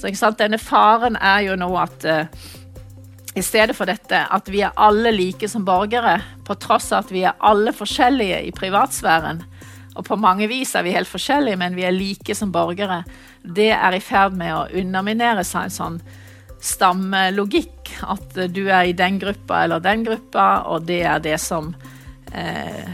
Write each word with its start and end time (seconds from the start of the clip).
Så 0.00 0.32
Denne 0.38 0.58
faren 0.58 1.16
er 1.16 1.44
jo 1.44 1.58
nå 1.60 1.68
at 1.76 2.06
uh, 2.08 2.48
i 3.36 3.42
stedet 3.44 3.76
for 3.78 3.86
dette 3.86 4.24
at 4.32 4.48
vi 4.50 4.62
er 4.64 4.76
alle 4.80 5.12
like 5.14 5.48
som 5.48 5.64
borgere, 5.66 6.18
på 6.46 6.56
tross 6.58 6.90
av 6.92 7.04
at 7.04 7.12
vi 7.14 7.24
er 7.28 7.38
alle 7.46 7.74
forskjellige 7.76 8.40
i 8.48 8.54
privatsfæren, 8.56 9.44
og 9.98 10.06
på 10.06 10.16
mange 10.18 10.48
vis 10.50 10.72
er 10.78 10.86
vi 10.86 10.94
helt 10.94 11.10
forskjellige, 11.10 11.58
men 11.60 11.76
vi 11.76 11.84
er 11.86 11.94
like 11.94 12.34
som 12.34 12.52
borgere, 12.54 13.02
det 13.42 13.70
er 13.74 13.94
i 13.96 14.02
ferd 14.02 14.36
med 14.38 14.54
å 14.54 14.66
underminere 14.80 15.44
seg 15.46 15.68
en 15.68 15.76
sånn 15.76 16.00
stammelogikk. 16.60 17.94
At 18.06 18.36
du 18.54 18.62
er 18.68 18.88
i 18.88 18.96
den 18.96 19.18
gruppa 19.20 19.64
eller 19.64 19.82
den 19.82 20.04
gruppa, 20.06 20.62
og 20.70 20.86
det 20.88 21.02
er 21.08 21.22
det 21.24 21.38
som 21.42 21.72
eh, 22.32 22.86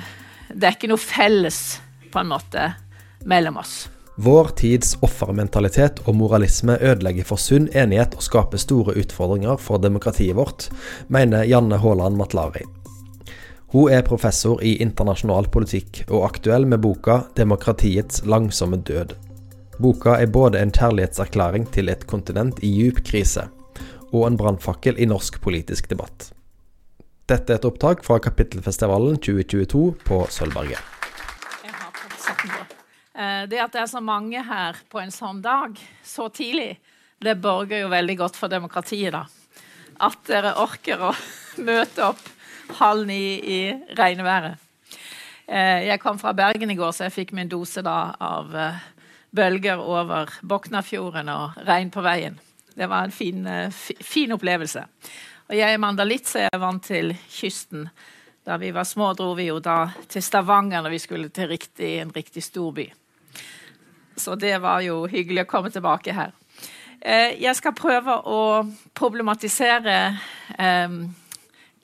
Det 0.49 0.65
er 0.65 0.79
ikke 0.79 0.89
noe 0.89 1.03
felles, 1.03 1.81
på 2.11 2.23
en 2.23 2.31
måte, 2.31 2.71
mellom 3.29 3.61
oss. 3.61 3.85
Vår 4.17 4.49
tids 4.57 4.95
offermentalitet 5.05 5.99
og 6.09 6.15
moralisme 6.17 6.79
ødelegger 6.81 7.27
for 7.29 7.37
sunn 7.37 7.67
enighet 7.77 8.15
og 8.17 8.25
skaper 8.25 8.57
store 8.57 8.95
utfordringer 8.97 9.59
for 9.61 9.77
demokratiet 9.83 10.39
vårt, 10.39 10.71
mener 11.13 11.45
Janne 11.45 11.77
Haaland 11.83 12.17
Matlari. 12.17 12.63
Hun 13.75 13.93
er 13.93 14.07
professor 14.07 14.63
i 14.65 14.79
internasjonal 14.81 15.51
politikk 15.53 16.07
og 16.07 16.25
aktuell 16.31 16.65
med 16.65 16.81
boka 16.81 17.19
'Demokratiets 17.37 18.25
langsomme 18.25 18.77
død'. 18.77 19.13
Boka 19.79 20.17
er 20.17 20.33
både 20.33 20.63
en 20.63 20.73
kjærlighetserklæring 20.73 21.69
til 21.73 21.89
et 21.89 22.07
kontinent 22.07 22.59
i 22.63 22.73
djup 22.73 23.05
krise, 23.05 23.49
og 24.13 24.27
en 24.27 24.37
brannfakkel 24.37 24.97
i 24.99 25.05
norsk 25.05 25.41
politisk 25.43 25.91
debatt. 25.91 26.33
Dette 27.29 27.53
er 27.53 27.59
et 27.59 27.65
opptak 27.65 28.05
fra 28.05 28.19
Kapittelfestivalen 28.19 29.17
2022 29.19 29.95
på 30.07 30.27
Sølvberget. 30.31 30.81
Eh, 31.65 32.66
det 33.17 33.61
at 33.63 33.73
det 33.73 33.81
er 33.81 33.89
så 33.89 34.03
mange 34.05 34.43
her 34.45 34.77
på 34.93 35.01
en 35.01 35.13
sånn 35.15 35.39
dag, 35.41 35.79
så 36.05 36.27
tidlig, 36.29 36.75
det 37.25 37.39
borger 37.41 37.87
jo 37.87 37.89
veldig 37.89 38.17
godt 38.21 38.37
for 38.37 38.53
demokratiet, 38.53 39.15
da. 39.15 39.23
At 40.05 40.21
dere 40.29 40.53
orker 40.61 41.01
å 41.09 41.15
møte 41.69 42.11
opp 42.11 42.21
halv 42.81 43.07
ni 43.09 43.21
i 43.41 43.61
regnværet. 43.97 44.61
Eh, 45.47 45.87
jeg 45.87 46.03
kom 46.03 46.19
fra 46.19 46.35
Bergen 46.35 46.71
i 46.71 46.79
går, 46.79 46.93
så 46.93 47.07
jeg 47.07 47.15
fikk 47.15 47.33
min 47.39 47.51
dose 47.51 47.83
da 47.87 48.17
av 48.19 48.51
eh, 48.57 48.83
bølger 49.37 49.79
over 49.79 50.33
Boknafjorden 50.43 51.31
og 51.31 51.61
regn 51.69 51.93
på 51.95 52.03
veien. 52.03 52.39
Det 52.77 52.89
var 52.91 53.07
en 53.07 53.15
fin, 53.15 53.47
eh, 53.47 53.71
fin 54.03 54.35
opplevelse. 54.35 54.83
Og 55.47 55.55
jeg 55.55 55.73
er 55.73 55.83
mandalitt, 55.83 56.27
så 56.27 56.43
jeg 56.43 56.53
er 56.53 56.63
vant 56.63 56.83
til 56.83 57.15
kysten. 57.31 57.87
Da 58.47 58.59
vi 58.59 58.73
var 58.75 58.87
små, 58.87 59.13
dro 59.15 59.33
vi 59.39 59.49
jo 59.49 59.61
da 59.63 59.87
til 60.11 60.23
Stavanger 60.23 60.83
når 60.83 60.97
vi 60.97 61.03
skulle 61.03 61.31
til 61.35 61.49
riktig, 61.51 61.97
en 62.03 62.15
riktig 62.15 62.43
stor 62.43 62.75
by. 62.75 62.91
Så 64.17 64.35
det 64.41 64.57
var 64.65 64.81
jo 64.85 65.05
hyggelig 65.11 65.45
å 65.45 65.51
komme 65.51 65.71
tilbake 65.71 66.15
her. 66.17 66.33
Jeg 67.07 67.53
skal 67.55 67.75
prøve 67.77 68.15
å 68.27 68.41
problematisere 68.97 69.97
eh, 70.59 70.95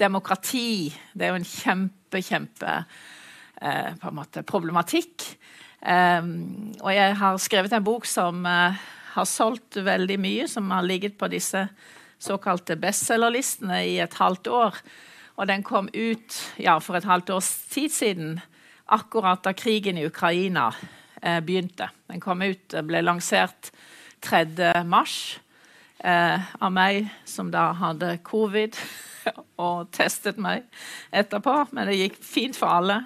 demokrati. 0.01 0.89
Det 1.13 1.27
er 1.27 1.35
jo 1.35 1.41
en 1.41 1.47
kjempe, 1.47 2.23
kjempe 2.25 2.73
eh, 3.61 3.93
på 4.01 4.09
en 4.09 4.17
måte 4.17 4.43
problematikk. 4.49 5.29
Um, 5.83 6.73
og 6.79 6.93
jeg 6.95 7.15
har 7.19 7.39
skrevet 7.43 7.73
en 7.75 7.83
bok 7.83 8.07
som 8.07 8.45
uh, 8.47 8.79
har 9.17 9.27
solgt 9.27 9.81
veldig 9.83 10.19
mye, 10.23 10.47
som 10.47 10.71
har 10.71 10.87
ligget 10.87 11.17
på 11.19 11.27
disse 11.33 11.65
såkalte 12.23 12.77
bestselgerlistene 12.79 13.81
i 13.91 13.97
et 14.03 14.15
halvt 14.15 14.51
år. 14.55 14.79
Og 15.43 15.49
den 15.51 15.65
kom 15.67 15.89
ut 15.91 16.39
ja, 16.63 16.77
for 16.79 16.99
et 16.99 17.09
halvt 17.09 17.35
års 17.35 17.51
tid 17.73 17.91
siden, 17.91 18.37
akkurat 18.87 19.43
da 19.43 19.55
krigen 19.59 19.99
i 19.99 20.07
Ukraina 20.07 20.71
begynte. 21.23 21.87
Den 22.11 22.21
kom 22.21 22.43
ut, 22.43 22.75
ble 22.89 23.03
lansert 23.05 23.71
3. 24.27 24.45
mars 24.85 25.39
uh, 26.05 26.43
av 26.59 26.73
meg 26.75 27.07
som 27.29 27.51
da 27.55 27.71
hadde 27.79 28.17
covid. 28.27 28.79
og 29.63 29.91
testet 29.95 30.41
meg 30.43 30.67
etterpå, 31.15 31.55
men 31.73 31.89
det 31.89 31.99
gikk 32.01 32.19
fint 32.27 32.59
for 32.59 32.81
alle. 32.81 33.01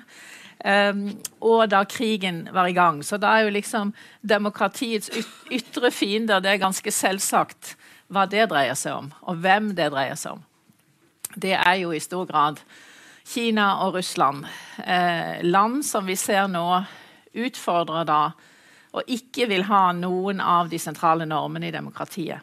Um, 0.64 1.10
og 1.44 1.68
da 1.70 1.82
krigen 1.84 2.46
var 2.54 2.70
i 2.70 2.76
gang. 2.76 3.02
Så 3.04 3.18
da 3.20 3.34
er 3.36 3.46
jo 3.46 3.54
liksom 3.54 3.92
demokratiets 4.24 5.12
yt 5.12 5.52
ytre 5.52 5.92
fiender 5.94 6.40
Det 6.40 6.54
er 6.54 6.62
ganske 6.62 6.90
selvsagt 6.90 7.76
hva 8.10 8.24
det 8.30 8.48
dreier 8.50 8.74
seg 8.78 8.96
om, 8.96 9.12
og 9.22 9.42
hvem 9.44 9.74
det 9.76 9.90
dreier 9.92 10.16
seg 10.18 10.38
om. 10.38 10.44
Det 11.36 11.54
er 11.58 11.74
jo 11.82 11.92
i 11.92 12.00
stor 12.00 12.24
grad 12.26 12.62
Kina 13.26 13.82
og 13.84 13.98
Russland. 13.98 14.46
Eh, 14.78 15.42
land 15.44 15.84
som 15.84 16.06
vi 16.06 16.16
ser 16.16 16.46
nå 16.48 16.64
utfordrer 17.36 18.06
da 18.08 18.20
og 18.96 19.12
ikke 19.12 19.48
vil 19.50 19.66
ha 19.68 19.90
noen 19.96 20.40
av 20.40 20.70
de 20.72 20.78
sentrale 20.80 21.26
normene 21.28 21.68
i 21.68 21.74
demokratiet. 21.74 22.40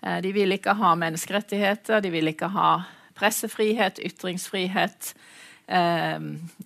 Eh, 0.00 0.20
de 0.24 0.32
vil 0.32 0.56
ikke 0.56 0.76
ha 0.78 0.94
menneskerettigheter, 0.98 2.00
de 2.00 2.12
vil 2.14 2.32
ikke 2.32 2.50
ha 2.54 2.70
pressefrihet, 3.16 4.00
ytringsfrihet. 4.04 5.12
Eh, 5.66 6.18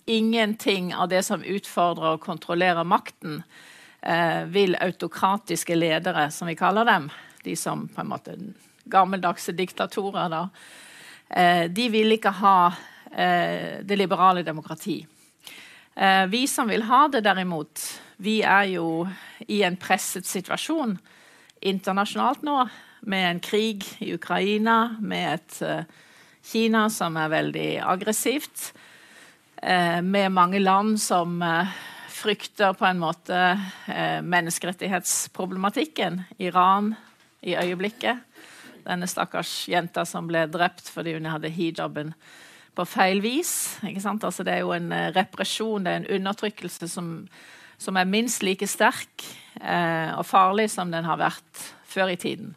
ingenting 0.05 0.93
av 0.93 1.09
det 1.11 1.23
som 1.27 1.43
utfordrer 1.43 2.15
og 2.15 2.23
kontrollerer 2.23 2.87
makten, 2.87 3.43
eh, 4.01 4.43
vil 4.45 4.75
autokratiske 4.75 5.75
ledere, 5.75 6.31
som 6.31 6.47
vi 6.47 6.55
kaller 6.55 6.85
dem, 6.85 7.09
de 7.43 7.55
som 7.55 7.87
på 7.87 8.01
en 8.01 8.09
måte 8.09 8.37
gammeldagse 8.85 9.51
diktatorer, 9.51 10.29
da, 10.29 10.47
de 11.67 11.89
vil 11.89 12.11
ikke 12.11 12.31
ha 12.33 12.73
det 13.11 13.95
liberale 13.95 14.43
demokrati. 14.43 15.05
Eh, 15.95 16.27
vi 16.27 16.47
som 16.47 16.67
vil 16.67 16.83
ha 16.87 17.07
det, 17.11 17.21
derimot, 17.25 18.01
vi 18.17 18.41
er 18.47 18.63
jo 18.75 19.07
i 19.47 19.63
en 19.67 19.77
presset 19.77 20.25
situasjon 20.25 20.97
internasjonalt 21.61 22.41
nå 22.47 22.69
med 23.11 23.29
en 23.29 23.39
krig 23.43 23.85
i 23.99 24.13
Ukraina, 24.13 24.95
med 25.01 25.33
et 25.33 25.61
uh, 25.65 25.83
Kina 26.45 26.89
som 26.93 27.17
er 27.17 27.29
veldig 27.33 27.81
aggressivt, 27.81 28.73
uh, 29.65 30.01
med 30.05 30.31
mange 30.33 30.59
land 30.61 30.99
som 31.01 31.43
frykter 32.13 32.73
på 32.77 32.85
en 32.85 32.99
måte 33.01 33.57
menneskerettighetsproblematikken. 34.21 36.21
Iran 36.37 36.95
i 37.41 37.57
øyeblikket. 37.57 38.17
Denne 38.85 39.07
stakkars 39.09 39.65
jenta 39.69 40.05
som 40.05 40.27
ble 40.29 40.45
drept 40.51 40.89
fordi 40.93 41.13
hun 41.17 41.25
hadde 41.29 41.49
hijaben 41.53 42.13
på 42.75 42.85
feil 42.87 43.21
vis. 43.23 43.79
Altså, 43.83 44.43
det 44.43 44.53
er 44.53 44.63
jo 44.63 44.71
en 44.75 44.93
represjon, 45.15 45.83
det 45.85 45.91
er 45.91 46.01
en 46.01 46.11
undertrykkelse 46.19 46.87
som, 46.87 47.11
som 47.77 47.99
er 47.99 48.09
minst 48.09 48.43
like 48.43 48.67
sterk 48.67 49.25
og 49.61 50.23
farlig 50.25 50.69
som 50.71 50.93
den 50.93 51.05
har 51.05 51.19
vært 51.19 51.65
før 51.91 52.13
i 52.13 52.19
tiden. 52.19 52.55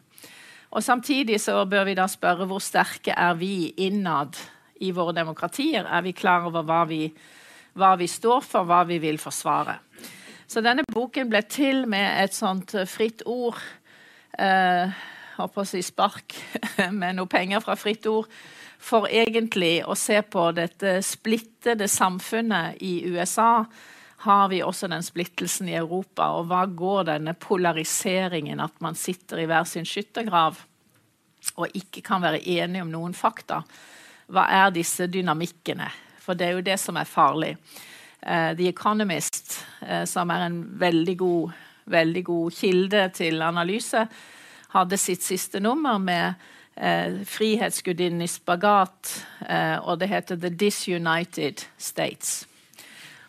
Og 0.75 0.83
Samtidig 0.83 1.39
så 1.39 1.61
bør 1.65 1.85
vi 1.87 1.95
da 1.95 2.07
spørre 2.11 2.47
hvor 2.49 2.59
sterke 2.63 3.13
er 3.15 3.37
vi 3.39 3.69
innad 3.79 4.35
i 4.83 4.91
våre 4.91 5.13
demokratier? 5.15 5.87
Er 5.87 6.03
vi 6.03 6.11
klar 6.11 6.47
over 6.49 6.65
hva 6.67 6.81
vi, 6.89 7.05
hva 7.79 7.93
vi 7.95 8.09
står 8.11 8.43
for, 8.43 8.67
hva 8.67 8.83
vi 8.87 8.99
vil 8.99 9.19
forsvare? 9.21 9.77
Så 10.47 10.61
denne 10.61 10.83
boken 10.91 11.31
ble 11.31 11.41
til 11.47 11.85
med 11.89 12.19
et 12.21 12.35
sånt 12.35 12.75
fritt 12.91 13.23
ord. 13.25 13.57
Eh, 14.37 14.91
håper 15.37 15.63
å 15.63 15.67
si 15.67 15.81
spark 15.85 16.35
med 16.99 17.17
noe 17.17 17.29
penger 17.31 17.63
fra 17.63 17.75
Fritt 17.79 18.07
Ord. 18.09 18.29
For 18.85 19.07
egentlig 19.09 19.79
å 19.87 19.95
se 19.97 20.19
på 20.21 20.49
dette 20.55 20.99
splittede 21.05 21.87
samfunnet 21.89 22.81
i 22.85 22.99
USA 23.09 23.65
har 24.25 24.47
vi 24.49 24.61
også 24.63 24.89
den 24.89 25.03
splittelsen 25.05 25.69
i 25.69 25.77
Europa. 25.77 26.31
Og 26.37 26.47
hva 26.49 26.63
går 26.65 27.09
denne 27.11 27.35
polariseringen, 27.37 28.61
at 28.61 28.79
man 28.81 28.97
sitter 28.97 29.43
i 29.43 29.49
hver 29.49 29.67
sin 29.69 29.85
skyttergrav 29.85 30.63
og 31.61 31.75
ikke 31.77 32.01
kan 32.01 32.23
være 32.23 32.41
enige 32.41 32.85
om 32.85 32.93
noen 32.93 33.13
fakta? 33.13 33.61
Hva 34.33 34.47
er 34.49 34.73
disse 34.73 35.05
dynamikkene? 35.11 35.91
For 36.21 36.37
det 36.37 36.47
er 36.47 36.57
jo 36.57 36.65
det 36.65 36.79
som 36.81 36.97
er 36.97 37.09
farlig. 37.09 37.53
Uh, 38.25 38.55
The 38.57 38.71
Economist, 38.71 39.59
uh, 39.85 40.03
som 40.09 40.31
er 40.33 40.47
en 40.47 40.57
veldig 40.81 41.17
god, 41.21 41.53
veldig 41.93 42.23
god, 42.25 42.55
kilde 42.57 43.03
til 43.13 43.45
analyse, 43.45 44.07
hadde 44.75 44.99
sitt 44.99 45.23
siste 45.23 45.61
nummer 45.63 45.97
med 45.97 46.35
eh, 46.75 47.21
frihetsgudinnen 47.25 48.25
i 48.25 48.29
spagat, 48.29 49.15
og 49.85 49.99
det 50.01 50.09
heter 50.11 50.39
The 50.39 50.49
Disunited 50.51 51.63
States. 51.77 52.43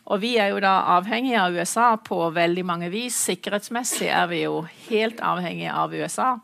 Og 0.06 0.20
vi 0.22 0.37
er 0.38 0.52
jo 0.52 0.60
da 0.62 0.76
avhengige 0.94 1.40
av 1.43 1.56
USA 1.56 1.88
på 1.98 2.19
veldig 2.34 2.62
mange 2.66 2.90
vis. 2.93 3.16
Sikkerhetsmessig 3.26 4.06
er 4.06 4.28
vi 4.31 4.44
jo 4.44 4.60
helt 4.87 5.19
avhengige 5.19 5.75
av 5.75 5.94
USA. 5.94 6.37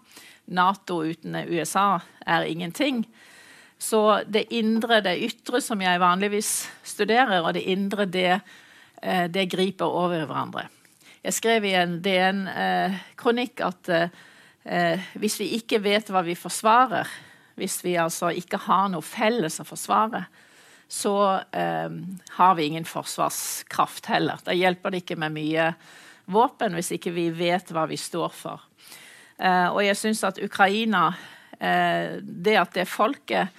Nato 0.50 0.98
uten 1.06 1.36
USA 1.46 2.00
er 2.26 2.48
ingenting. 2.50 3.04
Så 3.78 4.22
det 4.26 4.48
indre, 4.54 5.00
det 5.02 5.14
ytre, 5.26 5.60
som 5.62 5.80
jeg 5.82 6.02
vanligvis 6.02 6.50
studerer, 6.86 7.40
og 7.42 7.54
det 7.54 7.62
indre, 7.70 8.06
det, 8.06 8.40
eh, 9.02 9.26
det 9.30 9.50
griper 9.50 9.86
over 9.86 10.26
hverandre. 10.26 10.66
Jeg 11.22 11.34
skrev 11.34 11.64
i 11.64 11.76
en 11.78 12.00
DN-kronikk 12.02 13.62
at 13.62 13.90
eh, 14.64 15.12
hvis 15.18 15.40
vi 15.40 15.52
ikke 15.58 15.82
vet 15.82 16.10
hva 16.12 16.24
vi 16.26 16.36
forsvarer, 16.38 17.08
hvis 17.58 17.80
vi 17.84 17.96
altså 18.00 18.30
ikke 18.34 18.60
har 18.66 18.88
noe 18.92 19.04
felles 19.04 19.60
å 19.60 19.66
forsvare, 19.68 20.24
så 20.92 21.16
eh, 21.56 21.90
har 22.36 22.54
vi 22.54 22.68
ingen 22.68 22.84
forsvarskraft 22.84 24.10
heller. 24.12 24.40
Da 24.44 24.52
hjelper 24.52 24.92
det 24.92 25.04
ikke 25.04 25.20
med 25.20 25.32
mye 25.36 25.70
våpen 26.32 26.76
hvis 26.76 26.92
ikke 26.96 27.14
vi 27.14 27.30
vet 27.34 27.72
hva 27.72 27.86
vi 27.88 27.98
står 28.00 28.34
for. 28.36 28.66
Eh, 29.42 29.68
og 29.72 29.80
jeg 29.84 29.98
syns 29.98 30.22
at 30.28 30.40
Ukraina 30.42 31.08
eh, 31.58 32.20
Det 32.22 32.54
at 32.60 32.74
det 32.76 32.84
folket 32.90 33.50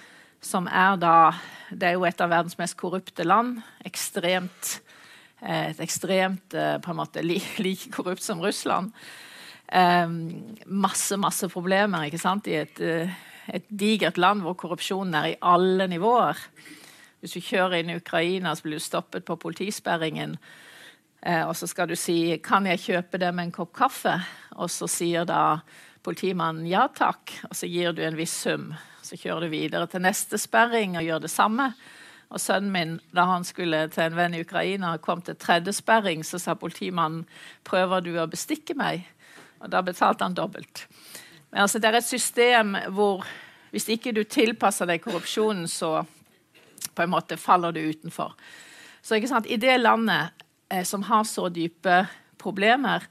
som 0.43 0.67
er 0.67 0.99
da 1.01 1.33
Det 1.71 1.89
er 1.89 1.97
jo 1.97 2.05
et 2.07 2.21
av 2.21 2.29
verdens 2.31 2.57
mest 2.59 2.77
korrupte 2.79 3.25
land. 3.25 3.57
Ekstremt 3.83 4.77
eh, 5.41 5.71
Et 5.73 5.83
ekstremt 5.83 6.53
på 6.53 6.93
en 6.93 6.99
måte 6.99 7.23
like 7.65 7.91
korrupt 7.91 8.23
som 8.23 8.41
Russland. 8.43 8.93
Masse, 9.71 11.17
masse 11.17 11.47
problemer 11.49 12.05
ikke 12.05 12.19
sant? 12.21 12.47
i 12.47 12.59
et, 12.59 12.81
et 13.47 13.65
digert 13.69 14.19
land 14.21 14.43
hvor 14.43 14.53
korrupsjonen 14.59 15.15
er 15.17 15.29
i 15.31 15.37
alle 15.41 15.87
nivåer. 15.89 16.37
Hvis 17.23 17.37
du 17.37 17.39
kjører 17.39 17.79
inn 17.79 17.93
i 17.93 17.97
Ukraina, 17.97 18.51
så 18.51 18.65
blir 18.65 18.77
du 18.77 18.83
stoppet 18.83 19.23
på 19.23 19.37
politisperringen. 19.39 20.35
Eh, 21.23 21.43
og 21.47 21.55
så 21.55 21.67
skal 21.67 21.87
du 21.87 21.95
si 21.95 22.37
'Kan 22.37 22.65
jeg 22.65 22.79
kjøpe 22.79 23.17
dem 23.17 23.39
en 23.39 23.51
kopp 23.51 23.73
kaffe?' 23.73 24.25
Og 24.55 24.69
så 24.69 24.87
sier 24.87 25.25
da 25.25 25.59
politimannen 26.03 26.67
'ja 26.67 26.87
takk', 26.87 27.45
og 27.49 27.55
så 27.55 27.67
gir 27.67 27.93
du 27.93 28.01
en 28.01 28.17
viss 28.17 28.41
sum. 28.41 28.73
Så 29.01 29.15
kjører 29.15 29.39
du 29.41 29.47
videre 29.47 29.87
til 29.87 30.01
neste 30.01 30.37
sperring 30.37 30.97
og 30.97 31.03
gjør 31.03 31.21
det 31.21 31.31
samme. 31.31 31.73
Og 32.29 32.39
sønnen 32.39 32.71
min, 32.71 32.99
da 33.15 33.25
han 33.25 33.43
skulle 33.43 33.87
til 33.87 34.03
en 34.03 34.15
venn 34.15 34.33
i 34.33 34.41
Ukraina, 34.41 34.97
kom 34.97 35.21
til 35.21 35.35
tredje 35.35 35.73
sperring, 35.73 36.23
så 36.23 36.39
sa 36.39 36.53
politimannen 36.55 37.25
'prøver 37.63 38.03
du 38.03 38.17
å 38.17 38.27
bestikke 38.27 38.75
meg?' 38.75 39.07
Og 39.63 39.71
da 39.71 39.81
betalte 39.85 40.27
han 40.27 40.35
dobbelt. 40.35 40.85
Men 41.51 41.65
altså, 41.65 41.79
det 41.79 41.89
er 41.89 41.99
et 42.01 42.07
system 42.07 42.75
hvor 42.95 43.23
hvis 43.73 43.87
ikke 43.89 44.13
du 44.13 44.21
tilpasser 44.29 44.85
deg 44.85 45.01
korrupsjonen, 45.01 45.65
så 45.65 46.03
på 46.93 47.03
en 47.03 47.09
måte 47.09 47.39
faller 47.41 47.73
du 47.73 47.79
utenfor. 47.81 48.35
Så 49.01 49.17
I 49.17 49.57
det 49.57 49.77
landet 49.77 50.43
eh, 50.69 50.83
som 50.83 51.03
har 51.03 51.23
så 51.23 51.49
dype 51.49 52.03
problemer, 52.37 53.03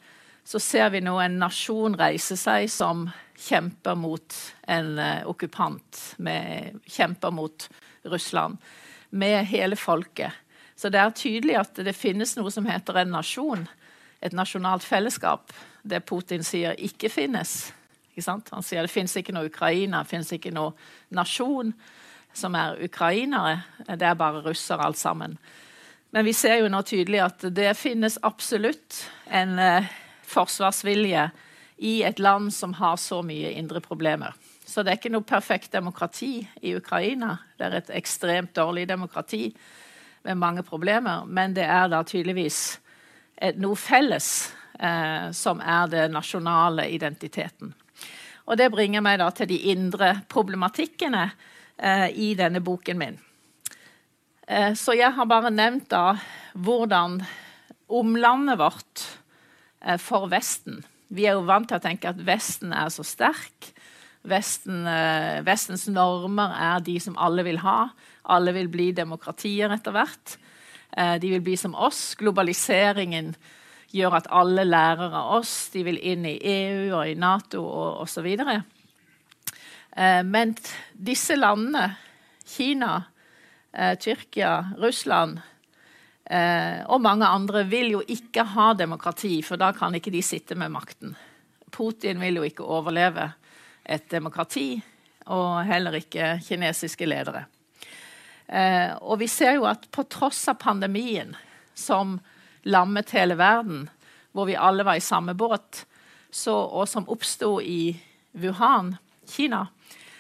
så 0.45 0.61
ser 0.63 0.91
vi 0.91 1.01
nå 1.01 1.17
en 1.19 1.41
nasjon 1.41 1.97
reise 1.99 2.37
seg 2.39 2.71
som 2.71 3.09
kjemper 3.39 3.99
mot 3.99 4.39
en 4.71 4.99
eh, 4.99 5.27
okkupant, 5.27 6.15
med, 6.19 6.79
kjemper 6.87 7.35
mot 7.35 7.69
Russland, 8.03 8.57
med 9.11 9.45
hele 9.51 9.77
folket. 9.77 10.33
Så 10.77 10.89
det 10.89 11.01
er 11.03 11.15
tydelig 11.15 11.59
at 11.59 11.83
det 11.85 11.95
finnes 11.95 12.37
noe 12.39 12.51
som 12.55 12.67
heter 12.67 13.03
en 13.03 13.15
nasjon, 13.15 13.67
et 14.23 14.35
nasjonalt 14.35 14.87
fellesskap. 14.87 15.53
Det 15.83 16.05
Putin 16.07 16.45
sier 16.47 16.79
ikke 16.79 17.11
finnes. 17.11 17.73
Ikke 18.13 18.39
Han 18.53 18.63
sier 18.63 18.83
det 18.83 18.93
finnes 18.93 19.17
ikke 19.17 19.33
noe 19.33 19.49
Ukraina, 19.49 20.03
det 20.03 20.11
finnes 20.11 20.33
ikke 20.33 20.53
noe 20.53 20.73
nasjon 21.11 21.73
som 22.33 22.55
er 22.55 22.79
ukrainere. 22.85 23.63
Det 23.87 24.07
er 24.07 24.15
bare 24.15 24.43
russere 24.45 24.85
alt 24.85 24.99
sammen. 24.99 25.39
Men 26.13 26.25
vi 26.25 26.33
ser 26.33 26.61
jo 26.61 26.69
nå 26.69 26.83
tydelig 26.85 27.23
at 27.25 27.45
det 27.57 27.73
finnes 27.77 28.19
absolutt 28.23 28.99
en 29.33 29.59
eh, 29.59 29.89
forsvarsvilje 30.29 31.31
i 31.83 32.03
et 32.05 32.19
land 32.21 32.53
som 32.53 32.75
har 32.77 32.99
så 33.01 33.23
mye 33.25 33.55
indre 33.57 33.81
problemer. 33.81 34.37
Så 34.65 34.83
det 34.83 34.93
er 34.93 35.01
ikke 35.01 35.13
noe 35.13 35.27
perfekt 35.27 35.73
demokrati 35.73 36.43
i 36.63 36.75
Ukraina. 36.77 37.39
Det 37.59 37.67
er 37.67 37.79
et 37.81 37.95
ekstremt 37.97 38.55
dårlig 38.57 38.87
demokrati 38.89 39.49
med 40.23 40.39
mange 40.39 40.63
problemer. 40.63 41.25
Men 41.27 41.57
det 41.57 41.65
er 41.65 41.89
da 41.91 42.03
tydeligvis 42.07 42.61
et, 43.37 43.59
noe 43.59 43.77
felles 43.77 44.53
eh, 44.79 45.31
som 45.37 45.61
er 45.61 45.91
den 45.93 46.17
nasjonale 46.17 46.89
identiteten. 46.93 47.75
Og 48.47 48.59
det 48.59 48.73
bringer 48.75 49.05
meg 49.05 49.21
da 49.23 49.31
til 49.35 49.51
de 49.51 49.61
indre 49.73 50.15
problematikkene 50.31 51.27
eh, 51.79 52.09
i 52.11 52.33
denne 52.39 52.63
boken 52.65 52.99
min. 52.99 53.21
Eh, 54.47 54.75
så 54.75 54.97
jeg 54.99 55.15
har 55.15 55.29
bare 55.31 55.53
nevnt 55.55 55.89
da 55.93 56.17
hvordan 56.53 57.21
omlandet 57.93 58.59
vårt 58.61 59.05
eh, 59.81 59.99
for 60.03 60.27
Vesten 60.33 60.83
Vi 61.13 61.27
er 61.29 61.37
jo 61.37 61.47
vant 61.47 61.69
til 61.69 61.79
å 61.79 61.85
tenke 61.85 62.11
at 62.11 62.21
Vesten 62.25 62.73
er 62.73 62.89
så 62.91 63.05
sterk. 63.05 63.71
Vesten, 64.25 64.87
eh, 64.89 65.43
Vestens 65.45 65.87
normer 65.93 66.55
er 66.57 66.85
de 66.85 66.97
som 67.05 67.19
alle 67.21 67.45
vil 67.45 67.61
ha. 67.63 67.93
Alle 68.33 68.55
vil 68.57 68.71
bli 68.73 68.91
demokratier 68.97 69.73
etter 69.75 69.93
hvert. 69.93 70.39
De 70.93 71.29
vil 71.33 71.41
bli 71.41 71.55
som 71.57 71.73
oss. 71.73 72.15
Globaliseringen 72.21 73.31
gjør 73.93 74.19
at 74.19 74.31
alle 74.33 74.65
lærer 74.65 75.13
av 75.13 75.37
oss. 75.39 75.71
De 75.75 75.85
vil 75.87 76.01
inn 76.01 76.27
i 76.29 76.39
EU 76.41 76.95
og 76.97 77.09
i 77.09 77.17
Nato 77.19 77.61
og 77.63 78.03
osv. 78.07 78.29
Men 80.25 80.55
disse 80.97 81.37
landene, 81.37 81.91
Kina, 82.57 83.03
eh, 83.73 83.99
Tyrkia, 83.99 84.73
Russland 84.79 85.41
eh, 86.25 86.83
og 86.87 87.01
mange 87.01 87.27
andre 87.27 87.65
vil 87.65 87.95
jo 87.97 88.03
ikke 88.07 88.45
ha 88.55 88.73
demokrati, 88.75 89.41
for 89.45 89.61
da 89.61 89.73
kan 89.77 89.95
ikke 89.97 90.13
de 90.13 90.23
sitte 90.25 90.57
med 90.59 90.73
makten. 90.75 91.17
Putin 91.73 92.21
vil 92.21 92.41
jo 92.41 92.47
ikke 92.49 92.67
overleve 92.67 93.31
et 93.85 94.09
demokrati, 94.11 94.83
og 95.33 95.65
heller 95.67 95.97
ikke 95.97 96.37
kinesiske 96.45 97.07
ledere. 97.09 97.47
Eh, 98.47 98.93
og 99.01 99.19
vi 99.23 99.31
ser 99.31 99.57
jo 99.57 99.67
at 99.71 99.89
på 99.91 100.05
tross 100.11 100.45
av 100.53 100.61
pandemien, 100.61 101.33
som 101.75 102.19
lammet 102.65 103.11
hele 103.17 103.37
verden, 103.39 103.89
hvor 104.33 104.49
vi 104.49 104.57
alle 104.59 104.85
var 104.85 104.99
i 104.99 105.05
samme 105.05 105.35
båt, 105.35 105.85
så, 106.31 106.55
og 106.55 106.89
som 106.89 107.09
oppsto 107.13 107.59
i 107.61 107.95
Wuhan, 108.33 108.97
Kina, 109.29 109.67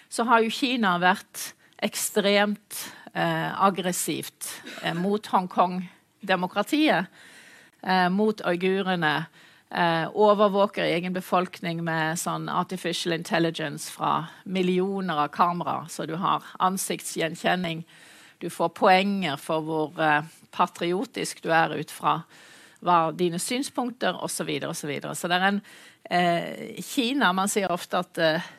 så 0.08 0.24
har 0.28 0.42
jo 0.44 0.52
Kina 0.52 0.98
vært 1.00 1.52
ekstremt 1.82 2.82
eh, 3.14 3.64
aggressivt 3.64 4.48
eh, 4.82 4.94
mot 4.94 5.26
Hongkong-demokratiet, 5.32 7.08
eh, 7.82 8.08
mot 8.12 8.44
uigurene. 8.44 9.14
Eh, 9.72 10.04
overvåker 10.12 10.84
egen 10.84 11.14
befolkning 11.16 11.80
med 11.84 12.20
sånn 12.20 12.44
artificial 12.52 13.14
intelligence 13.16 13.88
fra 13.88 14.26
millioner 14.44 15.24
av 15.24 15.30
kameraer, 15.32 15.88
så 15.88 16.04
du 16.04 16.18
har 16.20 16.44
ansiktsgjenkjenning. 16.60 17.80
Du 18.38 18.50
får 18.52 18.74
poenger 18.76 19.40
for 19.40 19.64
hvor 19.64 20.02
eh, 20.02 20.28
patriotisk 20.52 21.43
du 21.44 21.50
er 21.52 21.75
ut 21.78 21.93
fra 21.93 22.20
hva 22.82 22.99
dine 23.14 23.38
synspunkter 23.38 24.19
osv. 24.19 24.43
Så, 24.43 24.46
videre, 24.49 24.72
og 24.72 24.76
så, 24.76 24.90
videre. 24.90 25.14
så 25.14 25.31
det 25.31 25.38
er 25.38 25.49
en 25.49 25.60
eh, 26.10 26.82
Kina 26.82 27.32
Man 27.32 27.50
sier 27.50 27.72
ofte 27.72 28.00
at 28.02 28.19
eh, 28.19 28.50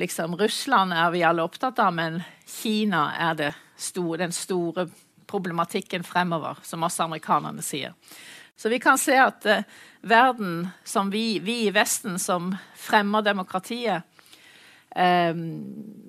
liksom, 0.00 0.36
Russland 0.40 0.94
er 0.96 1.12
vi 1.14 1.22
alle 1.26 1.44
opptatt 1.46 1.78
av, 1.82 1.94
men 1.94 2.20
Kina 2.46 3.10
er 3.30 3.54
store, 3.78 4.24
den 4.24 4.34
store 4.34 4.88
problematikken 5.30 6.04
fremover, 6.04 6.58
som 6.66 6.82
også 6.82 7.06
amerikanerne 7.06 7.62
sier. 7.62 7.94
Så 8.60 8.68
vi 8.68 8.80
kan 8.82 8.98
se 9.00 9.16
at 9.16 9.46
eh, 9.46 9.66
verden 10.02 10.68
som 10.84 11.10
vi, 11.10 11.38
vi, 11.40 11.62
i 11.68 11.74
Vesten 11.74 12.18
som 12.20 12.50
fremmer 12.76 13.24
demokratiet 13.24 14.02
um, 14.96 15.42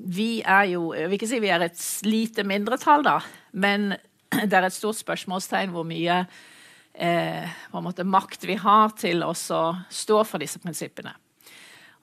Vi 0.08 0.42
er 0.42 0.66
jo 0.74 0.94
Jeg 0.96 1.10
vil 1.10 1.18
ikke 1.18 1.30
si 1.30 1.40
vi 1.44 1.52
er 1.54 1.64
et 1.68 1.84
lite 2.08 2.44
mindretall, 2.48 3.06
da, 3.08 3.20
men 3.52 3.94
det 4.50 4.58
er 4.58 4.68
et 4.68 4.76
stort 4.76 5.00
spørsmålstegn 5.00 5.74
hvor 5.74 5.88
mye 5.88 6.22
eh, 6.94 8.04
makt 8.04 8.48
vi 8.48 8.58
har 8.62 8.94
til 9.00 9.26
å 9.26 9.34
stå 9.36 10.22
for 10.28 10.42
disse 10.42 10.62
prinsippene. 10.64 11.14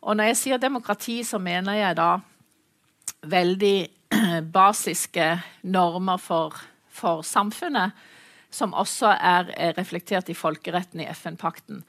Og 0.02 0.16
når 0.16 0.30
jeg 0.30 0.40
sier 0.42 0.60
demokrati, 0.62 1.22
så 1.24 1.40
mener 1.42 1.78
jeg 1.80 1.96
da 1.98 2.10
veldig 3.26 3.78
basiske 4.58 5.30
normer 5.62 6.20
for, 6.22 6.54
for 6.88 7.24
samfunnet, 7.26 7.96
som 8.50 8.72
også 8.72 9.10
er 9.12 9.50
reflektert 9.76 10.30
i 10.32 10.36
folkeretten 10.36 11.02
i 11.04 11.08
FN-pakten. 11.12 11.82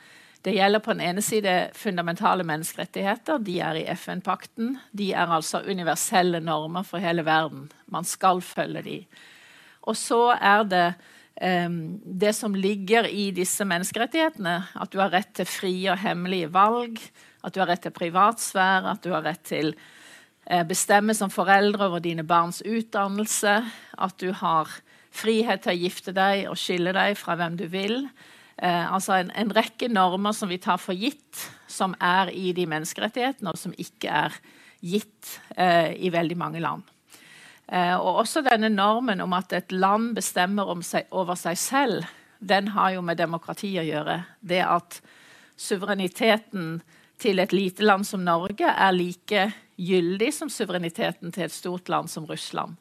Det 0.43 0.53
gjelder 0.55 0.79
på 0.79 0.93
den 0.95 1.03
ene 1.03 1.21
side 1.23 1.53
fundamentale 1.75 2.45
menneskerettigheter. 2.47 3.41
De 3.43 3.57
er 3.59 3.79
i 3.81 3.87
FN-pakten. 3.91 4.77
De 4.95 5.11
er 5.11 5.31
altså 5.35 5.61
universelle 5.67 6.39
normer 6.39 6.85
for 6.87 7.03
hele 7.03 7.25
verden. 7.27 7.67
Man 7.91 8.07
skal 8.07 8.39
følge 8.43 8.83
de. 8.85 8.97
Og 9.89 9.97
så 9.97 10.21
er 10.37 10.65
det 10.69 10.87
um, 11.41 11.79
det 12.05 12.35
som 12.37 12.53
ligger 12.53 13.09
i 13.09 13.29
disse 13.35 13.65
menneskerettighetene. 13.65 14.57
At 14.77 14.93
du 14.93 14.99
har 15.01 15.13
rett 15.15 15.33
til 15.39 15.49
frie 15.49 15.89
og 15.91 16.01
hemmelige 16.03 16.51
valg. 16.53 17.01
At 17.41 17.55
du 17.55 17.63
har 17.63 17.71
rett 17.71 17.87
til 17.87 17.95
privatsfære. 17.95 18.93
At 18.93 19.01
du 19.05 19.15
har 19.15 19.25
rett 19.25 19.47
til 19.49 19.73
Eh, 20.49 20.63
bestemme 20.65 21.13
som 21.13 21.29
foreldre 21.29 21.85
over 21.85 22.01
dine 22.01 22.25
barns 22.25 22.63
utdannelse. 22.65 23.61
At 24.01 24.17
du 24.17 24.31
har 24.33 24.71
frihet 25.13 25.61
til 25.61 25.75
å 25.75 25.81
gifte 25.83 26.13
deg 26.15 26.47
og 26.49 26.57
skille 26.57 26.93
deg 26.95 27.17
fra 27.19 27.35
hvem 27.37 27.57
du 27.59 27.67
vil. 27.69 28.07
Eh, 28.57 28.85
altså 28.89 29.19
en, 29.19 29.29
en, 29.37 29.53
rekke 29.53 29.91
normer 29.93 30.33
som 30.33 30.49
vi 30.49 30.57
tar 30.61 30.81
for 30.81 30.97
gitt, 30.97 31.45
som 31.69 31.93
er 32.01 32.33
i 32.33 32.49
de 32.57 32.65
menneskerettighetene, 32.69 33.53
og 33.53 33.61
som 33.61 33.75
ikke 33.77 34.09
er 34.25 34.39
gitt 34.81 35.37
eh, 35.55 35.93
i 36.01 36.09
veldig 36.13 36.37
mange 36.39 36.63
land. 36.65 36.87
Eh, 37.71 37.95
og 37.95 38.23
også 38.23 38.41
denne 38.45 38.71
normen 38.73 39.21
om 39.21 39.33
at 39.37 39.53
et 39.53 39.71
land 39.71 40.15
bestemmer 40.17 40.71
seg, 40.81 41.05
over 41.11 41.37
seg 41.37 41.57
selv, 41.57 42.07
den 42.39 42.71
har 42.73 42.95
jo 42.95 43.03
med 43.05 43.19
demokrati 43.19 43.75
å 43.77 43.85
gjøre. 43.85 44.23
Det 44.41 44.63
at 44.65 45.01
suvereniteten 45.59 46.79
til 47.19 47.39
et 47.39 47.53
lite 47.53 47.83
land 47.83 48.07
som 48.07 48.23
Norge 48.23 48.65
er 48.65 48.95
like 48.95 49.49
gyldig 49.79 50.31
som 50.33 50.49
suvereniteten 50.49 51.33
til 51.35 51.45
et 51.45 51.53
stort 51.53 51.89
land 51.91 52.09
som 52.09 52.25
Russland. 52.25 52.77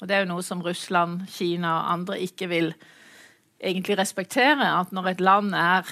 Og 0.00 0.08
Det 0.08 0.14
er 0.14 0.22
jo 0.22 0.30
noe 0.30 0.44
som 0.46 0.62
Russland, 0.62 1.26
Kina 1.28 1.74
og 1.80 1.92
andre 1.92 2.20
ikke 2.22 2.48
vil 2.48 2.72
egentlig 3.58 3.98
respektere. 3.98 4.62
At 4.62 4.92
når 4.92 5.10
et 5.10 5.20
land 5.20 5.54
er 5.54 5.86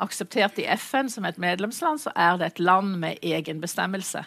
akseptert 0.00 0.58
i 0.58 0.66
FN 0.80 1.10
som 1.12 1.24
et 1.28 1.38
medlemsland, 1.38 2.00
så 2.00 2.12
er 2.16 2.38
det 2.40 2.46
et 2.46 2.60
land 2.60 2.96
med 2.96 3.20
egen 3.22 3.60
bestemmelse. 3.60 4.24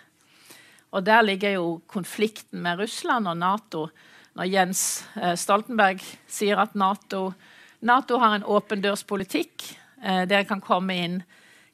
Og 0.93 1.05
der 1.05 1.23
ligger 1.25 1.55
jo 1.57 1.67
konflikten 1.89 2.61
med 2.61 2.79
Russland 2.79 3.27
og 3.27 3.37
Nato. 3.37 3.87
Når 4.37 4.49
Jens 4.49 4.83
eh, 5.17 5.33
Stoltenberg 5.37 6.01
sier 6.29 6.61
at 6.61 6.75
Nato, 6.77 7.31
NATO 7.81 8.19
har 8.21 8.37
en 8.37 8.45
åpen 8.45 8.81
dørs-politikk. 8.83 9.65
Eh, 10.03 10.23
dere 10.29 10.45
kan 10.49 10.61
komme, 10.61 10.97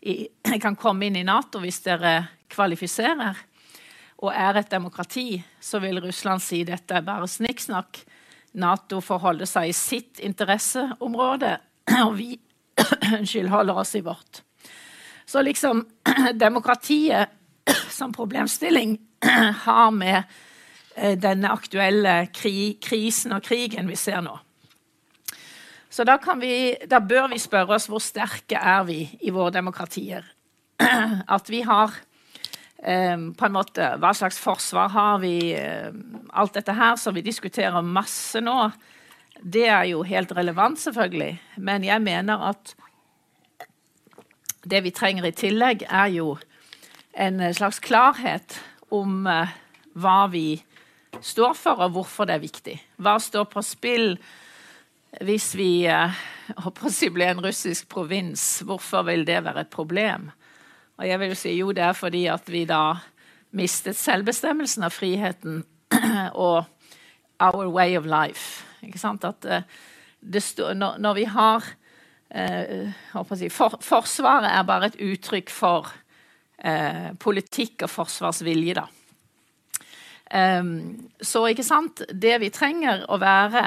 i, 0.02 0.16
kan 0.64 0.78
komme 0.80 1.10
inn 1.10 1.20
i 1.20 1.26
Nato 1.28 1.60
hvis 1.64 1.82
dere 1.84 2.16
kvalifiserer 2.50 3.46
og 4.20 4.34
er 4.36 4.58
et 4.60 4.72
demokrati, 4.72 5.38
så 5.64 5.80
vil 5.80 6.02
Russland 6.04 6.44
si 6.44 6.66
dette 6.68 6.98
er 6.98 7.06
bare 7.08 7.28
snikksnakk. 7.30 8.02
Nato 8.60 9.00
forholder 9.04 9.48
seg 9.48 9.70
i 9.70 9.76
sitt 9.76 10.20
interesseområde, 10.24 11.54
og 12.08 12.16
vi 12.20 12.34
unnskyld, 13.16 13.52
holder 13.52 13.80
oss 13.84 13.96
i 13.96 14.04
vårt. 14.04 14.42
Så 15.30 15.44
liksom 15.46 15.86
demokratiet 16.34 17.39
som 18.00 18.14
problemstilling 18.16 18.98
har 19.66 19.92
med 19.92 20.24
eh, 20.96 21.18
denne 21.20 21.52
aktuelle 21.54 22.22
kri 22.34 22.76
krisen 22.82 23.36
og 23.36 23.46
krigen 23.46 23.90
vi 23.90 23.98
ser 24.00 24.22
nå. 24.26 24.38
Så 25.90 26.06
da, 26.06 26.20
vi, 26.38 26.76
da, 26.86 27.00
bør 27.02 27.32
vi 27.32 27.40
spørre 27.42 27.80
oss 27.80 27.88
hvor 27.90 28.02
sterke 28.04 28.60
er 28.62 28.84
vi 28.86 29.02
i 29.26 29.34
våre 29.34 29.56
demokratier. 29.56 30.28
At 31.36 31.50
vi 31.50 31.64
har 31.66 31.96
eh, 32.78 33.18
på 33.18 33.48
en 33.48 33.56
måte, 33.56 33.96
Hva 33.98 34.14
slags 34.14 34.38
forsvar 34.40 34.94
har 34.94 35.18
vi? 35.24 35.56
Um, 35.58 36.30
alt 36.30 36.54
dette 36.54 36.76
her 36.78 36.94
som 37.02 37.18
vi 37.18 37.26
diskuterer 37.26 37.82
masse 37.82 38.38
nå, 38.44 38.70
det 39.42 39.66
er 39.72 39.88
jo 39.90 40.04
helt 40.06 40.32
relevant, 40.36 40.80
selvfølgelig. 40.80 41.40
Men 41.58 41.84
jeg 41.88 42.06
mener 42.06 42.52
at 42.52 42.76
det 44.70 44.84
vi 44.84 44.94
trenger 44.94 45.26
i 45.26 45.34
tillegg, 45.34 45.88
er 45.90 46.12
jo 46.14 46.36
en 47.14 47.54
slags 47.54 47.80
klarhet 47.80 48.60
om 48.90 49.28
uh, 49.28 49.50
hva 49.98 50.20
vi 50.32 50.60
står 51.22 51.56
for, 51.58 51.82
og 51.84 51.96
hvorfor 51.96 52.30
det 52.30 52.38
er 52.38 52.44
viktig. 52.44 52.76
Hva 53.02 53.18
står 53.22 53.50
på 53.52 53.64
spill 53.66 54.14
hvis 55.26 55.52
vi 55.58 55.72
uh, 55.90 57.14
blir 57.14 57.32
en 57.32 57.44
russisk 57.44 57.90
provins? 57.90 58.62
Hvorfor 58.66 59.08
vil 59.10 59.26
det 59.28 59.42
være 59.46 59.66
et 59.66 59.74
problem? 59.74 60.30
Og 61.00 61.08
jeg 61.08 61.20
vil 61.20 61.32
jo 61.32 61.40
si 61.40 61.54
jo, 61.56 61.72
det 61.72 61.84
er 61.84 61.96
fordi 61.96 62.26
at 62.28 62.50
vi 62.52 62.66
da 62.70 63.00
mistet 63.56 63.98
selvbestemmelsen 63.98 64.84
av 64.86 64.94
friheten 64.94 65.64
og 66.48 66.66
our 67.40 67.70
way 67.72 67.98
of 67.98 68.06
life. 68.06 68.66
Ikke 68.84 69.00
sant? 69.00 69.24
At 69.24 69.48
stå, 70.44 70.74
når, 70.74 70.98
når, 71.00 71.14
vi 71.16 71.24
har 71.24 71.64
uh, 72.36 73.34
si, 73.40 73.50
for, 73.50 73.80
Forsvaret 73.82 74.52
er 74.52 74.68
bare 74.68 74.92
et 74.92 75.00
uttrykk 75.02 75.50
for 75.50 75.90
uh, 76.64 77.12
politikk 77.20 77.86
og 77.88 77.94
forsvarsvilje, 77.94 78.78
da. 78.80 78.88
Um, 80.30 81.10
så 81.26 81.42
ikke 81.50 81.66
sant 81.66 82.04
Det 82.14 82.36
vi 82.38 82.52
trenger 82.54 83.08
å 83.10 83.18
være 83.18 83.64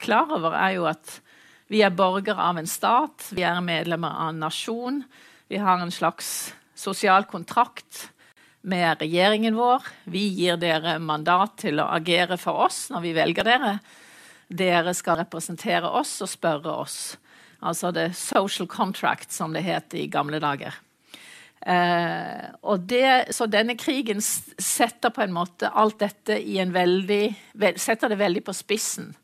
klar 0.00 0.30
over, 0.32 0.54
er 0.56 0.78
jo 0.78 0.86
at 0.88 1.18
vi 1.68 1.82
er 1.84 1.92
borgere 1.92 2.40
av 2.40 2.60
en 2.60 2.68
stat. 2.70 3.26
Vi 3.34 3.42
er 3.44 3.58
medlemmer 3.64 4.14
av 4.14 4.30
en 4.30 4.44
nasjon. 4.44 5.02
Vi 5.50 5.58
har 5.60 5.82
en 5.82 5.92
slags 5.92 6.54
sosial 6.78 7.26
kontrakt 7.26 8.06
med 8.66 9.02
regjeringen 9.02 9.56
vår. 9.58 9.84
Vi 10.04 10.24
gir 10.36 10.58
dere 10.62 10.96
mandat 11.02 11.56
til 11.64 11.80
å 11.82 11.88
agere 11.96 12.38
for 12.38 12.66
oss 12.66 12.86
når 12.92 13.04
vi 13.04 13.14
velger 13.16 13.46
dere. 13.46 13.76
Dere 14.46 14.94
skal 14.94 15.20
representere 15.24 15.90
oss 15.90 16.20
og 16.22 16.30
spørre 16.30 16.74
oss. 16.86 16.98
Altså 17.66 17.90
det 17.94 18.12
social 18.18 18.68
contract, 18.70 19.32
som 19.32 19.54
det 19.54 19.64
het 19.66 19.94
i 19.96 20.06
gamle 20.12 20.38
dager. 20.42 20.74
Eh, 21.60 22.76
det, 22.86 23.34
så 23.34 23.46
denne 23.50 23.76
krigen 23.78 24.20
setter 24.22 25.10
på 25.10 25.22
en 25.24 25.34
måte 25.34 25.70
alt 25.72 25.98
dette 26.02 26.36
i 26.38 26.58
en 26.62 26.74
veldig 26.74 27.24
Setter 27.80 28.12
det 28.12 28.20
veldig 28.20 28.44
på 28.44 28.54
spissen. 28.54 29.14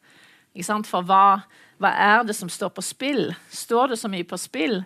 For 0.89 1.07
hva, 1.07 1.43
hva 1.81 1.91
er 1.93 2.27
det 2.29 2.37
som 2.37 2.51
står 2.51 2.73
på 2.77 2.85
spill? 2.85 3.31
Står 3.49 3.93
det 3.93 4.01
så 4.01 4.11
mye 4.13 4.27
på 4.29 4.41
spill? 4.41 4.83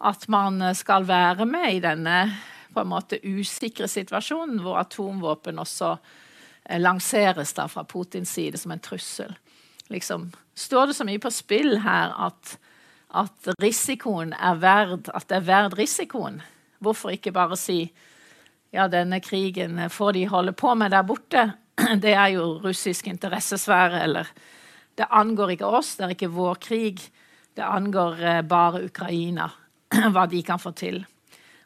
at 0.00 0.28
man 0.28 0.62
skal 0.74 1.04
være 1.08 1.46
med 1.46 1.74
i 1.74 1.82
denne 1.84 2.16
på 2.74 2.80
en 2.80 2.90
måte 2.92 3.20
usikre 3.26 3.88
situasjonen 3.90 4.62
hvor 4.64 4.78
atomvåpen 4.80 5.58
også 5.60 5.96
eh, 5.96 6.80
lanseres 6.80 7.52
da 7.56 7.66
fra 7.68 7.84
Putins 7.84 8.32
side 8.32 8.58
som 8.58 8.72
en 8.72 8.80
trussel. 8.80 9.34
Liksom, 9.90 10.30
står 10.54 10.90
det 10.90 10.96
så 10.96 11.04
mye 11.04 11.20
på 11.20 11.32
spill 11.34 11.80
her 11.84 12.14
at, 12.28 12.56
at 13.10 13.52
risikoen 13.60 14.32
er 14.32 14.62
verd, 14.62 15.10
at 15.12 15.28
det 15.28 15.40
er 15.40 15.48
verd 15.50 15.76
risikoen? 15.78 16.40
Hvorfor 16.80 17.14
ikke 17.14 17.32
bare 17.36 17.58
si 17.60 17.82
ja, 18.72 18.86
denne 18.88 19.20
krigen 19.20 19.78
får 19.90 20.16
de 20.16 20.26
holde 20.30 20.54
på 20.56 20.74
med 20.74 20.94
der 20.94 21.06
borte? 21.06 21.46
Det 22.04 22.12
er 22.12 22.34
jo 22.34 22.58
russisk 22.64 23.06
interessesfære, 23.08 24.02
eller 24.04 24.28
det 24.98 25.06
angår 25.16 25.54
ikke 25.54 25.68
oss, 25.78 25.94
det 25.96 26.04
er 26.04 26.10
ikke 26.12 26.28
vår 26.34 26.58
krig. 26.60 26.98
Det 27.56 27.64
angår 27.64 28.18
eh, 28.20 28.42
bare 28.44 28.82
Ukraina. 28.84 29.46
hva 30.14 30.26
de 30.30 30.42
kan 30.46 30.60
få 30.60 30.72
til. 30.76 31.02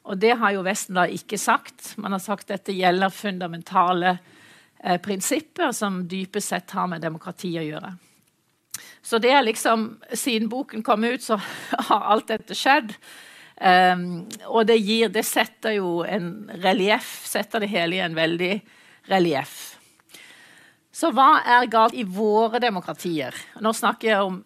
Og 0.05 0.19
det 0.21 0.35
har 0.41 0.55
jo 0.55 0.65
Vesten 0.65 0.99
da 0.99 1.07
ikke 1.09 1.39
sagt. 1.41 1.95
Man 2.01 2.13
har 2.13 2.23
sagt 2.23 2.49
at 2.49 2.59
dette 2.59 2.77
gjelder 2.77 3.13
fundamentale 3.13 4.17
eh, 4.81 4.99
prinsipper 5.01 5.73
som 5.77 6.03
dypest 6.09 6.53
sett 6.53 6.75
har 6.77 6.89
med 6.91 7.05
demokrati 7.05 7.55
å 7.61 7.65
gjøre. 7.65 7.95
Så 9.05 9.21
det 9.21 9.33
er 9.33 9.45
liksom, 9.45 9.99
Siden 10.13 10.49
boken 10.53 10.85
kom 10.85 11.05
ut, 11.05 11.23
så 11.25 11.39
har 11.91 12.11
alt 12.15 12.31
dette 12.33 12.57
skjedd. 12.57 12.95
Um, 13.55 14.25
og 14.51 14.67
det, 14.67 14.81
gir, 14.83 15.13
det 15.15 15.23
setter 15.27 15.77
jo 15.77 16.01
en 16.03 16.51
relieff, 16.63 17.21
setter 17.29 17.63
det 17.63 17.71
hele 17.71 18.01
i 18.01 18.03
en 18.05 18.17
veldig 18.17 18.55
relieff. 19.13 19.77
Så 20.95 21.11
hva 21.15 21.41
er 21.41 21.71
galt 21.71 21.95
i 21.99 22.07
våre 22.07 22.61
demokratier? 22.63 23.35
Nå 23.63 23.73
snakker 23.75 24.11
jeg 24.11 24.27
om 24.27 24.41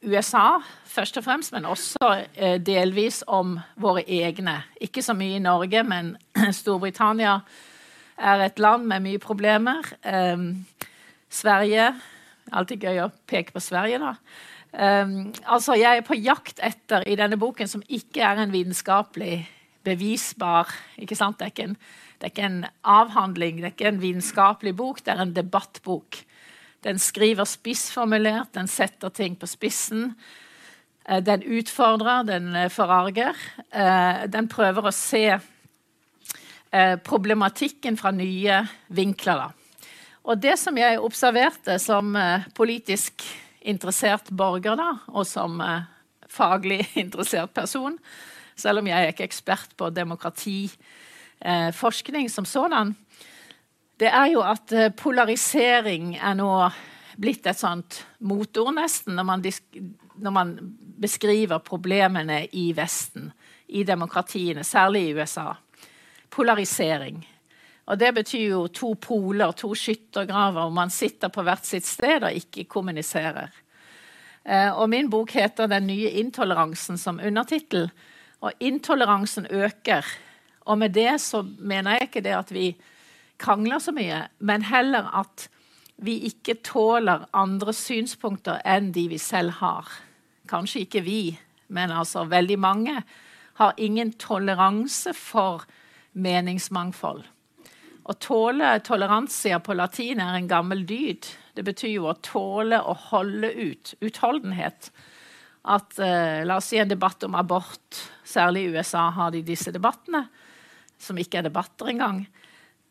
USA 0.00 0.60
først 0.88 1.18
og 1.20 1.26
fremst, 1.26 1.52
men 1.52 1.68
også 1.68 2.12
eh, 2.34 2.56
delvis 2.60 3.20
om 3.28 3.58
våre 3.80 4.04
egne. 4.08 4.56
Ikke 4.80 5.04
så 5.04 5.14
mye 5.16 5.36
i 5.36 5.44
Norge, 5.44 5.84
men 5.84 6.14
Storbritannia 6.60 7.40
er 8.20 8.46
et 8.46 8.60
land 8.60 8.88
med 8.88 9.04
mye 9.04 9.20
problemer. 9.20 9.84
Um, 10.04 10.64
Sverige 11.30 11.92
Alltid 12.50 12.82
gøy 12.82 12.96
å 13.04 13.10
peke 13.30 13.54
på 13.54 13.62
Sverige, 13.62 14.00
da. 14.02 14.16
Um, 14.70 15.32
altså, 15.50 15.74
jeg 15.74 15.98
er 15.98 16.06
på 16.06 16.14
jakt 16.14 16.60
etter, 16.62 17.02
i 17.10 17.16
denne 17.18 17.38
boken, 17.40 17.68
som 17.68 17.82
ikke 17.88 18.22
er 18.22 18.38
en 18.38 18.52
vitenskapelig 18.54 19.42
bevisbar 19.86 20.70
ikke 21.00 21.16
sant? 21.18 21.40
Det 21.40 21.48
er 21.48 21.54
ikke, 21.54 21.68
en, 21.72 21.78
det 22.18 22.28
er 22.28 22.34
ikke 22.34 22.48
en 22.48 22.60
avhandling, 22.86 23.58
det 23.58 23.70
er 23.70 23.74
ikke 23.74 23.90
en 23.90 24.02
vitenskapelig 24.02 24.74
bok, 24.78 25.02
det 25.04 25.14
er 25.14 25.24
en 25.24 25.34
debattbok. 25.34 26.20
Den 26.84 27.00
skriver 27.00 27.44
spissformulert, 27.44 28.54
den 28.54 28.68
setter 28.70 29.12
ting 29.12 29.36
på 29.36 29.48
spissen. 29.50 30.14
Eh, 31.04 31.20
den 31.24 31.42
utfordrer, 31.44 32.22
den 32.28 32.54
eh, 32.56 32.70
forarger. 32.72 33.36
Eh, 33.72 34.26
den 34.32 34.48
prøver 34.48 34.88
å 34.88 34.94
se 34.94 35.26
problematikken 37.02 37.96
fra 37.98 38.12
nye 38.14 38.60
vinkler. 38.94 39.48
Og 40.22 40.38
det 40.38 40.52
som 40.60 40.76
jeg 40.78 41.00
observerte 41.02 41.80
som 41.82 42.12
politisk 42.54 43.24
interessert 43.60 44.30
borger, 44.30 44.76
da, 44.78 44.94
og 45.08 45.26
som 45.28 45.60
faglig 46.30 46.88
interessert 47.04 47.54
person, 47.54 47.98
selv 48.56 48.78
om 48.80 48.86
jeg 48.88 49.02
er 49.02 49.08
ikke 49.12 49.28
ekspert 49.28 49.76
på 49.76 49.90
demokratiforskning 49.94 52.30
som 52.30 52.44
sådan, 52.44 52.96
det 54.00 54.08
er 54.08 54.26
jo 54.32 54.40
at 54.40 54.72
polarisering 54.96 56.16
er 56.16 56.34
nå 56.38 56.70
blitt 57.20 57.46
et 57.46 57.58
sånt 57.58 58.04
motord, 58.24 58.74
nesten, 58.78 59.14
når 59.18 59.26
man, 59.28 59.44
når 60.16 60.34
man 60.34 60.54
beskriver 61.00 61.60
problemene 61.64 62.44
i 62.56 62.70
Vesten, 62.76 63.30
i 63.68 63.84
demokratiene, 63.86 64.64
særlig 64.64 65.08
i 65.08 65.14
USA. 65.14 65.52
Polarisering. 66.30 67.20
Og 67.90 67.98
Det 67.98 68.12
betyr 68.14 68.44
jo 68.52 68.66
to 68.68 68.92
poler, 68.94 69.50
to 69.52 69.74
skyttergraver, 69.74 70.68
og 70.68 70.72
man 70.72 70.90
sitter 70.90 71.28
på 71.28 71.42
hvert 71.42 71.66
sitt 71.66 71.86
sted 71.86 72.22
og 72.22 72.36
ikke 72.38 72.68
kommuniserer. 72.70 73.50
Eh, 74.46 74.70
og 74.70 74.88
Min 74.88 75.10
bok 75.10 75.30
heter 75.30 75.66
'Den 75.66 75.86
nye 75.86 76.10
intoleransen' 76.10 76.96
som 76.96 77.20
undertittel. 77.26 77.90
Og 78.40 78.52
intoleransen 78.60 79.46
øker. 79.50 80.06
Og 80.60 80.78
med 80.78 80.90
det 80.94 81.20
så 81.20 81.42
mener 81.58 81.90
jeg 81.90 82.02
ikke 82.02 82.20
det 82.20 82.36
at 82.36 82.52
vi 82.52 82.76
krangler 83.38 83.78
så 83.78 83.92
mye, 83.92 84.28
men 84.38 84.62
heller 84.62 85.18
at 85.20 85.48
vi 85.98 86.18
ikke 86.18 86.54
tåler 86.64 87.28
andre 87.32 87.72
synspunkter 87.72 88.60
enn 88.64 88.92
de 88.92 89.08
vi 89.08 89.18
selv 89.18 89.50
har. 89.50 89.88
Kanskje 90.48 90.80
ikke 90.80 91.04
vi, 91.04 91.38
men 91.68 91.90
altså 91.90 92.24
veldig 92.24 92.58
mange 92.58 93.02
har 93.54 93.74
ingen 93.76 94.12
toleranse 94.12 95.14
for 95.14 95.64
meningsmangfold. 96.12 97.24
Å 98.10 98.16
tåle 98.18 98.72
toleransia 98.82 99.60
på 99.62 99.76
latin 99.78 100.18
er 100.18 100.34
en 100.34 100.48
gammel 100.50 100.82
dyd. 100.86 101.28
Det 101.54 101.62
betyr 101.62 101.92
jo 101.92 102.08
å 102.10 102.16
tåle 102.18 102.80
å 102.82 102.94
holde 103.10 103.52
ut. 103.54 103.92
Utholdenhet. 104.02 104.90
at 105.62 105.98
eh, 105.98 106.42
La 106.42 106.56
oss 106.58 106.72
si 106.72 106.80
en 106.80 106.90
debatt 106.90 107.22
om 107.22 107.36
abort. 107.38 108.00
Særlig 108.26 108.64
i 108.64 108.72
USA 108.74 109.10
har 109.14 109.30
de 109.30 109.44
disse 109.46 109.70
debattene, 109.70 110.24
som 110.98 111.18
ikke 111.18 111.38
er 111.38 111.46
debatter 111.46 111.92
engang. 111.92 112.24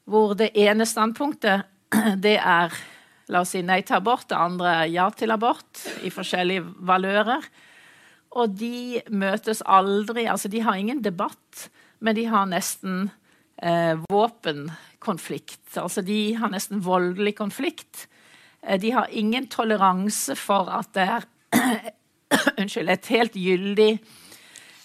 Hvor 0.07 0.38
det 0.39 0.53
ene 0.55 0.88
standpunktet 0.88 1.67
det 2.25 2.38
er 2.39 2.71
la 3.29 3.43
oss 3.43 3.51
si 3.53 3.61
nei 3.61 3.81
til 3.83 3.99
abort, 3.99 4.29
det 4.29 4.39
andre 4.39 4.75
er 4.85 4.93
ja 4.93 5.09
til 5.11 5.35
abort, 5.35 5.83
i 6.05 6.13
forskjellige 6.13 6.63
valører. 6.88 7.43
Og 8.39 8.55
de 8.55 9.01
møtes 9.09 9.63
aldri 9.65 10.27
Altså, 10.29 10.47
de 10.47 10.61
har 10.63 10.77
ingen 10.77 11.03
debatt, 11.03 11.69
men 11.99 12.15
de 12.15 12.29
har 12.29 12.47
nesten 12.47 13.09
eh, 13.61 13.99
våpenkonflikt. 14.99 15.77
Altså, 15.77 16.01
de 16.01 16.35
har 16.35 16.49
nesten 16.49 16.81
voldelig 16.81 17.37
konflikt. 17.37 18.07
Eh, 18.61 18.79
de 18.79 18.91
har 18.91 19.07
ingen 19.11 19.47
toleranse 19.47 20.35
for 20.35 20.69
at 20.69 20.93
det 20.93 21.01
er 21.01 21.25
Unnskyld. 22.59 22.89
Et 22.89 23.07
helt 23.07 23.33
gyldig 23.33 23.99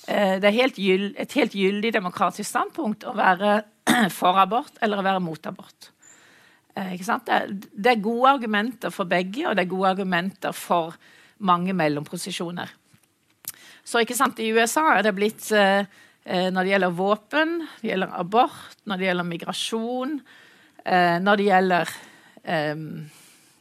eh, 0.09 0.41
det 0.41 0.45
er 0.45 0.61
helt 0.63 0.77
gyld, 0.77 1.15
et 1.19 1.33
helt 1.33 1.53
gyldig 1.53 1.93
demokratisk 1.93 2.49
standpunkt 2.49 3.05
å 3.05 3.15
være 3.15 3.65
for 4.11 4.39
abort 4.39 4.79
eller 4.81 4.99
å 4.99 5.05
være 5.05 5.21
mot 5.21 5.47
abort. 5.47 5.91
Eh, 6.75 6.97
det 6.97 7.59
det, 7.75 7.91
er, 7.91 8.01
gode 8.01 8.31
argumenter 8.31 8.91
for 8.91 9.05
begge, 9.05 9.49
og 9.49 9.57
det 9.57 9.65
er 9.65 9.75
gode 9.75 9.91
argumenter 9.91 10.53
for 10.53 10.95
mange 11.39 11.73
mellomposisjoner. 11.73 12.73
Så 13.85 14.01
I 14.01 14.53
USA 14.53 14.97
er 14.97 15.03
det 15.03 15.15
blitt 15.15 15.53
eh, 15.53 15.85
når 16.25 16.65
det 16.65 16.71
gjelder 16.73 16.93
våpen, 16.97 17.51
det 17.83 17.91
gjelder 17.91 18.15
abort, 18.17 18.79
når 18.89 18.97
det 18.97 19.07
gjelder 19.11 19.27
migrasjon, 19.29 20.15
eh, 20.85 21.19
når 21.21 21.37
det 21.37 21.49
gjelder 21.51 21.91
eh, 22.45 22.85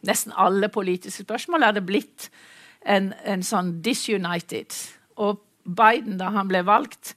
nesten 0.08 0.36
alle 0.40 0.70
politiske 0.72 1.26
spørsmål, 1.26 1.64
er 1.64 1.78
det 1.78 1.86
blitt 1.88 2.30
en, 2.86 3.12
en, 3.24 3.44
sånn 3.44 3.78
disunited. 3.84 4.76
Og 5.24 5.42
Biden, 5.64 6.18
da 6.20 6.32
han 6.36 6.50
ble 6.52 6.64
valgt, 6.68 7.16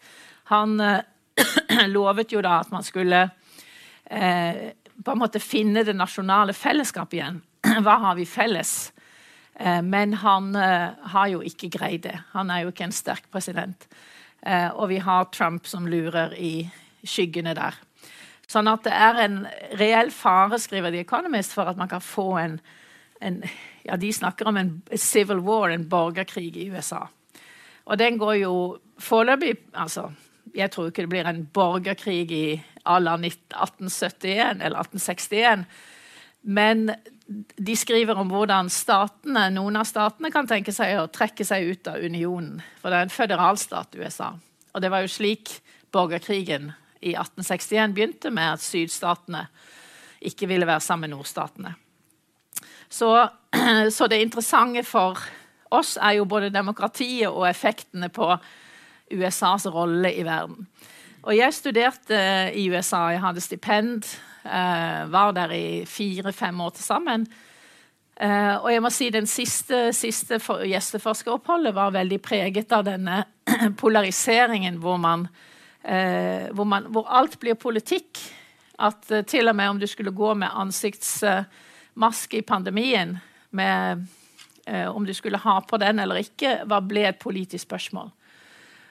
han 0.53 0.79
eh, 0.83 1.87
lovet 1.97 2.35
jo 2.35 2.43
da 2.45 2.61
at 2.63 2.73
man 2.75 2.87
skulle 2.87 3.27
eh, 4.07 4.67
på 4.97 5.13
en 5.13 5.21
måte 5.21 5.43
finne 5.43 5.85
det 5.87 5.97
nasjonale 5.97 6.55
fellesskapet 6.57 7.19
igjen. 7.19 7.41
Hva 7.85 7.99
har 8.07 8.19
vi 8.19 8.29
felles? 8.29 8.77
Eh, 9.59 9.83
men 9.83 10.15
han 10.23 10.55
eh, 10.57 10.91
har 11.15 11.33
jo 11.33 11.43
ikke 11.45 11.73
greid 11.79 12.07
det. 12.07 12.19
Han 12.37 12.53
er 12.53 12.65
jo 12.65 12.75
ikke 12.75 12.87
en 12.89 12.95
sterk 12.95 13.27
president. 13.33 13.89
Eh, 14.47 14.69
og 14.71 14.89
vi 14.93 15.01
har 15.03 15.29
Trump 15.35 15.67
som 15.67 15.89
lurer 15.91 16.35
i 16.39 16.69
skyggene 17.07 17.55
der. 17.59 17.75
Sånn 18.47 18.71
at 18.71 18.85
det 18.87 18.95
er 18.95 19.19
en 19.25 19.41
reell 19.79 20.13
fare, 20.15 20.59
skriver 20.63 20.95
The 20.95 21.03
Economist, 21.03 21.57
for 21.57 21.67
at 21.67 21.79
man 21.79 21.91
kan 21.91 22.05
få 22.05 22.29
en, 22.39 22.61
en 23.21 23.41
ja, 23.83 23.97
De 23.99 24.13
snakker 24.13 24.47
om 24.47 24.61
en 24.61 24.71
civil 24.95 25.43
war, 25.43 25.71
en 25.71 25.89
borgerkrig 25.91 26.55
i 26.57 26.69
USA. 26.71 27.09
Og 27.87 27.99
den 27.99 28.19
går 28.19 28.39
jo 28.45 28.55
foreløpig 28.99 29.57
altså, 29.75 30.11
Jeg 30.55 30.71
tror 30.71 30.89
ikke 30.89 31.03
det 31.05 31.11
blir 31.11 31.27
en 31.29 31.45
borgerkrig 31.53 32.31
i 32.33 32.63
à 32.87 32.99
la 33.03 33.17
1871 33.19 34.63
eller 34.63 34.79
1861. 34.79 35.67
Men 36.43 36.95
de 37.57 37.75
skriver 37.77 38.19
om 38.19 38.31
hvordan 38.31 38.69
statene, 38.71 39.49
noen 39.55 39.79
av 39.81 39.87
statene 39.89 40.31
kan 40.35 40.47
tenke 40.47 40.75
seg 40.75 40.95
å 41.01 41.09
trekke 41.11 41.47
seg 41.47 41.73
ut 41.73 41.89
av 41.91 42.03
unionen. 42.03 42.61
For 42.81 42.93
det 42.93 42.99
er 42.99 43.09
en 43.09 43.15
føderalstat, 43.15 43.97
USA. 43.99 44.33
Og 44.75 44.83
det 44.83 44.91
var 44.93 45.03
jo 45.03 45.11
slik 45.11 45.57
borgerkrigen 45.95 46.71
i 47.01 47.17
1861 47.17 47.97
begynte, 47.97 48.31
med 48.31 48.57
at 48.57 48.65
sydstatene 48.65 49.47
ikke 50.27 50.49
ville 50.51 50.69
være 50.69 50.85
sammen 50.85 51.11
med 51.11 51.17
nordstatene. 51.17 51.75
Så, 52.89 53.11
så 53.97 54.09
det 54.11 54.23
interessante 54.23 54.85
for 54.87 55.19
oss 55.75 55.97
er 55.99 56.21
jo 56.21 56.29
både 56.31 56.55
demokratiet 56.55 57.29
og 57.31 57.49
effektene 57.49 58.09
på 58.09 58.31
USAs 59.13 59.67
rolle 59.71 60.13
i 60.15 60.23
verden. 60.27 60.67
Og 61.27 61.35
jeg 61.35 61.55
studerte 61.55 62.19
i 62.55 62.69
USA. 62.71 63.09
Jeg 63.11 63.23
hadde 63.25 63.43
stipend 63.43 64.07
var 64.47 65.33
der 65.37 65.53
i 65.53 65.67
fire-fem 65.89 66.61
år 66.61 66.71
til 66.77 66.85
sammen. 66.87 67.27
Uh, 68.17 68.57
og 68.65 68.71
jeg 68.73 68.81
må 68.81 68.89
si 68.95 69.11
den 69.13 69.27
siste, 69.29 69.91
siste 69.93 70.39
gjesteforskeroppholdet 70.41 71.75
var 71.77 71.93
veldig 71.93 72.17
preget 72.25 72.71
av 72.73 72.87
denne 72.87 73.19
polariseringen 73.83 74.79
hvor, 74.81 74.97
man, 74.97 75.27
uh, 75.85 76.47
hvor, 76.57 76.65
man, 76.65 76.87
hvor 76.95 77.11
alt 77.13 77.37
blir 77.43 77.59
politikk. 77.61 78.23
At 78.81 79.09
til 79.29 79.49
og 79.49 79.57
med 79.57 79.73
om 79.73 79.79
du 79.81 79.87
skulle 79.89 80.13
gå 80.17 80.33
med 80.37 80.53
ansiktsmaske 80.53 82.41
i 82.41 82.45
pandemien, 82.45 83.15
med, 83.57 84.03
om 84.93 85.07
du 85.07 85.15
skulle 85.17 85.41
ha 85.41 85.55
på 85.65 85.79
den 85.81 86.03
eller 86.03 86.21
ikke, 86.21 86.59
ble 86.85 87.07
et 87.09 87.17
politisk 87.17 87.65
spørsmål. 87.65 88.11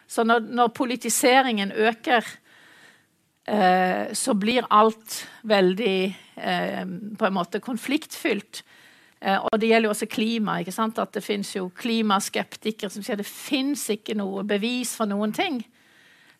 Så 0.10 0.26
når, 0.26 0.48
når 0.50 0.74
politiseringen 0.74 1.70
øker, 1.72 2.26
Eh, 3.46 4.14
så 4.14 4.34
blir 4.34 4.66
alt 4.74 5.20
veldig 5.46 6.00
eh, 6.36 6.86
på 7.18 7.28
en 7.28 7.36
måte 7.36 7.62
konfliktfylt. 7.62 8.64
Eh, 9.22 9.38
og 9.38 9.60
det 9.62 9.70
gjelder 9.70 9.90
jo 9.90 9.94
også 9.94 10.10
klima. 10.10 10.60
ikke 10.60 10.74
sant? 10.74 11.00
At 11.00 11.14
det 11.14 11.24
fins 11.24 11.54
klimaskeptikere 11.78 12.90
som 12.90 13.06
sier 13.06 13.22
det 13.22 13.30
fins 13.30 13.86
ikke 13.94 14.18
noe 14.18 14.44
bevis 14.44 14.96
for 14.98 15.10
noen 15.10 15.34
ting. 15.34 15.62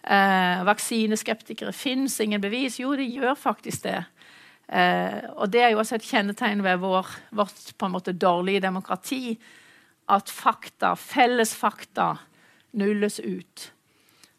Eh, 0.06 0.66
vaksineskeptikere 0.66 1.74
fins 1.74 2.20
ingen 2.22 2.42
bevis. 2.42 2.80
Jo, 2.80 2.96
det 2.98 3.10
gjør 3.10 3.38
faktisk 3.38 3.86
det. 3.86 4.02
Eh, 4.68 5.22
og 5.38 5.50
det 5.54 5.62
er 5.62 5.74
jo 5.74 5.82
også 5.82 6.00
et 6.00 6.10
kjennetegn 6.10 6.64
ved 6.66 6.82
vår, 6.82 7.10
vårt 7.38 7.74
på 7.78 7.86
en 7.86 7.94
måte 7.94 8.18
dårlige 8.18 8.66
demokrati. 8.66 9.38
At 10.10 10.30
fakta, 10.30 10.94
felles 10.98 11.54
fakta, 11.58 12.16
nulles 12.74 13.20
ut. 13.20 13.72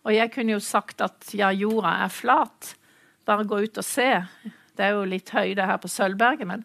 Og 0.06 0.14
jeg 0.14 0.30
kunne 0.30 0.54
jo 0.54 0.62
sagt 0.62 1.02
at 1.02 1.32
ja, 1.34 1.50
jorda 1.50 1.96
er 2.04 2.12
flat. 2.14 2.74
Bare 3.26 3.46
gå 3.48 3.58
ut 3.66 3.80
og 3.82 3.86
se. 3.86 4.10
Det 4.76 4.84
er 4.86 4.94
jo 4.94 5.06
litt 5.08 5.32
høyde 5.34 5.66
her 5.66 5.80
på 5.82 5.90
Sølvberget, 5.90 6.46
men 6.46 6.62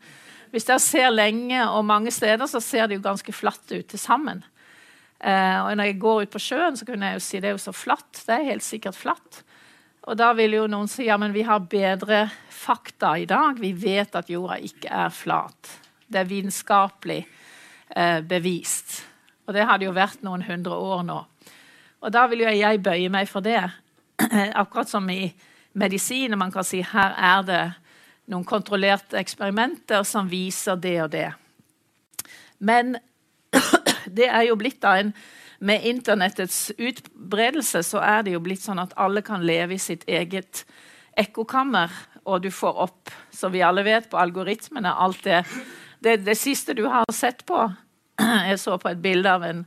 hvis 0.51 0.67
dere 0.67 0.83
ser 0.83 1.13
lenge 1.13 1.61
og 1.71 1.85
mange 1.87 2.11
steder, 2.11 2.43
så 2.45 2.59
ser 2.59 2.89
det 2.89 2.97
jo 2.97 3.05
ganske 3.05 3.33
flatt 3.33 3.71
ut 3.71 3.87
til 3.87 3.99
sammen. 3.99 4.43
Eh, 5.23 5.57
og 5.63 5.71
når 5.79 5.91
jeg 5.91 6.01
går 6.01 6.25
ut 6.25 6.33
på 6.33 6.41
sjøen, 6.43 6.75
så 6.75 6.85
kunne 6.85 7.07
jeg 7.07 7.17
jo 7.17 7.23
si 7.23 7.39
det 7.39 7.51
er 7.51 7.55
jo 7.55 7.63
så 7.63 7.73
flatt. 7.73 8.09
Det 8.27 8.35
er 8.35 8.49
helt 8.49 8.65
sikkert 8.65 8.99
flatt. 8.99 9.41
Og 10.09 10.17
da 10.19 10.31
vil 10.35 10.57
jo 10.57 10.65
noen 10.69 10.89
si 10.91 11.07
ja, 11.07 11.15
men 11.21 11.33
vi 11.33 11.45
har 11.47 11.63
bedre 11.71 12.25
fakta 12.51 13.13
i 13.21 13.27
dag. 13.29 13.61
Vi 13.61 13.71
vet 13.77 14.17
at 14.17 14.29
jorda 14.33 14.59
ikke 14.59 14.91
er 14.91 15.13
flat. 15.13 15.75
Det 16.11 16.19
er 16.19 16.29
vitenskapelig 16.29 17.21
eh, 17.95 18.19
bevist. 18.19 18.99
Og 19.47 19.55
det 19.55 19.65
har 19.69 19.79
det 19.79 19.87
jo 19.87 19.95
vært 19.95 20.25
noen 20.25 20.43
hundre 20.45 20.75
år 20.75 21.05
nå. 21.07 21.19
Og 22.01 22.13
da 22.13 22.25
vil 22.29 22.45
jo 22.45 22.53
jeg 22.53 22.81
bøye 22.83 23.09
meg 23.13 23.29
for 23.29 23.45
det. 23.45 23.61
Akkurat 24.61 24.89
som 24.89 25.09
i 25.09 25.29
medisin, 25.73 26.37
man 26.37 26.51
kan 26.51 26.65
si 26.67 26.81
her 26.81 27.13
er 27.17 27.45
det 27.47 27.61
noen 28.31 28.45
kontrollerte 28.47 29.19
eksperimenter 29.19 30.05
som 30.07 30.29
viser 30.31 30.79
det 30.81 30.97
og 31.03 31.11
det. 31.13 31.29
Men 32.59 32.95
det 34.17 34.29
er 34.29 34.47
jo 34.49 34.57
blitt 34.59 34.81
da 34.83 34.97
en 35.01 35.13
Med 35.61 35.83
internettets 35.85 36.71
utbredelse 36.81 37.83
så 37.85 37.99
er 38.01 38.23
det 38.25 38.31
jo 38.33 38.39
blitt 38.41 38.63
sånn 38.63 38.79
at 38.81 38.95
alle 38.97 39.21
kan 39.21 39.43
leve 39.45 39.75
i 39.75 39.77
sitt 39.77 40.07
eget 40.09 40.63
ekkokammer, 41.13 41.91
og 42.25 42.41
du 42.41 42.49
får 42.49 42.79
opp, 42.81 43.11
som 43.29 43.53
vi 43.53 43.61
alle 43.61 43.83
vet, 43.85 44.07
på 44.09 44.17
algoritmene 44.17 44.89
alt 44.89 45.21
det, 45.21 45.43
det, 46.01 46.15
det 46.25 46.33
siste 46.39 46.73
du 46.73 46.87
har 46.89 47.05
sett 47.13 47.45
på 47.45 47.59
Jeg 48.49 48.57
så 48.57 48.79
på 48.81 48.89
et 48.89 49.03
bilde 49.05 49.29
av 49.29 49.45
en 49.45 49.61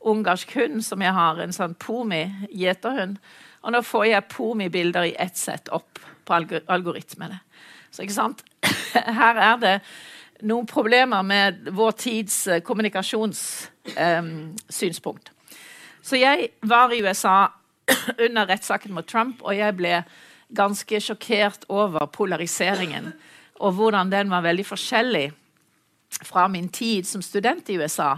ungarsk 0.00 0.56
hund 0.56 0.84
som 0.84 1.02
jeg 1.02 1.12
har, 1.12 1.40
en 1.40 1.52
sånn 1.52 1.74
Pomi-gjeterhund. 1.80 3.18
Og 3.60 3.72
nå 3.74 3.82
får 3.84 4.04
jeg 4.08 4.28
Pomi-bilder 4.32 5.04
i 5.10 5.16
ett 5.20 5.36
sett 5.36 5.68
opp 5.74 5.98
på 6.24 6.34
algoritmene. 6.70 7.38
Så 7.90 8.02
ikke 8.04 8.14
sant? 8.16 8.44
Her 9.20 9.36
er 9.36 9.56
det 9.60 9.80
noen 10.46 10.66
problemer 10.68 11.22
med 11.26 11.68
vår 11.76 11.92
tids 12.00 12.46
eh, 12.48 12.62
kommunikasjonssynspunkt. 12.64 15.28
Um, 15.28 15.34
så 16.02 16.16
jeg 16.16 16.48
var 16.64 16.92
i 16.94 17.02
USA 17.04 17.48
under 18.26 18.46
rettssaken 18.48 18.94
mot 18.96 19.08
Trump, 19.08 19.42
og 19.42 19.56
jeg 19.56 19.76
ble 19.76 20.02
ganske 20.56 21.00
sjokkert 21.04 21.64
over 21.68 22.06
polariseringen. 22.10 23.12
Og 23.60 23.72
hvordan 23.76 24.12
den 24.12 24.30
var 24.32 24.42
veldig 24.46 24.66
forskjellig 24.66 25.32
fra 26.24 26.48
min 26.48 26.68
tid 26.68 27.06
som 27.06 27.22
student 27.22 27.68
i 27.70 27.78
USA. 27.78 28.16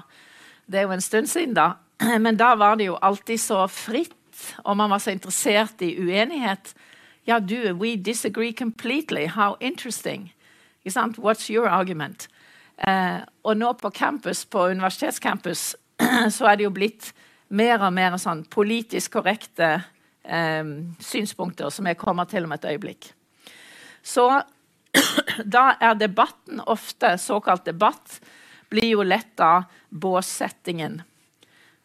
Det 0.66 0.78
er 0.78 0.86
jo 0.88 0.94
en 0.94 1.04
stund 1.04 1.26
siden, 1.26 1.54
da. 1.54 1.72
Men 2.24 2.36
da 2.36 2.54
var 2.54 2.76
det 2.76 2.90
jo 2.90 2.98
alltid 3.02 3.40
så 3.40 3.66
fritt, 3.66 4.16
og 4.64 4.76
man 4.76 4.90
var 4.90 4.98
så 4.98 5.10
interessert 5.10 5.82
i 5.82 5.94
uenighet. 6.00 6.74
Ja, 7.26 7.38
du, 7.38 7.72
we 7.72 7.96
disagree 7.96 8.52
completely. 8.52 9.26
How 9.26 9.56
interesting. 9.60 10.32
What's 10.84 11.50
your 11.50 11.68
argument? 11.68 12.28
Eh, 12.76 13.20
og 13.44 13.56
nå 13.56 13.72
på 13.78 13.90
campus, 13.90 14.44
på 14.44 14.66
universitetscampus 14.72 15.76
så 16.36 16.48
er 16.50 16.56
det 16.56 16.66
jo 16.66 16.74
blitt 16.74 17.12
mer 17.54 17.82
og 17.84 17.92
mer 17.94 18.16
sånn 18.18 18.42
politisk 18.50 19.18
korrekte 19.18 19.68
eh, 20.24 20.72
synspunkter, 20.98 21.70
som 21.70 21.86
jeg 21.86 22.00
kommer 22.00 22.26
til 22.30 22.48
om 22.48 22.56
et 22.56 22.66
øyeblikk. 22.72 23.12
Så 24.02 24.26
da 25.56 25.66
er 25.78 25.98
debatten 26.00 26.62
ofte, 26.66 27.14
såkalt 27.22 27.68
debatt, 27.68 28.18
blir 28.72 28.94
jo 28.94 29.04
lett 29.04 29.40
av 29.40 29.68
båssettingen. 29.90 31.02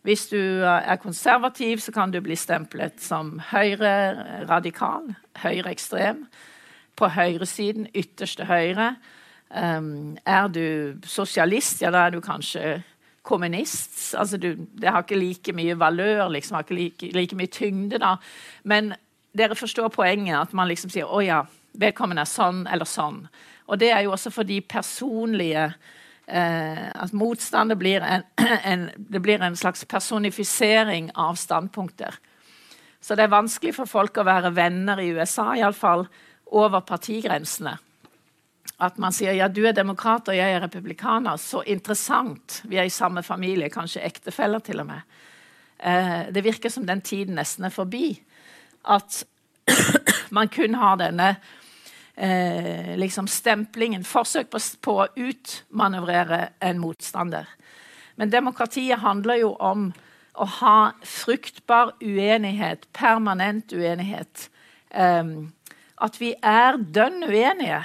Hvis 0.08 0.30
du 0.32 0.64
er 0.64 1.00
konservativ, 1.04 1.82
så 1.84 1.92
kan 1.92 2.14
du 2.14 2.22
bli 2.24 2.38
stemplet 2.40 3.02
som 3.04 3.42
høyre-radikal, 3.50 5.10
høyreekstrem. 5.44 6.24
På 6.98 7.10
høyresiden, 7.12 7.90
ytterste 7.92 8.48
høyre. 8.48 8.94
Um, 9.52 10.16
er 10.24 10.48
du 10.48 10.96
sosialist, 11.08 11.82
ja, 11.84 11.92
da 11.92 12.06
er 12.08 12.16
du 12.16 12.22
kanskje 12.24 12.80
kommunist. 13.28 14.16
Altså, 14.16 14.40
du, 14.40 14.54
det 14.80 14.90
har 14.90 15.04
ikke 15.04 15.20
like 15.20 15.56
mye 15.56 15.76
valør, 15.80 16.30
liksom, 16.32 16.56
har 16.56 16.66
ikke 16.66 16.80
like, 16.80 17.12
like, 17.16 17.36
mye 17.36 17.52
tyngde, 17.52 18.00
da. 18.00 18.16
Men 18.64 18.94
dere 19.38 19.60
forstår 19.60 19.92
poenget, 19.94 20.40
at 20.40 20.56
man 20.56 20.72
liksom 20.72 20.90
sier 20.94 21.06
'Å 21.06 21.20
ja, 21.26 21.44
vedkommende 21.76 22.24
er 22.24 22.32
sånn 22.32 22.66
eller 22.72 22.86
sånn'. 22.86 23.28
Og 23.68 23.80
det 23.80 23.92
er 23.92 24.02
jo 24.08 24.12
også 24.16 24.32
fordi 24.32 24.62
personlige 24.62 25.74
eh, 26.28 26.88
At 26.92 27.14
motstander 27.14 27.76
blir 27.76 28.02
en, 28.02 28.24
en, 28.64 28.90
det 28.98 29.20
blir 29.20 29.42
en 29.42 29.58
slags 29.58 29.86
personifisering 29.86 31.12
av 31.16 31.36
standpunkter. 31.36 32.16
Så 33.02 33.16
det 33.16 33.28
er 33.28 33.36
vanskelig 33.36 33.76
for 33.78 33.90
folk 33.90 34.18
å 34.18 34.28
være 34.28 34.52
venner 34.56 35.00
i 35.00 35.12
USA, 35.16 35.54
iallfall 35.56 36.08
over 36.52 36.82
partigrensene. 36.88 37.78
At 38.78 39.00
man 39.02 39.14
sier 39.16 39.34
ja, 39.34 39.48
du 39.50 39.64
er 39.66 39.74
demokrat 39.74 40.30
og 40.30 40.38
jeg 40.38 40.54
er 40.54 40.62
republikaner. 40.62 41.40
Så 41.42 41.64
interessant. 41.66 42.62
Vi 42.70 42.78
er 42.78 42.86
i 42.86 42.94
samme 42.94 43.24
familie, 43.26 43.72
kanskje 43.74 44.04
ektefeller 44.06 44.62
til 44.66 44.84
og 44.84 44.90
med. 44.92 45.18
Eh, 45.78 46.28
det 46.34 46.44
virker 46.46 46.70
som 46.74 46.86
den 46.86 47.02
tiden 47.02 47.38
nesten 47.40 47.66
er 47.66 47.74
forbi. 47.74 48.12
At 48.86 49.24
man 50.38 50.50
kun 50.54 50.78
har 50.78 51.00
denne 51.02 51.36
eh, 52.18 52.96
liksom 52.98 53.28
stemplingen, 53.30 54.04
forsøk 54.04 54.50
på, 54.52 54.62
på 54.82 54.98
å 55.04 55.08
utmanøvrere 55.16 56.42
en 56.66 56.82
motstander. 56.82 57.48
Men 58.18 58.34
demokratiet 58.34 59.04
handler 59.04 59.44
jo 59.44 59.54
om 59.62 59.92
å 60.38 60.46
ha 60.60 60.78
fruktbar 61.06 61.96
uenighet, 62.02 62.88
permanent 62.94 63.74
uenighet. 63.74 64.50
Eh, 64.90 65.36
at 65.98 66.20
vi 66.22 66.34
er 66.42 66.78
dønn 66.78 67.24
uenige 67.26 67.84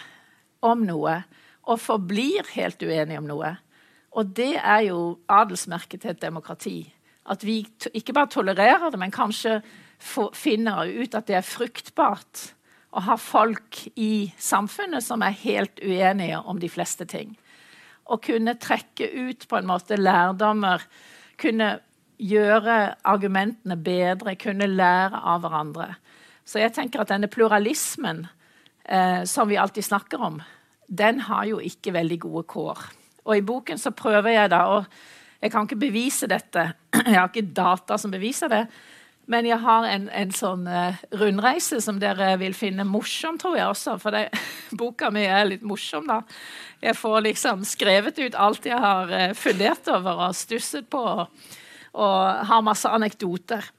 om 0.63 0.83
noe 0.87 1.23
og 1.63 1.79
forblir 1.81 2.49
helt 2.57 2.83
uenige 2.83 3.21
om 3.21 3.29
noe. 3.29 3.55
Og 4.13 4.35
det 4.37 4.57
er 4.59 4.89
jo 4.91 4.99
adelsmerket 5.31 6.03
til 6.03 6.13
et 6.13 6.25
demokrati. 6.25 6.77
At 7.31 7.45
vi 7.47 7.63
ikke 7.95 8.13
bare 8.17 8.33
tolererer 8.33 8.91
det, 8.91 8.99
men 9.01 9.15
kanskje 9.15 9.61
finner 10.37 10.91
ut 10.91 11.15
at 11.15 11.29
det 11.31 11.39
er 11.39 11.47
fruktbart 11.47 12.51
å 12.93 13.03
ha 13.07 13.17
folk 13.17 13.79
i 13.97 14.33
samfunnet 14.41 15.05
som 15.05 15.23
er 15.25 15.39
helt 15.43 15.81
uenige 15.81 16.43
om 16.45 16.61
de 16.61 16.69
fleste 16.69 17.07
ting. 17.09 17.33
Å 18.05 18.19
kunne 18.21 18.59
trekke 18.61 19.09
ut 19.09 19.47
på 19.49 19.59
en 19.59 19.69
måte 19.71 19.97
lærdommer, 19.97 20.85
kunne 21.41 21.79
gjøre 22.23 22.77
argumentene 23.09 23.79
bedre, 23.81 24.37
kunne 24.37 24.69
lære 24.69 25.19
av 25.19 25.43
hverandre. 25.43 25.89
Så 26.45 26.61
jeg 26.61 26.75
tenker 26.77 27.03
at 27.03 27.11
denne 27.11 27.31
pluralismen 27.33 28.27
eh, 28.85 29.23
som 29.29 29.49
vi 29.49 29.59
alltid 29.59 29.87
snakker 29.87 30.23
om, 30.23 30.41
den 30.87 31.23
har 31.29 31.47
jo 31.49 31.63
ikke 31.63 31.95
veldig 31.97 32.19
gode 32.27 32.45
kår. 32.53 32.85
Og 33.25 33.39
i 33.39 33.45
boken 33.47 33.81
så 33.81 33.95
prøver 33.97 34.37
jeg 34.37 34.53
da 34.53 34.67
å 34.69 34.85
Jeg 35.43 35.51
kan 35.51 35.67
ikke 35.67 35.75
bevise 35.75 36.29
dette, 36.31 36.63
jeg 36.95 37.17
har 37.19 37.27
ikke 37.27 37.51
data 37.51 37.97
som 37.99 38.13
beviser 38.13 38.47
det. 38.47 38.61
Men 39.31 39.47
jeg 39.47 39.61
har 39.63 39.87
en, 39.87 40.09
en 40.11 40.33
sånn 40.35 40.65
uh, 40.67 40.99
rundreise 41.21 41.79
som 41.85 42.01
dere 42.03 42.33
vil 42.41 42.57
finne 42.59 42.87
morsom, 42.87 43.39
tror 43.39 43.55
jeg 43.59 43.71
også. 43.71 43.95
For 44.03 44.15
det, 44.15 44.25
boka 44.81 45.13
mi 45.15 45.23
er 45.29 45.47
litt 45.47 45.63
morsom, 45.67 46.09
da. 46.11 46.23
Jeg 46.83 46.99
får 46.99 47.21
liksom 47.29 47.63
skrevet 47.69 48.19
ut 48.19 48.39
alt 48.39 48.67
jeg 48.67 48.81
har 48.83 49.13
uh, 49.13 49.29
fundert 49.39 49.87
over 49.93 50.27
og 50.27 50.37
stusset 50.37 50.89
på, 50.91 51.03
og, 51.03 51.55
og 51.95 52.19
har 52.51 52.67
masse 52.67 52.91
anekdoter. 52.91 53.71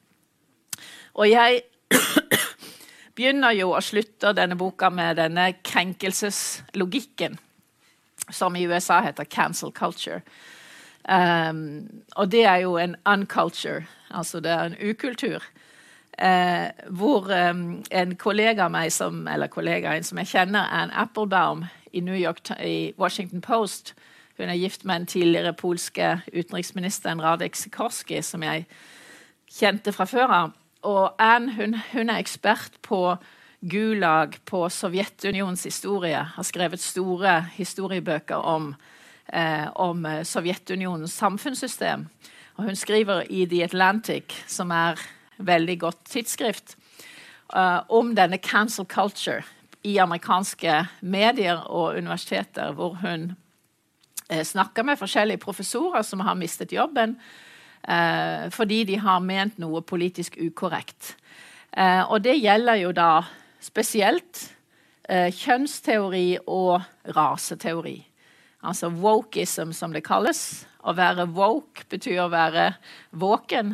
Og 1.14 1.28
jeg 1.28 1.62
begynner 3.16 3.54
jo 3.54 3.74
og 3.74 3.84
slutter 3.84 4.34
denne 4.34 4.56
boka 4.58 4.88
med 4.90 5.20
denne 5.20 5.50
krenkelseslogikken, 5.62 7.36
som 8.30 8.56
i 8.56 8.64
USA 8.66 9.02
heter 9.04 9.28
'cancel 9.28 9.70
culture'. 9.76 10.24
Um, 11.04 12.02
og 12.16 12.32
det 12.32 12.44
er 12.44 12.56
jo 12.64 12.78
en 12.80 12.96
unculture, 13.04 13.84
altså 14.14 14.40
det 14.40 14.52
er 14.52 14.70
en 14.70 14.80
ukultur. 14.90 15.44
Eh, 16.18 16.70
hvor 16.94 17.30
eh, 17.34 17.54
en 17.90 18.16
kollega 18.16 18.68
av 18.68 18.74
meg, 18.74 18.92
som, 18.92 19.26
eller 19.28 19.50
kollega, 19.50 19.94
en 19.96 20.06
som 20.06 20.18
jeg 20.22 20.30
kjenner, 20.30 20.70
Ann 20.70 20.94
Applebaum 20.94 21.64
i 21.92 22.00
York, 22.00 22.50
i 22.60 22.94
Washington 22.98 23.40
Post 23.40 23.94
Hun 24.36 24.48
er 24.48 24.58
gift 24.58 24.84
med 24.84 24.94
den 24.94 25.06
tidligere 25.06 25.52
polske 25.52 26.20
utenriksministeren 26.32 27.22
Radek 27.22 27.54
Sikorski, 27.54 28.22
som 28.22 28.42
jeg 28.42 28.64
kjente 29.46 29.92
fra 29.92 30.04
før 30.10 30.32
av 30.34 30.54
og 30.84 31.14
Anne 31.18 31.52
hun, 31.56 31.76
hun, 31.92 32.10
er 32.10 32.20
ekspert 32.20 32.78
på 32.84 33.16
Gulag, 33.64 34.36
på 34.44 34.66
Sovjetunionens 34.68 35.64
historie. 35.64 36.20
Har 36.36 36.44
skrevet 36.44 36.80
store 36.80 37.38
historiebøker 37.56 38.36
om, 38.36 38.74
eh, 39.32 39.66
om 39.74 40.06
Sovjetunionens 40.22 41.12
samfunnssystem. 41.12 42.08
Og 42.54 42.64
hun 42.64 42.76
skriver 42.76 43.24
i 43.30 43.46
The 43.50 43.64
Atlantic, 43.64 44.34
som 44.46 44.70
er 44.70 45.00
veldig 45.42 45.78
godt 45.80 46.04
tidsskrift, 46.06 46.76
uh, 47.56 47.82
om 47.90 48.14
denne 48.14 48.38
cancel 48.38 48.86
culture 48.86 49.42
i 49.82 49.96
amerikanske 49.98 50.84
medier 51.00 51.64
og 51.66 51.98
universiteter, 51.98 52.70
hvor 52.72 52.94
hun 53.02 53.32
uh, 54.30 54.42
snakker 54.42 54.86
med 54.86 55.00
forskjellige 55.00 55.42
professorer 55.42 56.06
som 56.06 56.22
har 56.22 56.38
mistet 56.38 56.72
jobben, 56.72 57.16
uh, 57.88 58.46
fordi 58.54 58.84
de 58.84 59.00
har 59.02 59.18
ment 59.18 59.58
noe 59.58 59.82
politisk 59.82 60.38
ukorrekt. 60.40 61.16
Og 61.74 62.20
det 62.22 62.36
gjelder 62.38 62.76
jo 62.78 62.92
da 62.94 63.24
spesielt 63.58 64.44
kjønnsteori 65.10 66.36
og 66.46 66.84
raseteori. 67.16 67.96
Altså 68.62 68.92
wokeism, 68.94 69.72
som 69.74 69.90
det 69.90 70.04
kalles. 70.06 70.68
Å 70.84 70.92
være 70.92 71.28
woke 71.32 71.86
betyr 71.88 72.26
å 72.26 72.30
være 72.32 72.74
våken. 73.16 73.72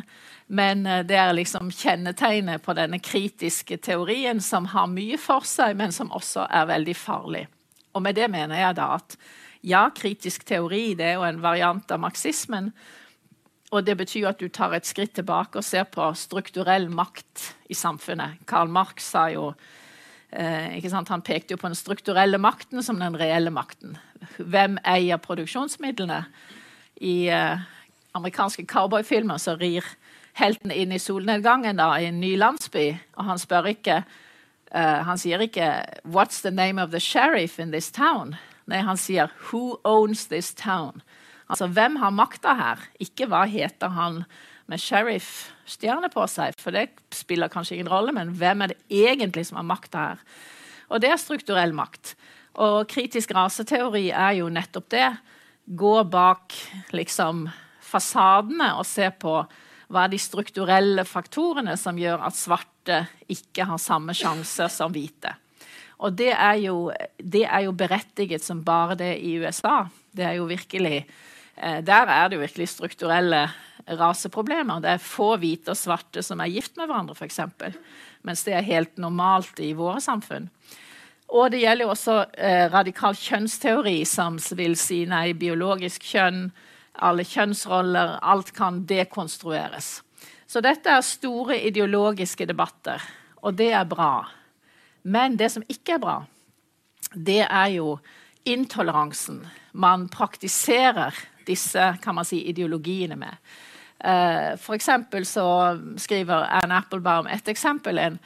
Men 0.51 0.85
eh, 0.87 1.03
det 1.07 1.19
er 1.19 1.35
liksom 1.35 1.71
kjennetegnet 1.75 2.63
på 2.63 2.75
denne 2.77 3.01
kritiske 3.03 3.77
teorien 3.83 4.41
som 4.43 4.69
har 4.73 4.89
mye 4.91 5.19
for 5.19 5.47
seg, 5.47 5.77
men 5.79 5.95
som 5.95 6.11
også 6.11 6.47
er 6.47 6.69
veldig 6.71 6.95
farlig. 6.97 7.45
Og 7.95 8.03
med 8.03 8.15
det 8.15 8.29
mener 8.31 8.59
jeg 8.59 8.79
da 8.79 8.93
at 8.97 9.15
ja, 9.61 9.85
kritisk 9.93 10.45
teori 10.47 10.93
det 10.97 11.11
er 11.11 11.19
jo 11.19 11.27
en 11.27 11.43
variant 11.43 11.93
av 11.93 12.01
marxismen, 12.01 12.71
og 13.71 13.85
det 13.87 13.95
betyr 14.01 14.31
at 14.31 14.41
du 14.41 14.49
tar 14.51 14.73
et 14.75 14.87
skritt 14.87 15.13
tilbake 15.15 15.59
og 15.59 15.63
ser 15.63 15.85
på 15.87 16.09
strukturell 16.19 16.89
makt 16.91 17.45
i 17.71 17.77
samfunnet. 17.77 18.41
Karl 18.49 18.71
Marx 18.71 19.07
sa 19.13 19.29
jo 19.31 19.53
eh, 20.31 20.75
Han 20.83 21.23
pekte 21.23 21.53
jo 21.53 21.61
på 21.61 21.69
den 21.69 21.79
strukturelle 21.79 22.37
makten 22.37 22.83
som 22.83 22.99
den 22.99 23.15
reelle 23.15 23.51
makten. 23.51 23.95
Hvem 24.37 24.75
eier 24.83 25.21
produksjonsmidlene? 25.23 26.25
I 27.01 27.15
eh, 27.33 27.63
amerikanske 28.17 28.65
cowboyfilmer 28.69 29.41
så 29.41 29.57
rir 29.57 29.85
helten 30.37 30.71
inn 30.71 30.93
i 30.93 30.99
solnedgangen 31.01 31.81
da, 31.81 31.95
i 31.99 32.07
en 32.07 32.21
ny 32.21 32.35
landsby, 32.39 32.91
og 33.17 33.31
han 33.31 33.41
spør 33.41 33.73
ikke 33.73 34.03
Uh, 34.71 35.03
Han 35.03 35.17
sier 35.19 35.41
ikke 35.43 35.83
'What's 36.07 36.41
the 36.41 36.51
name 36.51 36.79
of 36.79 36.91
the 36.91 36.99
sheriff 36.99 37.59
in 37.59 37.71
this 37.71 37.91
town?' 37.91 38.37
Nei, 38.67 38.77
han 38.77 38.97
sier 38.97 39.27
'Who 39.27 39.81
owns 39.83 40.27
this 40.27 40.53
town?' 40.53 41.01
Altså, 41.49 41.67
hvem 41.67 41.95
har 41.95 42.09
makta 42.09 42.53
her? 42.55 42.79
Ikke 42.99 43.27
hva 43.27 43.43
heter 43.45 43.89
han 43.89 44.23
med 44.67 44.79
sheriff-stjerne 44.79 46.07
på 46.09 46.23
seg, 46.27 46.53
for 46.57 46.71
det 46.71 46.89
spiller 47.11 47.49
kanskje 47.49 47.75
ingen 47.75 47.91
rolle, 47.91 48.13
men 48.13 48.31
hvem 48.31 48.61
er 48.61 48.67
det 48.67 48.77
egentlig 48.89 49.45
som 49.45 49.57
har 49.57 49.63
makta 49.63 49.97
her? 49.97 50.17
Og 50.89 51.01
det 51.01 51.09
er 51.09 51.17
strukturell 51.17 51.73
makt. 51.73 52.15
Og 52.53 52.87
kritisk 52.87 53.35
raseteori 53.35 54.09
er 54.11 54.31
jo 54.31 54.47
nettopp 54.47 54.89
det. 54.89 55.17
Gå 55.71 55.95
bak 56.11 56.55
liksom 56.95 57.45
fasadene 57.91 58.73
og 58.77 58.85
se 58.87 59.07
på 59.19 59.35
hva 59.91 60.05
er 60.05 60.11
de 60.13 60.19
strukturelle 60.21 61.03
faktorene 61.07 61.75
som 61.79 61.97
gjør 61.99 62.23
at 62.27 62.37
svarte 62.37 63.01
ikke 63.31 63.65
har 63.67 63.79
samme 63.81 64.15
sjanser 64.15 64.71
som 64.71 64.93
hvite. 64.93 65.33
Og 66.01 66.15
det 66.17 66.31
er 66.33 66.57
jo, 66.63 66.77
det 67.17 67.43
er 67.45 67.67
jo 67.67 67.75
berettiget 67.77 68.43
som 68.43 68.63
bare 68.65 68.95
det 68.99 69.11
i 69.19 69.35
USA. 69.39 69.83
Det 70.11 70.25
er 70.25 70.39
jo 70.39 70.47
virkelig 70.49 71.03
Eh, 71.61 71.83
der 71.83 72.09
er 72.09 72.29
det 72.29 72.37
jo 72.37 72.45
virkelig 72.45 72.69
strukturelle 72.69 73.45
raseproblemer. 73.87 74.81
Det 74.81 74.95
er 74.95 75.03
få 75.03 75.35
hvite 75.41 75.73
og 75.73 75.77
svarte 75.79 76.23
som 76.25 76.41
er 76.41 76.51
gift 76.53 76.77
med 76.77 76.89
hverandre, 76.89 77.15
f.eks. 77.17 77.39
Mens 78.25 78.45
det 78.47 78.55
er 78.57 78.65
helt 78.65 78.97
normalt 79.01 79.59
i 79.61 79.73
våre 79.77 80.01
samfunn. 80.01 80.49
Og 81.31 81.51
det 81.53 81.61
gjelder 81.61 81.87
jo 81.87 81.93
også 81.93 82.17
eh, 82.35 82.65
radikal 82.71 83.15
kjønnsteori, 83.15 84.01
som 84.07 84.39
vil 84.57 84.75
si 84.79 85.05
nei, 85.07 85.31
biologisk 85.37 86.03
kjønn, 86.11 86.49
alle 87.07 87.23
kjønnsroller, 87.23 88.17
alt 88.19 88.51
kan 88.55 88.81
dekonstrueres. 88.87 90.01
Så 90.47 90.59
dette 90.59 90.91
er 90.91 91.05
store 91.07 91.61
ideologiske 91.69 92.45
debatter, 92.49 92.99
og 93.39 93.55
det 93.55 93.71
er 93.71 93.87
bra. 93.87 94.27
Men 95.07 95.37
det 95.39 95.53
som 95.53 95.63
ikke 95.71 95.95
er 95.95 96.03
bra, 96.03 96.17
det 97.15 97.45
er 97.47 97.77
jo 97.77 97.95
intoleransen 98.47 99.45
man 99.71 100.09
praktiserer 100.11 101.15
disse 101.47 101.93
kan 102.03 102.15
man 102.15 102.27
si, 102.27 102.43
ideologiene 102.49 103.15
med. 103.15 103.37
Uh, 104.01 104.57
for 104.57 104.77
så 105.23 105.47
skriver 105.97 106.47
Anne 106.61 106.75
Applebaum 106.75 107.27
et 107.27 107.47
eksempel. 107.47 107.97
En, 107.97 108.19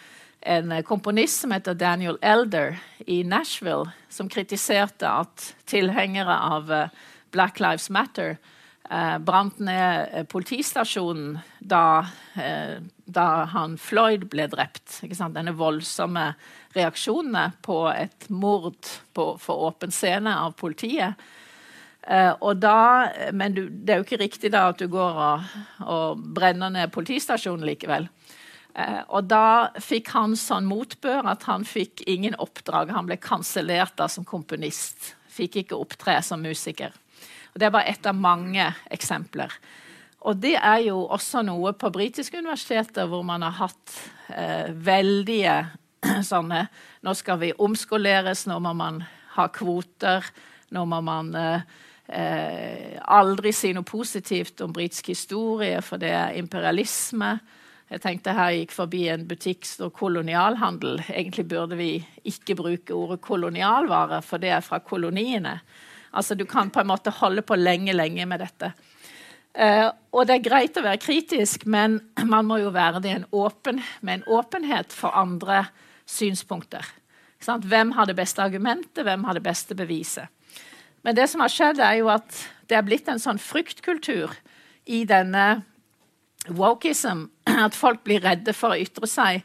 en 0.45 0.84
komponist 0.84 1.41
som 1.41 1.51
heter 1.51 1.73
Daniel 1.73 2.17
Elder 2.21 2.77
i 3.05 3.23
Nashville, 3.23 3.89
som 4.10 4.29
kritiserte 4.29 5.10
at 5.10 5.55
tilhengere 5.65 6.38
av 6.38 6.71
uh, 6.71 6.84
Black 7.34 7.60
Lives 7.60 7.89
Matter 7.89 8.38
eh, 8.89 9.17
brant 9.17 9.58
ned 9.60 10.27
politistasjonen 10.31 11.39
da, 11.60 12.05
da, 13.05 13.25
han 13.51 13.73
Floyd 13.81 14.29
ble 14.31 14.45
drept. 14.47 15.01
Denne 15.03 15.51
voldsomme 15.58 16.29
reaksjonene 16.77 17.49
på 17.65 17.79
et 17.91 18.29
mord 18.29 18.77
på, 19.17 19.25
for 19.41 19.67
åpen 19.67 19.91
scene 19.91 20.38
av 20.45 20.55
politiet. 20.55 21.19
Uh, 22.05 22.38
da, 22.53 23.10
men 23.34 23.58
du, 23.58 23.65
det 23.67 23.95
er 23.95 23.99
jo 23.99 24.05
ikke 24.05 24.21
riktig 24.21 24.53
da 24.53 24.67
at 24.69 24.79
du 24.79 24.86
går 24.93 25.21
og, 25.25 25.53
og 25.81 26.21
brenner 26.38 26.69
ned 26.69 26.93
politistasjonen 26.93 27.65
likevel. 27.65 28.05
Uh, 28.75 29.01
og 29.07 29.29
da 29.31 29.71
fikk 29.79 30.11
han 30.15 30.35
sånn 30.39 30.67
motbør 30.67 31.29
at 31.31 31.47
han 31.47 31.63
fikk 31.67 32.03
ingen 32.11 32.35
oppdrag. 32.43 32.91
Han 32.91 33.07
ble 33.07 33.17
kansellert 33.23 34.03
som 34.11 34.27
komponist. 34.27 35.13
Fikk 35.31 35.61
ikke 35.63 35.79
opptre 35.79 36.19
som 36.23 36.43
musiker. 36.43 36.91
Og 37.53 37.59
Det 37.59 37.69
er 37.69 37.71
bare 37.71 37.91
ett 37.91 38.05
av 38.05 38.15
mange 38.19 38.67
eksempler. 38.91 39.51
Og 40.25 40.38
det 40.41 40.55
er 40.57 40.81
jo 40.88 41.05
også 41.13 41.43
noe 41.45 41.71
på 41.77 41.91
britiske 41.93 42.39
universiteter 42.41 43.07
hvor 43.07 43.23
man 43.23 43.45
har 43.45 43.55
hatt 43.59 43.95
eh, 44.33 44.71
veldige 44.73 45.59
sånne 46.31 46.65
Nå 47.05 47.13
skal 47.15 47.39
vi 47.43 47.53
omskoleres, 47.61 48.47
nå 48.49 48.57
må 48.59 48.73
man 48.73 49.03
ha 49.35 49.45
kvoter, 49.53 50.25
nå 50.73 50.85
må 50.89 50.99
man 51.05 51.29
eh, 51.38 52.97
aldri 53.05 53.51
si 53.53 53.71
noe 53.77 53.85
positivt 53.85 54.63
om 54.65 54.73
britisk 54.73 55.11
historie, 55.13 55.77
for 55.85 56.01
det 56.01 56.09
er 56.15 56.39
imperialisme. 56.39 57.35
Jeg 57.95 58.01
tenkte 58.03 58.34
her 58.36 58.51
gikk 58.51 58.73
forbi 58.75 59.05
en 59.08 59.21
butikk 59.23 59.63
står 59.63 59.93
kolonialhandel. 59.95 60.97
Egentlig 61.08 61.45
burde 61.47 61.77
vi 61.79 61.93
ikke 62.27 62.58
bruke 62.60 62.91
ordet 62.91 63.21
kolonialvare, 63.23 64.17
for 64.19 64.41
det 64.43 64.49
er 64.51 64.65
fra 64.65 64.81
koloniene. 64.84 65.53
Altså 66.12 66.36
Du 66.36 66.43
kan 66.43 66.67
på 66.75 66.81
en 66.81 66.89
måte 66.89 67.13
holde 67.21 67.39
på 67.41 67.55
lenge, 67.55 67.93
lenge 67.95 68.25
med 68.27 68.43
dette. 68.43 68.73
Uh, 69.55 69.88
og 70.12 70.27
det 70.27 70.36
er 70.36 70.43
greit 70.43 70.75
å 70.75 70.84
være 70.84 70.99
kritisk, 70.99 71.63
men 71.71 72.01
man 72.34 72.49
må 72.49 72.58
jo 72.60 72.73
være 72.75 72.99
det 72.99 73.13
en 73.13 73.27
åpen, 73.31 73.79
med 74.01 74.19
en 74.19 74.27
åpenhet 74.41 74.91
for 74.91 75.15
andre 75.15 75.62
synspunkter. 76.03 76.84
Hvem 77.45 77.93
har 77.95 78.10
det 78.10 78.17
beste 78.17 78.43
argumentet, 78.43 79.05
hvem 79.08 79.23
har 79.23 79.39
det 79.39 79.45
beste 79.45 79.77
beviset? 79.77 80.27
Men 81.08 81.15
det 81.15 81.29
som 81.31 81.39
har 81.45 81.53
skjedd, 81.53 81.79
er 81.79 82.01
jo 82.01 82.12
at 82.12 82.43
det 82.67 82.75
er 82.75 82.84
blitt 82.84 83.08
en 83.08 83.23
sånn 83.23 83.39
fryktkultur 83.39 84.36
i 84.91 85.05
denne 85.08 85.63
wokeism. 86.49 87.27
At 87.67 87.77
folk 87.77 88.03
blir 88.05 88.23
redde 88.23 88.53
for 88.55 88.73
å 88.73 88.79
ytre 88.79 89.10
seg 89.10 89.41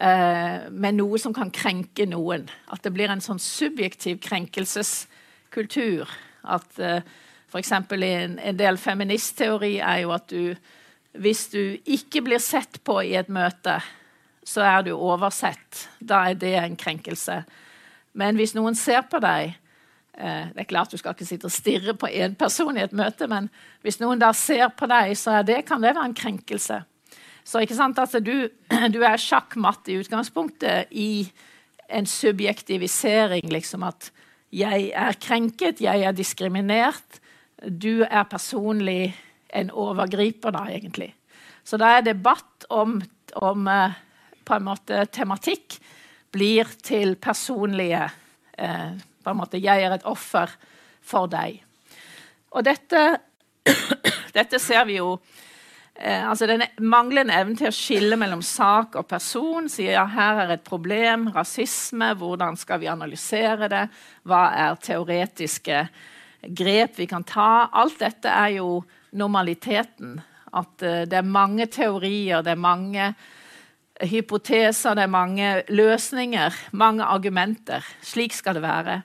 eh, 0.00 0.68
med 0.70 0.98
noe 0.98 1.20
som 1.20 1.34
kan 1.36 1.52
krenke 1.54 2.06
noen. 2.08 2.48
At 2.72 2.84
det 2.84 2.92
blir 2.94 3.12
en 3.12 3.24
sånn 3.24 3.40
subjektiv 3.42 4.20
krenkelseskultur. 4.24 6.10
At 6.42 6.78
eh, 6.82 7.02
f.eks. 7.52 7.72
en, 7.76 8.38
en 8.38 8.60
del 8.60 8.80
feministteori 8.80 9.76
er 9.80 10.04
jo 10.04 10.14
at 10.16 10.28
du 10.32 10.54
Hvis 11.12 11.50
du 11.52 11.76
ikke 11.84 12.22
blir 12.24 12.40
sett 12.40 12.78
på 12.84 12.94
i 13.04 13.10
et 13.20 13.28
møte, 13.28 13.74
så 14.48 14.62
er 14.64 14.82
du 14.86 14.94
oversett. 14.96 15.88
Da 16.00 16.30
er 16.30 16.38
det 16.40 16.54
en 16.56 16.76
krenkelse. 16.76 17.42
Men 18.16 18.36
hvis 18.36 18.54
noen 18.56 18.74
ser 18.74 19.04
på 19.10 19.20
deg, 19.20 19.52
det 20.12 20.60
er 20.60 20.68
klart 20.68 20.92
Du 20.92 20.98
skal 21.00 21.14
ikke 21.14 21.24
sitte 21.24 21.48
og 21.48 21.54
stirre 21.54 21.94
på 21.96 22.06
én 22.06 22.34
person 22.36 22.76
i 22.76 22.82
et 22.84 22.92
møte, 22.92 23.24
men 23.26 23.46
hvis 23.80 23.96
noen 24.02 24.20
da 24.20 24.28
ser 24.36 24.68
på 24.76 24.86
deg, 24.90 25.14
så 25.16 25.38
det, 25.42 25.62
kan 25.64 25.80
det 25.80 25.94
være 25.94 26.04
en 26.10 26.14
krenkelse. 26.14 26.82
Så 27.44 27.62
ikke 27.62 27.78
sant, 27.78 27.98
altså, 27.98 28.20
du, 28.20 28.48
du 28.94 29.00
er 29.02 29.16
sjakkmatt 29.20 29.88
i 29.90 29.96
utgangspunktet 30.02 30.92
i 30.92 31.26
en 31.92 32.06
subjektivisering, 32.06 33.48
liksom 33.52 33.84
at 33.88 34.10
jeg 34.52 34.90
er 34.92 35.16
krenket, 35.20 35.80
jeg 35.80 36.04
er 36.04 36.14
diskriminert. 36.16 37.20
Du 37.62 38.04
er 38.04 38.28
personlig 38.28 39.14
en 39.52 39.70
overgriper, 39.70 40.52
da, 40.54 40.66
egentlig. 40.72 41.12
Så 41.64 41.78
da 41.80 41.96
er 41.96 42.06
debatt 42.06 42.66
om, 42.72 42.98
om 43.38 43.68
eh, 43.70 43.94
på 44.44 44.56
en 44.56 44.66
måte 44.66 45.04
tematikk 45.14 45.78
blir 46.32 46.68
til 46.82 47.14
personlige 47.20 48.08
eh, 48.58 48.98
på 49.22 49.32
en 49.32 49.40
måte, 49.40 49.60
Jeg 49.62 49.84
er 49.84 49.94
et 49.94 50.06
offer 50.08 50.50
for 51.02 51.30
deg. 51.30 51.62
Og 52.52 52.64
dette, 52.66 53.02
dette 54.36 54.60
ser 54.60 54.84
vi 54.88 54.98
jo 54.98 55.14
eh, 55.94 56.22
altså 56.28 56.46
Den 56.50 56.64
manglende 56.84 57.36
evnen 57.36 57.58
til 57.58 57.70
å 57.70 57.74
skille 57.76 58.18
mellom 58.20 58.42
sak 58.44 58.96
og 59.00 59.08
person. 59.10 59.70
Sier 59.72 59.96
ja, 59.96 60.06
her 60.06 60.44
er 60.44 60.56
et 60.56 60.66
problem, 60.66 61.30
rasisme, 61.34 62.12
hvordan 62.18 62.58
skal 62.60 62.82
vi 62.82 62.90
analysere 62.92 63.70
det? 63.72 63.86
Hva 64.28 64.42
er 64.66 64.82
teoretiske 64.82 65.86
grep 66.42 66.98
vi 66.98 67.08
kan 67.10 67.24
ta? 67.24 67.68
Alt 67.72 68.02
dette 68.02 68.30
er 68.30 68.58
jo 68.58 68.82
normaliteten. 69.16 70.18
At 70.52 70.84
eh, 70.84 71.04
det 71.08 71.22
er 71.22 71.30
mange 71.38 71.68
teorier, 71.72 72.44
det 72.44 72.56
er 72.56 72.60
mange 72.60 73.12
hypoteser, 74.02 74.96
det 74.98 75.06
er 75.06 75.12
mange 75.12 75.48
løsninger, 75.70 76.54
mange 76.72 77.06
argumenter. 77.06 77.86
Slik 78.02 78.34
skal 78.34 78.58
det 78.58 78.64
være 78.64 79.02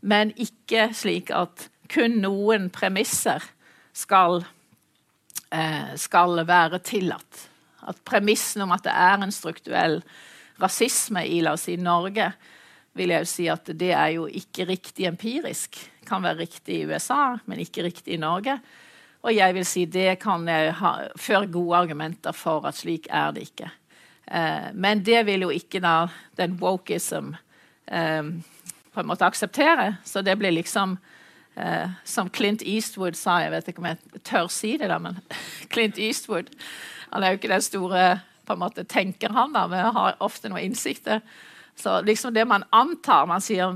men 0.00 0.32
ikke 0.38 0.88
slik 0.94 1.32
at 1.34 1.68
kun 1.90 2.18
noen 2.22 2.68
premisser 2.70 3.42
skal, 3.96 4.44
eh, 5.50 5.94
skal 5.96 6.44
være 6.46 6.78
tillatt. 6.84 7.48
At 7.88 8.04
premissen 8.04 8.62
om 8.62 8.72
at 8.72 8.84
det 8.84 8.92
er 8.92 9.22
en 9.22 9.32
strukturell 9.32 10.02
rasisme 10.60 11.24
i 11.26 11.40
la 11.40 11.54
oss 11.56 11.66
si, 11.68 11.76
Norge, 11.76 12.32
vil 12.98 13.14
jeg 13.14 13.24
jo 13.24 13.30
si 13.30 13.46
at 13.48 13.70
det 13.78 13.92
er 13.94 14.12
jo 14.16 14.26
ikke 14.26 14.66
riktig 14.68 15.06
empirisk. 15.06 15.78
Kan 16.08 16.22
være 16.22 16.42
riktig 16.44 16.80
i 16.80 16.86
USA, 16.88 17.38
men 17.46 17.62
ikke 17.62 17.86
riktig 17.86 18.16
i 18.16 18.20
Norge. 18.20 18.58
Og 19.22 19.34
jeg 19.34 19.54
vil 19.54 19.66
si 19.66 19.84
det 19.90 20.18
kan 20.22 20.46
jeg 20.48 20.72
ha, 20.78 20.92
føre 21.18 21.50
gode 21.50 21.76
argumenter 21.76 22.34
for 22.36 22.66
at 22.68 22.78
slik 22.78 23.08
er 23.10 23.32
det 23.34 23.48
ikke. 23.50 23.70
Eh, 24.26 24.70
men 24.74 25.02
det 25.04 25.24
vil 25.26 25.46
jo 25.46 25.50
ikke 25.54 25.80
da 25.82 26.08
den 26.38 26.58
wokeism 26.60 27.32
eh, 27.86 28.22
på 28.98 29.04
en 29.04 29.10
måte 29.12 29.26
akseptere. 29.26 29.92
Så 30.04 30.22
det 30.26 30.34
blir 30.36 30.50
liksom 30.50 30.96
eh, 31.54 31.90
Som 32.04 32.30
Clint 32.30 32.62
Eastwood 32.66 33.16
sa 33.16 33.40
Jeg 33.44 33.52
vet 33.54 33.68
ikke 33.70 33.82
om 33.84 33.86
jeg 33.92 34.22
tør 34.26 34.48
si 34.50 34.72
det, 34.76 34.88
da, 34.90 34.98
men 34.98 35.20
Clint 35.72 36.00
Eastwood 36.02 36.50
Han 37.12 37.22
er 37.22 37.30
jo 37.30 37.38
ikke 37.38 37.52
den 37.52 37.62
store 37.62 38.08
på 38.48 38.56
en 38.56 38.62
måte 38.62 38.82
tenker 38.88 39.30
han 39.36 39.52
da, 39.52 39.66
men 39.68 39.92
har 39.92 40.14
ofte 40.24 40.48
noen 40.48 40.70
innsikter. 40.70 41.20
Så 41.76 41.98
liksom 42.00 42.32
det 42.32 42.46
man 42.48 42.64
antar 42.72 43.26
Man 43.28 43.44
sier 43.44 43.74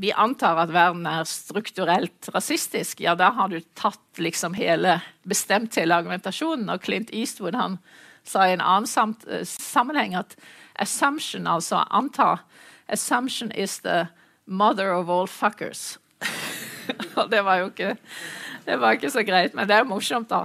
vi 0.00 0.14
antar 0.16 0.56
at 0.62 0.72
verden 0.72 1.04
er 1.06 1.28
strukturelt 1.28 2.30
rasistisk. 2.32 3.04
Ja, 3.04 3.14
da 3.14 3.28
har 3.36 3.52
du 3.52 3.60
tatt 3.76 4.18
liksom 4.18 4.56
hele 4.56 4.96
bestemt 5.28 5.76
hele 5.76 6.00
argumentasjonen. 6.00 6.72
Og 6.72 6.82
Clint 6.82 7.12
Eastwood 7.12 7.54
han 7.54 7.76
sa 8.24 8.48
i 8.48 8.56
en 8.56 8.64
annen 8.64 8.88
sam 8.88 9.12
sammenheng 9.44 10.16
at 10.16 10.34
assumption, 10.80 11.46
altså 11.46 11.84
anta 11.90 12.38
Assumption 12.88 13.50
is 13.52 13.78
the 13.80 14.08
'Mother 14.46 14.92
of 14.92 15.08
all 15.08 15.26
fuckers'. 15.26 15.98
Og 17.18 17.30
det 17.30 17.44
var 17.44 17.56
jo 17.56 17.64
ikke, 17.70 17.96
det 18.66 18.80
var 18.80 18.92
ikke 18.92 19.10
så 19.10 19.22
greit, 19.24 19.54
men 19.54 19.68
det 19.68 19.76
er 19.76 19.84
morsomt, 19.84 20.30
da. 20.30 20.44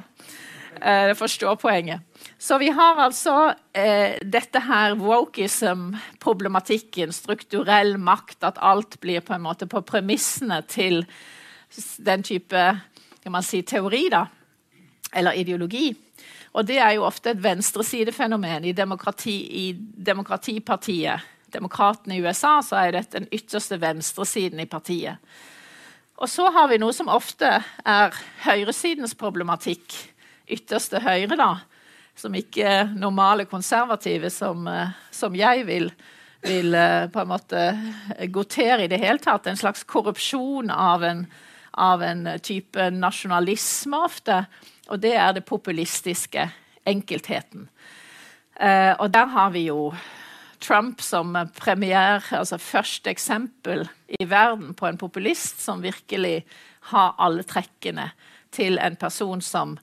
Jeg 0.79 1.09
eh, 1.09 1.15
forstår 1.17 1.55
poenget. 1.59 1.99
Så 2.37 2.57
vi 2.57 2.69
har 2.71 2.95
altså 3.03 3.53
eh, 3.75 4.15
dette 4.23 4.59
her 4.63 4.95
wokeism-problematikken, 4.95 7.11
strukturell 7.11 7.97
makt, 7.99 8.43
at 8.43 8.57
alt 8.61 8.99
blir 9.01 9.19
på 9.19 9.33
en 9.35 9.41
måte 9.43 9.67
på 9.67 9.81
premissene 9.81 10.61
til 10.67 11.05
den 11.97 12.23
type 12.23 12.79
kan 13.19 13.31
man 13.31 13.43
si, 13.43 13.61
teori, 13.61 14.07
da, 14.11 14.25
eller 15.13 15.35
ideologi. 15.35 15.95
Og 16.53 16.67
det 16.67 16.79
er 16.81 16.95
jo 16.95 17.05
ofte 17.05 17.33
et 17.33 17.43
venstresidefenomen 17.43 18.65
i, 18.65 18.73
demokrati, 18.73 19.35
i 19.67 19.73
demokratipartiet 20.05 21.27
demokratene 21.53 22.17
i 22.17 22.21
USA, 22.23 22.59
så 22.65 22.79
er 22.81 22.95
dette 22.95 23.19
den 23.19 23.29
ytterste 23.33 23.79
venstresiden 23.81 24.61
i 24.61 24.67
partiet. 24.69 25.17
Og 26.19 26.27
så 26.27 26.49
har 26.51 26.67
vi 26.67 26.79
noe 26.81 26.93
som 26.95 27.11
ofte 27.11 27.47
er 27.87 28.15
høyresidens 28.43 29.15
problematikk. 29.15 29.95
Ytterste 30.51 30.99
høyre, 31.03 31.37
da. 31.39 31.51
Som 32.19 32.35
ikke 32.35 32.89
normale 32.99 33.45
konservative, 33.47 34.29
som, 34.33 34.67
eh, 34.67 34.91
som 35.11 35.35
jeg 35.35 35.65
vil, 35.65 35.91
vil, 36.43 36.75
eh, 36.75 37.07
på 37.07 37.21
en 37.21 37.31
måte 37.31 37.63
gotere 38.27 38.83
i 38.83 38.91
det 38.91 38.99
hele 38.99 39.19
tatt. 39.19 39.47
En 39.47 39.55
slags 39.55 39.83
korrupsjon 39.83 40.69
av 40.69 41.03
en, 41.03 41.27
av 41.73 42.03
en 42.03 42.27
type 42.43 42.89
nasjonalisme 42.91 44.03
ofte. 44.03 44.45
Og 44.89 44.99
det 44.99 45.15
er 45.15 45.33
det 45.33 45.45
populistiske. 45.45 46.49
Enkeltheten. 46.89 47.69
Uh, 48.59 48.95
og 48.99 49.13
der 49.13 49.25
har 49.25 49.51
vi 49.53 49.67
jo 49.67 49.91
Trump 50.59 51.01
som 51.01 51.37
premier, 51.57 52.23
altså 52.35 52.59
første 52.59 53.11
eksempel 53.11 53.85
i 54.19 54.25
verden 54.27 54.73
på 54.75 54.89
en 54.89 54.99
populist 54.99 55.61
som 55.63 55.83
virkelig 55.83 56.43
har 56.91 57.15
alle 57.19 57.45
trekkene 57.47 58.09
til 58.55 58.79
en 58.81 58.97
person 58.99 59.41
som 59.41 59.77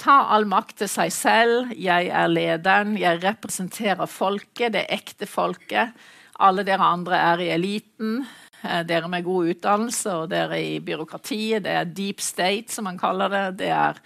tar 0.00 0.30
all 0.34 0.46
makt 0.50 0.80
til 0.82 0.90
seg 0.90 1.12
selv. 1.14 1.74
Jeg 1.78 2.10
er 2.10 2.30
lederen. 2.30 2.96
Jeg 2.98 3.22
representerer 3.22 4.10
folket, 4.10 4.74
det 4.74 4.86
ekte 4.92 5.28
folket. 5.30 5.94
Alle 6.42 6.64
dere 6.66 6.90
andre 6.96 7.20
er 7.20 7.44
i 7.44 7.50
eliten. 7.54 8.24
Eh, 8.64 8.82
dere 8.88 9.10
med 9.12 9.26
god 9.26 9.52
utdannelse, 9.54 10.14
og 10.24 10.30
dere 10.32 10.60
i 10.62 10.78
byråkratiet. 10.82 11.64
Det 11.64 11.74
er 11.78 11.90
deep 11.90 12.20
state, 12.24 12.72
som 12.72 12.88
man 12.88 12.98
kaller 12.98 13.30
det. 13.30 13.44
Det 13.62 13.70
er 13.70 14.00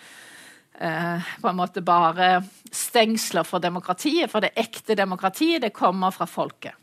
eh, 0.81 1.31
på 1.41 1.49
en 1.51 1.59
måte 1.59 1.83
bare 1.85 2.43
stengsler 2.73 3.47
for 3.47 3.63
demokratiet. 3.63 4.31
For 4.31 4.45
det 4.45 4.57
ekte 4.59 4.97
demokratiet, 4.99 5.63
det 5.63 5.77
kommer 5.77 6.15
fra 6.15 6.27
folket. 6.27 6.75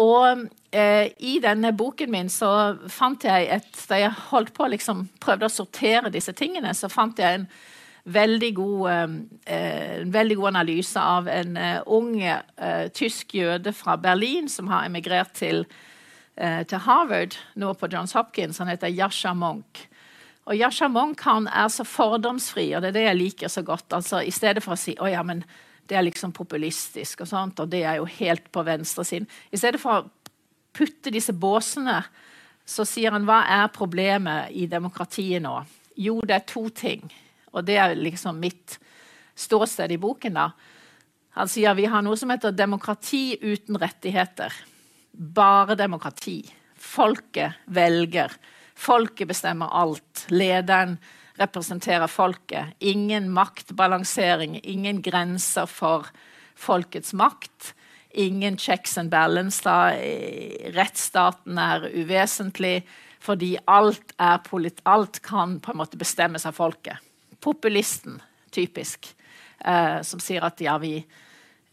Og 0.00 0.46
eh, 0.72 1.10
i 1.18 1.38
denne 1.42 1.74
boken 1.76 2.12
min 2.12 2.30
så 2.32 2.50
fant 2.88 3.24
jeg 3.26 3.50
et 3.52 3.82
Da 3.90 3.98
jeg 4.00 4.14
holdt 4.30 4.54
på 4.56 4.68
liksom 4.70 5.08
prøvde 5.20 5.48
å 5.48 5.52
sortere 5.52 6.12
disse 6.12 6.32
tingene, 6.32 6.72
så 6.74 6.88
fant 6.88 7.18
jeg 7.20 7.40
en 7.40 7.46
veldig 8.10 8.50
god, 8.56 9.18
eh, 9.44 10.00
veldig 10.08 10.36
god 10.40 10.54
analyse 10.54 11.00
av 11.00 11.28
en 11.28 11.56
eh, 11.60 11.82
ung 11.84 12.14
eh, 12.22 12.88
tysk 12.96 13.34
jøde 13.36 13.74
fra 13.76 13.98
Berlin 14.00 14.48
som 14.48 14.70
har 14.72 14.88
emigrert 14.88 15.34
til 15.36 15.66
Eh, 16.40 16.62
til 16.64 16.80
Harvard, 16.86 17.34
nå 17.60 17.74
på 17.76 17.88
Johns 17.92 18.14
Hopkins. 18.16 18.58
Han 18.58 18.70
heter 18.70 18.88
Yasha 18.88 19.34
Monk. 19.36 19.82
Og 20.50 20.58
Yasha 20.58 20.88
Monk 20.90 21.22
er 21.22 21.68
så 21.70 21.84
fordomsfri, 21.86 22.72
og 22.74 22.82
det 22.82 22.90
er 22.90 22.96
det 22.96 23.04
jeg 23.04 23.18
liker 23.18 23.52
så 23.52 23.62
godt. 23.62 23.92
Altså, 23.94 24.18
I 24.18 24.32
stedet 24.34 24.64
for 24.64 24.74
å 24.74 24.80
si 24.80 24.96
å 24.98 25.06
ja, 25.06 25.22
men 25.22 25.44
det 25.86 25.96
er 25.96 26.02
liksom 26.06 26.32
populistisk, 26.34 27.22
og 27.22 27.30
sånt, 27.30 27.60
og 27.62 27.70
det 27.70 27.84
er 27.86 28.00
jo 28.00 28.08
helt 28.18 28.50
på 28.50 28.64
venstresiden. 28.66 29.28
I 29.50 29.58
stedet 29.58 29.80
for 29.82 30.00
å 30.00 30.34
putte 30.74 31.12
disse 31.14 31.32
båsene, 31.32 32.00
så 32.66 32.86
sier 32.86 33.14
han 33.14 33.26
hva 33.26 33.44
er 33.50 33.70
problemet 33.74 34.50
i 34.54 34.66
demokratiet 34.70 35.42
nå? 35.42 35.54
Jo, 35.98 36.18
det 36.26 36.36
er 36.36 36.46
to 36.50 36.68
ting. 36.74 37.06
Og 37.54 37.64
det 37.66 37.78
er 37.82 37.94
liksom 37.98 38.38
mitt 38.42 38.76
ståsted 39.38 39.90
i 39.90 39.98
boken. 39.98 40.34
da. 40.34 40.50
Han 41.38 41.50
sier 41.50 41.74
vi 41.78 41.88
har 41.90 42.02
noe 42.02 42.18
som 42.18 42.30
heter 42.30 42.54
demokrati 42.54 43.38
uten 43.42 43.78
rettigheter 43.78 44.54
bare 45.12 45.74
demokrati. 45.74 46.42
Folket 46.76 47.52
velger. 47.66 48.32
Folket 48.80 49.28
bestemmer 49.28 49.68
alt. 49.76 50.24
Lederen 50.32 50.96
representerer 51.40 52.06
folket. 52.08 52.72
Ingen 52.78 53.30
maktbalansering, 53.32 54.60
ingen 54.62 55.02
grenser 55.02 55.66
for 55.66 56.08
folkets 56.56 57.12
makt. 57.12 57.74
Ingen 58.10 58.56
checks 58.56 58.98
and 58.98 59.10
balance. 59.12 59.60
Da. 59.64 59.92
Rettsstaten 60.72 61.60
er 61.60 61.90
uvesentlig 61.92 62.80
fordi 63.20 63.50
alt, 63.68 64.14
alt, 64.16 65.18
kan 65.22 65.58
på 65.60 65.74
en 65.74 65.80
måte 65.82 65.98
bestemmes 66.00 66.46
av 66.48 66.56
folket. 66.56 66.96
Populisten, 67.44 68.16
typisk, 68.50 69.10
eh, 69.60 70.00
som 70.00 70.22
sier 70.24 70.46
at 70.48 70.60
ja, 70.64 70.78
vi, 70.80 70.94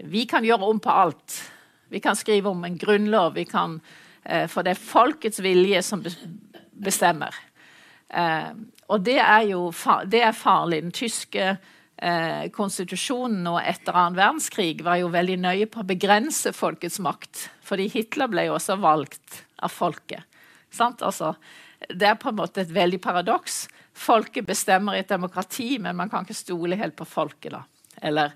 vi 0.03 0.25
kan 0.27 0.43
gjøre 0.43 0.67
om 0.67 0.81
på 0.83 0.91
alt. 0.91 1.37
Vi 1.87 2.03
kan 2.03 2.19
skrive 2.19 2.51
om 2.51 2.67
en 2.67 2.75
grunnlov, 2.77 3.39
kan, 3.47 3.79
eh, 4.25 4.43
for 4.51 4.67
det 4.67 4.75
er 4.75 4.83
folkets 4.89 5.39
vilje 5.39 5.79
som 5.87 6.03
bestemmer. 6.83 7.35
Eh, 8.09 8.51
og 8.87 9.03
det 9.03 9.17
er 9.19 9.49
jo 9.51 9.67
det 10.07 10.21
er 10.23 10.35
farlig. 10.35 10.81
Den 10.85 10.95
tyske 10.95 11.47
eh, 11.49 12.43
konstitusjonen 12.55 13.47
og 13.51 13.59
etter 13.61 13.95
annen 13.95 14.17
verdenskrig 14.19 14.83
var 14.85 15.01
jo 15.01 15.11
veldig 15.13 15.39
nøye 15.43 15.69
på 15.71 15.83
å 15.83 15.89
begrense 15.89 16.53
folkets 16.55 16.99
makt. 17.03 17.47
Fordi 17.67 17.89
Hitler 17.91 18.31
ble 18.31 18.47
jo 18.47 18.57
også 18.57 18.79
valgt 18.79 19.41
av 19.59 19.73
folket. 19.73 20.23
Altså, 20.77 21.33
det 21.89 22.05
er 22.11 22.19
på 22.21 22.29
en 22.29 22.37
måte 22.37 22.61
et 22.61 22.73
veldig 22.73 22.99
paradoks. 23.01 23.65
Folket 23.97 24.45
bestemmer 24.45 24.95
i 24.95 25.01
et 25.01 25.09
demokrati, 25.09 25.77
men 25.81 25.97
man 25.97 26.11
kan 26.11 26.25
ikke 26.25 26.37
stole 26.37 26.77
helt 26.77 26.95
på 26.99 27.07
folket. 27.09 27.55
da. 27.55 27.63
Eller 28.05 28.35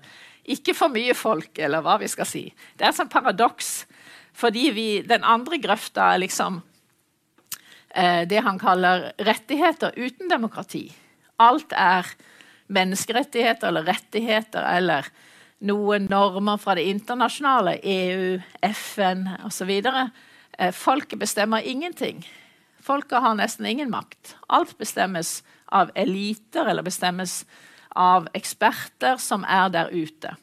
ikke 0.50 0.74
for 0.74 0.90
mye 0.90 1.14
folk, 1.14 1.54
eller 1.62 1.84
hva 1.84 2.00
vi 2.02 2.10
skal 2.10 2.26
si. 2.26 2.44
Det 2.76 2.84
er 2.84 2.90
et 2.90 2.98
sånt 2.98 3.12
paradoks. 3.12 3.84
Fordi 4.34 4.70
vi, 4.74 4.86
den 5.06 5.24
andre 5.28 5.60
grøfta 5.62 6.12
er 6.14 6.24
liksom 6.24 6.62
det 7.92 8.40
han 8.40 8.56
kaller 8.56 9.10
rettigheter 9.20 9.92
uten 10.00 10.30
demokrati. 10.30 10.86
Alt 11.36 11.74
er 11.76 12.08
menneskerettigheter 12.72 13.68
eller 13.68 13.84
rettigheter 13.84 14.64
eller 14.64 15.10
noen 15.62 16.08
normer 16.10 16.58
fra 16.58 16.74
det 16.78 16.86
internasjonale, 16.90 17.76
EU, 17.82 18.38
FN 18.66 19.26
osv. 19.46 19.70
Eh, 20.58 20.72
folket 20.74 21.18
bestemmer 21.18 21.62
ingenting. 21.64 22.24
Folket 22.82 23.22
har 23.22 23.36
nesten 23.38 23.66
ingen 23.66 23.90
makt. 23.90 24.34
Alt 24.48 24.74
bestemmes 24.78 25.42
av 25.66 25.92
eliter 25.94 26.66
eller 26.66 26.82
bestemmes 26.82 27.44
av 27.94 28.26
eksperter 28.34 29.20
som 29.22 29.46
er 29.48 29.70
der 29.72 29.92
ute 29.92 30.34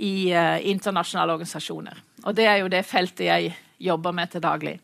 i 0.00 0.32
uh, 0.32 0.56
internasjonale 0.64 1.34
organisasjoner. 1.36 1.98
Og 2.24 2.34
det 2.36 2.46
er 2.48 2.60
jo 2.62 2.70
det 2.72 2.80
feltet 2.88 3.26
jeg 3.26 3.52
jobber 3.80 4.14
med 4.16 4.32
til 4.32 4.42
daglig. 4.42 4.78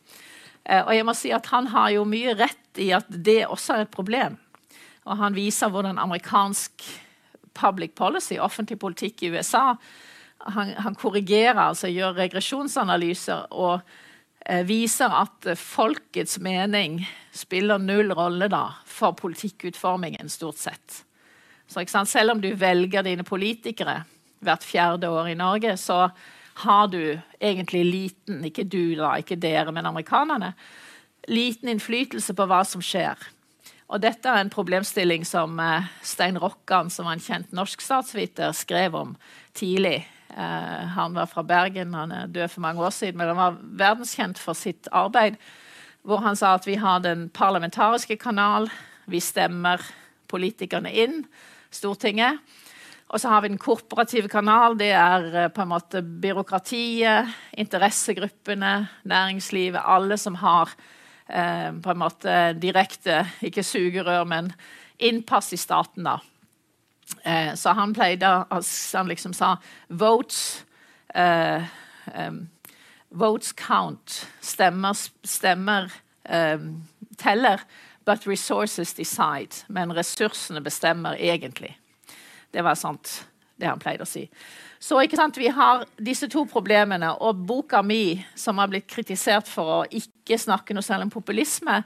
Uh, 0.67 0.83
og 0.83 0.93
jeg 0.97 1.07
må 1.07 1.15
si 1.17 1.33
at 1.35 1.47
han 1.53 1.71
har 1.73 1.93
jo 1.95 2.05
mye 2.09 2.35
rett 2.39 2.83
i 2.83 2.91
at 2.97 3.09
det 3.09 3.45
også 3.47 3.77
er 3.77 3.87
et 3.87 3.95
problem. 3.95 4.37
Og 5.07 5.21
han 5.21 5.37
viser 5.37 5.71
hvordan 5.71 6.01
amerikansk 6.03 6.83
public 7.57 7.95
policy, 7.97 8.37
offentlig 8.43 8.79
politikk 8.79 9.23
i 9.23 9.31
USA, 9.37 9.77
han, 10.47 10.75
han 10.77 10.95
korrigerer, 10.99 11.59
altså 11.71 11.89
gjør 11.91 12.19
regresjonsanalyser 12.19 13.49
og 13.57 13.81
eh, 14.45 14.63
viser 14.69 15.15
at 15.23 15.49
folkets 15.59 16.39
mening 16.43 17.01
spiller 17.35 17.81
null 17.83 18.13
rolle 18.15 18.51
da 18.53 18.67
for 18.85 19.17
politikkutformingen, 19.19 20.29
stort 20.31 20.61
sett. 20.61 21.03
Så 21.67 21.83
Selv 22.07 22.37
om 22.37 22.41
du 22.41 22.53
velger 22.55 23.03
dine 23.03 23.25
politikere 23.25 24.05
hvert 24.45 24.63
fjerde 24.65 25.09
år 25.11 25.33
i 25.33 25.39
Norge, 25.39 25.77
så 25.77 26.11
har 26.57 26.88
du 26.88 27.19
egentlig 27.40 27.85
liten 27.85 28.45
Ikke 28.49 28.64
du, 28.64 28.95
da, 28.97 29.16
ikke 29.21 29.37
dere, 29.37 29.73
men 29.73 29.87
amerikanerne. 29.87 30.55
Liten 31.29 31.69
innflytelse 31.69 32.35
på 32.37 32.47
hva 32.49 32.62
som 32.64 32.83
skjer. 32.85 33.21
Og 33.87 34.01
dette 34.03 34.31
er 34.31 34.42
en 34.42 34.51
problemstilling 34.51 35.27
som 35.29 35.61
eh, 35.62 35.87
Stein 36.03 36.38
Rokkan, 36.42 36.90
som 36.90 37.07
var 37.07 37.19
en 37.19 37.23
kjent 37.23 37.53
norsk 37.55 37.85
statsviter, 37.85 38.55
skrev 38.57 38.97
om 38.99 39.12
tidlig. 39.55 40.01
Eh, 40.33 40.83
han 40.97 41.14
var 41.14 41.29
fra 41.31 41.45
Bergen, 41.47 41.95
han 41.95 42.14
er 42.14 42.33
død 42.33 42.57
for 42.57 42.64
mange 42.64 42.83
år 42.83 42.95
siden, 42.95 43.21
men 43.21 43.31
han 43.31 43.38
var 43.38 43.61
verdenskjent 43.85 44.40
for 44.42 44.59
sitt 44.59 44.90
arbeid. 44.90 45.38
Hvor 46.07 46.25
han 46.25 46.38
sa 46.38 46.55
at 46.57 46.66
vi 46.66 46.79
har 46.81 47.05
den 47.05 47.29
parlamentariske 47.35 48.19
kanal, 48.23 48.71
vi 49.07 49.21
stemmer 49.23 49.83
politikerne 50.31 50.90
inn. 50.90 51.23
Stortinget. 51.71 52.40
Og 53.09 53.21
så 53.21 53.31
har 53.31 53.42
vi 53.42 53.53
den 53.53 53.61
korporative 53.62 54.29
kanal. 54.29 54.75
Det 54.79 54.90
er 54.90 55.27
eh, 55.31 55.51
på 55.55 55.62
en 55.62 55.71
måte 55.71 56.03
byråkratiet, 56.03 57.31
interessegruppene, 57.59 58.88
næringslivet. 59.07 59.79
Alle 59.85 60.19
som 60.19 60.35
har 60.42 60.73
eh, 61.29 61.71
på 61.71 61.90
en 61.92 62.01
måte 62.03 62.35
direkte, 62.59 63.23
ikke 63.47 63.62
sugerør, 63.62 64.25
men 64.25 64.51
innpass 64.99 65.53
i 65.55 65.61
staten. 65.61 66.05
da. 66.05 66.19
Eh, 67.23 67.55
så 67.55 67.71
han 67.79 67.95
pleide 67.95 68.45
Han 68.51 69.09
liksom 69.09 69.33
sa 69.33 69.57
votes 69.88 70.64
eh, 71.14 71.62
Votes 73.11 73.53
count. 73.53 74.27
Stemmer, 74.40 74.95
stemmer 75.25 75.92
teller. 77.16 77.61
But 78.05 78.27
resources 78.27 78.95
decide. 78.95 79.64
Men 79.69 79.95
ressursene 79.95 80.61
bestemmer 80.61 81.16
egentlig. 81.19 81.77
Det 82.53 82.63
var 82.65 82.75
sant, 82.79 83.27
det 83.57 83.69
han 83.69 83.81
pleide 83.81 84.05
å 84.05 84.09
si. 84.09 84.27
Så 84.79 85.01
Vi 85.37 85.49
har 85.49 85.85
disse 85.97 86.29
to 86.29 86.47
problemene. 86.47 87.13
Og 87.21 87.35
boka 87.37 87.83
mi, 87.83 88.25
som 88.35 88.59
har 88.59 88.69
blitt 88.69 88.87
kritisert 88.87 89.49
for 89.49 89.65
å 89.65 89.87
ikke 89.91 90.39
snakke 90.39 90.75
noe 90.75 90.83
særlig 90.83 91.09
om 91.09 91.11
populisme, 91.11 91.85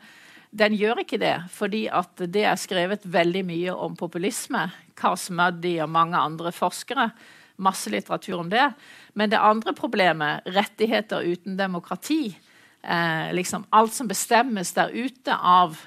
den 0.51 0.75
gjør 0.75 1.05
ikke 1.05 1.19
det. 1.19 1.37
Fordi 1.55 1.89
det 2.27 2.45
er 2.45 2.57
skrevet 2.59 3.07
veldig 3.07 3.45
mye 3.47 3.75
om 3.75 3.97
populisme. 3.97 4.71
Cars 4.95 5.31
Muddy 5.31 5.79
og 5.81 5.91
mange 5.91 6.19
andre 6.19 6.53
forskere. 6.53 7.11
Masse 7.57 7.91
litteratur 7.91 8.41
om 8.41 8.51
det. 8.51 8.73
Men 9.15 9.31
det 9.31 9.39
andre 9.39 9.73
problemet, 9.73 10.43
rettigheter 10.47 11.23
uten 11.23 11.57
demokrati, 11.57 12.37
eh, 12.83 13.33
liksom 13.33 13.67
alt 13.71 13.93
som 13.93 14.09
bestemmes 14.09 14.73
der 14.73 14.89
ute 14.89 15.37
av 15.37 15.79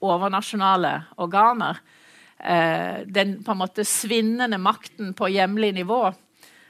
overnasjonale 0.00 1.02
organer. 1.16 1.78
Eh, 2.38 3.00
den 3.06 3.38
på 3.44 3.52
en 3.52 3.60
måte 3.60 3.84
svinnende 3.84 4.58
makten 4.62 5.14
på 5.14 5.30
hjemlig 5.32 5.72
nivå 5.74 6.12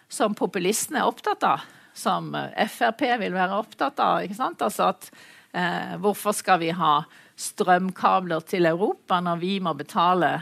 som 0.09 0.37
populistene 0.37 1.03
er 1.03 1.11
opptatt 1.11 1.45
av. 1.45 1.67
Som 1.95 2.33
eh, 2.35 2.69
Frp 2.69 3.05
vil 3.21 3.37
være 3.37 3.59
opptatt 3.59 4.01
av. 4.01 4.23
ikke 4.25 4.39
sant? 4.39 4.65
Altså 4.65 4.91
at, 4.95 5.11
eh, 5.53 5.97
hvorfor 6.01 6.37
skal 6.37 6.63
vi 6.65 6.73
ha 6.77 7.03
strømkabler 7.39 8.47
til 8.49 8.67
Europa 8.67 9.21
når 9.23 9.45
vi 9.45 9.59
må 9.61 9.77
betale 9.79 10.39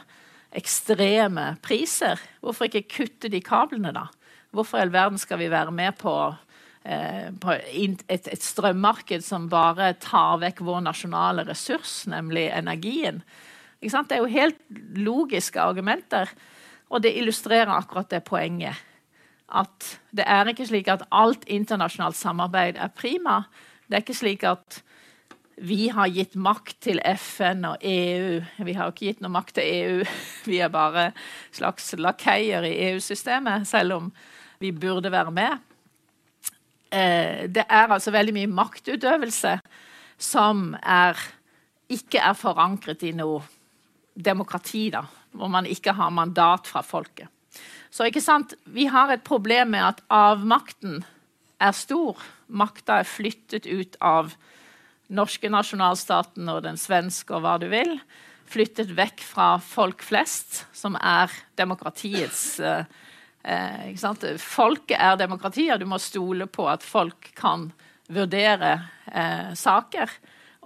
ekstreme 0.56 1.56
priser? 1.62 2.22
Hvorfor 2.40 2.70
ikke 2.70 2.86
kutte 2.88 3.32
de 3.32 3.42
kablene, 3.44 3.92
da? 3.92 4.06
Hvorfor 4.54 4.78
i 4.78 4.86
all 4.86 4.94
verden 4.94 5.18
skal 5.20 5.42
vi 5.42 5.52
være 5.52 5.74
med 5.74 5.98
på 5.98 6.16
Eh, 6.86 7.32
på 7.42 7.50
et, 7.50 8.02
et, 8.06 8.42
strømmarked 8.42 9.24
som 9.26 9.48
bare 9.50 9.88
tar 9.98 10.38
vekk 10.38 10.60
vår 10.68 10.84
nasjonale 10.86 11.42
ressurs, 11.48 12.04
nemlig 12.06 12.44
energien. 12.54 13.24
Det 13.80 14.16
er 14.16 14.22
jo 14.22 14.30
helt 14.30 14.58
logiske 14.96 15.60
argumenter, 15.60 16.30
og 16.90 17.02
det 17.02 17.16
illustrerer 17.18 17.72
akkurat 17.74 18.10
det 18.10 18.24
poenget. 18.24 18.74
At 19.46 20.00
det 20.10 20.24
er 20.26 20.48
ikke 20.50 20.66
slik 20.66 20.88
at 20.90 21.04
alt 21.14 21.44
internasjonalt 21.46 22.16
samarbeid 22.16 22.76
er 22.76 22.90
prima. 22.94 23.44
Det 23.86 23.94
er 23.98 24.04
ikke 24.04 24.18
slik 24.18 24.44
at 24.46 24.80
vi 25.56 25.88
har 25.88 26.10
gitt 26.12 26.34
makt 26.36 26.76
til 26.84 27.00
FN 27.16 27.64
og 27.64 27.76
EU. 27.80 28.42
Vi 28.66 28.74
har 28.76 28.90
ikke 28.90 29.06
gitt 29.08 29.22
noe 29.24 29.32
makt 29.32 29.54
til 29.56 29.64
EU. 29.64 30.02
Vi 30.50 30.58
er 30.60 30.68
bare 30.68 31.12
slags 31.54 31.94
lakeier 31.96 32.66
i 32.68 32.74
EU-systemet, 32.90 33.64
selv 33.66 33.96
om 33.96 34.10
vi 34.58 34.70
burde 34.72 35.10
være 35.12 35.32
med. 35.32 35.58
Eh, 36.92 37.48
det 37.48 37.64
er 37.68 37.92
altså 37.92 38.12
veldig 38.14 38.34
mye 38.36 38.52
maktutøvelse 38.52 39.56
som 40.16 40.70
er, 40.80 41.18
ikke 41.92 42.22
er 42.22 42.36
forankret 42.38 43.02
i 43.04 43.12
noe 43.16 43.42
demokrati, 44.16 44.88
da, 44.90 45.04
hvor 45.36 45.50
man 45.52 45.68
ikke 45.68 45.94
har 45.96 46.12
mandat 46.14 46.66
fra 46.66 46.82
folket. 46.82 47.28
Så 47.90 48.08
ikke 48.08 48.24
sant, 48.24 48.54
vi 48.64 48.88
har 48.92 49.12
et 49.12 49.24
problem 49.24 49.72
med 49.76 49.84
at 49.84 50.02
avmakten 50.12 51.04
er 51.62 51.72
stor. 51.76 52.20
Makta 52.48 53.00
er 53.00 53.08
flyttet 53.08 53.68
ut 53.68 53.96
av 54.04 54.34
norske 55.06 55.48
nasjonalstaten 55.52 56.48
og 56.50 56.64
den 56.66 56.78
svenske 56.80 57.36
og 57.36 57.44
hva 57.44 57.56
du 57.62 57.68
vil. 57.72 57.96
Flyttet 58.50 58.92
vekk 58.94 59.22
fra 59.26 59.48
folk 59.62 60.04
flest, 60.06 60.64
som 60.76 60.98
er 61.00 61.32
demokratiets 61.58 62.44
eh, 62.60 63.96
sant, 63.98 64.26
Folket 64.42 64.98
er 64.98 65.18
demokrati, 65.18 65.68
og 65.72 65.80
du 65.80 65.88
må 65.90 65.98
stole 66.02 66.46
på 66.50 66.68
at 66.70 66.84
folk 66.86 67.32
kan 67.38 67.70
vurdere 68.12 68.72
eh, 69.10 69.52
saker 69.58 70.12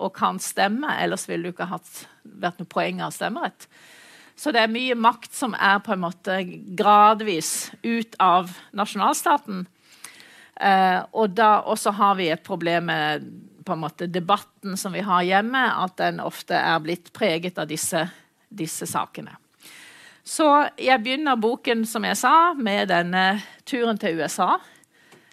og 0.00 0.14
kan 0.16 0.40
stemme. 0.42 0.92
Ellers 1.00 1.28
ville 1.28 1.48
du 1.48 1.54
ikke 1.54 1.70
hatt, 1.70 2.04
vært 2.22 2.60
noe 2.60 2.70
poeng 2.70 3.02
av 3.04 3.14
stemmerett. 3.14 3.68
Så 4.40 4.54
det 4.56 4.62
er 4.62 4.72
mye 4.72 4.96
makt 4.96 5.34
som 5.36 5.52
er 5.52 5.82
på 5.84 5.92
en 5.92 6.00
måte 6.00 6.38
gradvis 6.78 7.70
ut 7.84 8.16
av 8.22 8.54
nasjonalstaten. 8.76 9.66
Eh, 10.60 11.00
og 11.12 11.34
da 11.36 11.50
også 11.68 11.92
har 11.96 12.16
vi 12.16 12.30
et 12.32 12.44
problem 12.44 12.88
med 12.88 13.28
på 13.64 13.76
en 13.76 13.82
måte 13.82 14.08
debatten 14.08 14.78
som 14.80 14.96
vi 14.96 15.04
har 15.04 15.26
hjemme, 15.28 15.60
at 15.84 15.98
den 16.00 16.22
ofte 16.24 16.56
er 16.56 16.80
blitt 16.80 17.12
preget 17.16 17.60
av 17.60 17.68
disse, 17.68 18.06
disse 18.48 18.88
sakene. 18.88 19.36
Så 20.24 20.46
jeg 20.80 21.00
begynner 21.02 21.40
boken, 21.40 21.84
som 21.88 22.04
jeg 22.08 22.16
sa, 22.20 22.52
med 22.56 22.88
denne 22.88 23.42
turen 23.68 24.00
til 24.00 24.20
USA. 24.20 24.54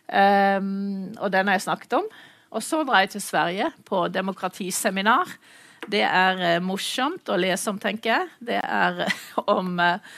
Eh, 0.07 0.59
og 0.59 1.31
den 1.31 1.47
har 1.47 1.57
jeg 1.57 1.67
snakket 1.69 1.99
om. 2.01 2.11
Og 2.51 2.63
så 2.63 2.83
drar 2.87 3.03
jeg 3.03 3.15
til 3.15 3.23
Sverige 3.23 3.71
på 3.87 4.05
demokratiseminar. 4.11 5.31
Det 5.87 6.03
er 6.03 6.41
uh, 6.41 6.63
morsomt 6.63 7.29
å 7.31 7.37
lese 7.39 7.71
om, 7.71 7.77
tenker 7.79 8.11
jeg. 8.11 8.31
Det 8.49 8.57
er 8.59 9.05
uh, 9.07 9.21
om 9.55 9.77
uh, 9.79 10.17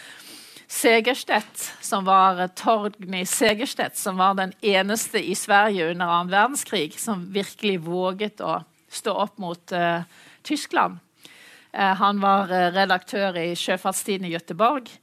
Segerstedt, 0.70 1.62
som 1.86 2.06
var 2.06 2.42
Torgny 2.58 3.22
Segerstedt, 3.30 3.98
som 3.98 4.18
var 4.22 4.38
den 4.38 4.54
eneste 4.66 5.22
i 5.22 5.36
Sverige 5.38 5.92
under 5.92 6.10
annen 6.10 6.34
verdenskrig 6.34 6.98
som 7.02 7.28
virkelig 7.34 7.80
våget 7.86 8.42
å 8.46 8.60
stå 8.90 9.16
opp 9.26 9.38
mot 9.42 9.74
Tyskland. 10.46 11.00
han 11.74 12.22
var 12.22 12.54
redaktør 12.74 13.38
i 13.38 13.56
Sjøfartstiden 13.58 14.30
i 14.30 14.32
Göteborg 14.34 14.94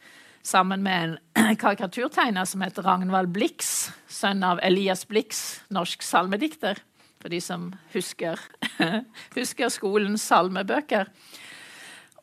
sammen 0.46 0.82
med 0.82 1.18
en 1.34 1.56
karikaturtegner 1.62 2.46
som 2.46 2.62
heter 2.62 2.86
Ragnvald 2.86 3.34
Blix, 3.34 3.90
sønn 4.06 4.46
av 4.46 4.62
Elias 4.62 5.02
Blix, 5.10 5.60
norsk 5.68 6.02
salmedikter, 6.06 6.78
for 7.26 7.30
de 7.34 7.40
som 7.42 7.72
husker, 7.90 8.38
husker 9.34 9.70
skolens 9.74 10.22
salmebøker. 10.22 11.08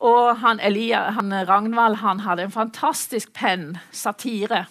Og 0.00 0.38
han, 0.40 0.62
Elia, 0.64 1.10
han 1.12 1.32
Ragnvald 1.44 1.98
han 2.00 2.22
hadde 2.24 2.46
en 2.46 2.54
fantastisk 2.54 3.34
penn, 3.36 3.74
satire. 3.92 4.62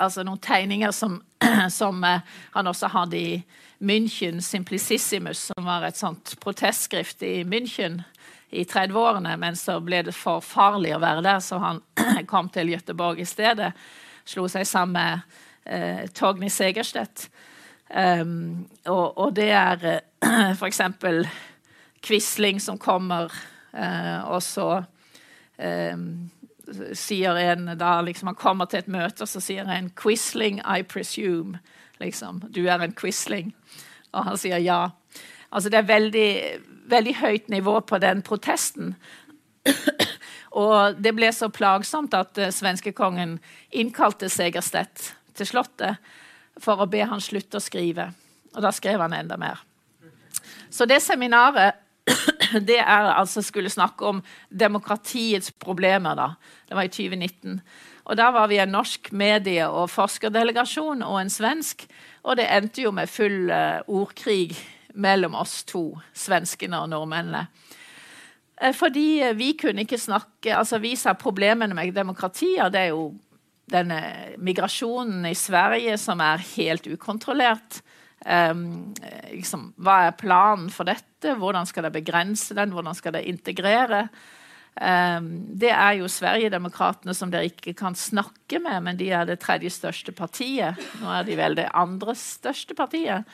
Altså 0.00 0.24
noen 0.24 0.40
tegninger 0.40 0.94
som, 0.96 1.18
som 1.80 2.00
uh, 2.00 2.24
han 2.56 2.70
også 2.72 2.88
hadde 2.94 3.20
i 3.20 3.34
München, 3.84 4.40
Simplicissimus, 4.40 5.50
som 5.50 5.68
var 5.68 5.84
et 5.84 6.00
sånt 6.00 6.32
protestskrift 6.40 7.20
i 7.20 7.42
München 7.44 8.00
i 8.48 8.64
30-årene, 8.64 9.34
men 9.36 9.58
så 9.60 9.76
ble 9.84 10.00
det 10.06 10.16
for 10.16 10.40
farlig 10.40 10.94
å 10.96 11.02
være 11.02 11.26
der, 11.28 11.44
så 11.44 11.60
han 11.60 11.82
kom 12.32 12.48
til 12.48 12.72
Gøteborg 12.72 13.20
i 13.20 13.28
stedet. 13.28 13.74
Slo 14.24 14.48
seg 14.48 14.64
sammen 14.64 14.96
med 14.96 15.38
eh, 15.68 16.08
Torgny 16.16 16.48
Segerstedt. 16.48 17.28
Um, 17.90 18.66
og, 18.84 19.18
og, 19.18 19.36
det 19.36 19.50
er 19.50 20.00
uh, 20.26 20.52
f.eks. 20.58 20.80
Quisling 22.02 22.60
som 22.62 22.78
kommer, 22.78 23.30
uh, 23.72 24.30
og 24.30 24.42
så 24.42 24.82
um, 25.58 26.08
sier 26.98 27.38
en 27.38 27.70
da 27.78 28.00
liksom 28.02 28.32
Han 28.32 28.38
kommer 28.38 28.66
til 28.66 28.82
et 28.82 28.90
møte, 28.90 29.22
og 29.22 29.28
så 29.28 29.40
sier 29.40 29.68
en 29.70 29.90
'Quisling, 29.90 30.60
I 30.60 30.82
presume'. 30.82 31.58
Liksom. 32.00 32.42
Du 32.50 32.66
er 32.66 32.82
en 32.82 32.92
Quisling. 32.92 33.54
Og 34.12 34.24
han 34.24 34.36
sier 34.36 34.58
ja. 34.58 34.90
Altså 35.52 35.70
det 35.70 35.78
er 35.78 35.88
veldig, 35.88 36.42
veldig 36.90 37.14
høyt 37.16 37.48
nivå 37.48 37.80
på 37.80 37.98
den 37.98 38.22
protesten. 38.22 38.94
og 40.50 40.98
det 41.02 41.14
ble 41.14 41.32
så 41.32 41.48
plagsomt 41.48 42.14
at 42.14 42.38
uh, 42.38 42.50
svenskekongen 42.50 43.38
innkalte 43.70 44.28
Segerstedt 44.28 45.14
til 45.34 45.46
Slottet 45.46 45.96
for 46.60 46.82
å 46.82 46.88
be 46.90 47.02
han 47.04 47.22
slutte 47.22 47.58
å 47.58 47.64
skrive. 47.64 48.10
Og 48.54 48.62
da 48.64 48.72
skrev 48.72 49.00
han 49.02 49.16
enda 49.16 49.36
mer. 49.40 49.60
Så 50.70 50.86
det 50.88 51.02
seminaret 51.04 51.82
det 52.68 52.78
er 52.78 53.10
altså 53.10 53.42
skulle 53.42 53.70
snakke 53.72 54.06
om 54.06 54.22
demokratiets 54.48 55.52
problemer. 55.52 56.14
da. 56.14 56.28
Det 56.68 56.78
var 56.78 56.86
i 56.86 56.92
2019. 56.92 57.60
Og 58.06 58.16
Da 58.16 58.30
var 58.30 58.46
vi 58.46 58.58
en 58.62 58.70
norsk 58.70 59.10
medie- 59.12 59.66
og 59.66 59.90
forskerdelegasjon 59.90 61.02
og 61.02 61.20
en 61.20 61.30
svensk. 61.30 61.86
Og 62.22 62.36
det 62.36 62.46
endte 62.50 62.82
jo 62.82 62.92
med 62.94 63.10
full 63.10 63.50
uh, 63.50 63.82
ordkrig 63.88 64.54
mellom 64.94 65.34
oss 65.34 65.64
to, 65.64 65.98
svenskene 66.14 66.78
og 66.80 66.88
nordmennene. 66.88 67.46
Eh, 68.60 68.72
fordi 68.72 69.20
eh, 69.20 69.34
vi 69.36 69.52
kunne 69.52 69.84
ikke 69.84 69.98
snakke 70.00 70.54
altså 70.56 70.78
Vi 70.78 70.94
sa 70.96 71.12
problemene 71.12 71.74
med 71.74 71.92
demokratier. 71.92 72.68
Det 72.68 72.80
er 72.80 72.94
jo 72.94 73.14
denne 73.70 74.00
migrasjonen 74.38 75.26
i 75.26 75.34
Sverige 75.38 75.96
som 75.98 76.22
er 76.22 76.44
helt 76.54 76.86
ukontrollert. 76.86 77.80
Um, 78.26 78.94
liksom, 79.30 79.70
hva 79.82 80.06
er 80.06 80.16
planen 80.18 80.70
for 80.72 80.88
dette? 80.88 81.34
Hvordan 81.38 81.68
skal 81.68 81.86
det 81.86 81.94
begrense 81.98 82.56
den? 82.56 82.72
Hvordan 82.74 82.96
skal 82.96 83.16
det 83.18 83.26
integrere? 83.28 84.06
Um, 84.76 85.28
det 85.56 85.70
er 85.72 85.98
jo 86.00 86.08
Sverigedemokraterna 86.10 87.14
som 87.16 87.30
dere 87.32 87.50
ikke 87.50 87.74
kan 87.76 87.94
snakke 87.96 88.60
med, 88.62 88.82
men 88.84 88.98
de 89.00 89.10
er 89.14 89.28
det 89.28 89.38
tredje 89.44 89.72
største 89.72 90.12
partiet. 90.16 90.80
Nå 91.00 91.12
er 91.12 91.28
de 91.28 91.38
vel 91.38 91.58
det 91.58 91.70
andre 91.74 92.16
største 92.18 92.76
partiet. 92.76 93.24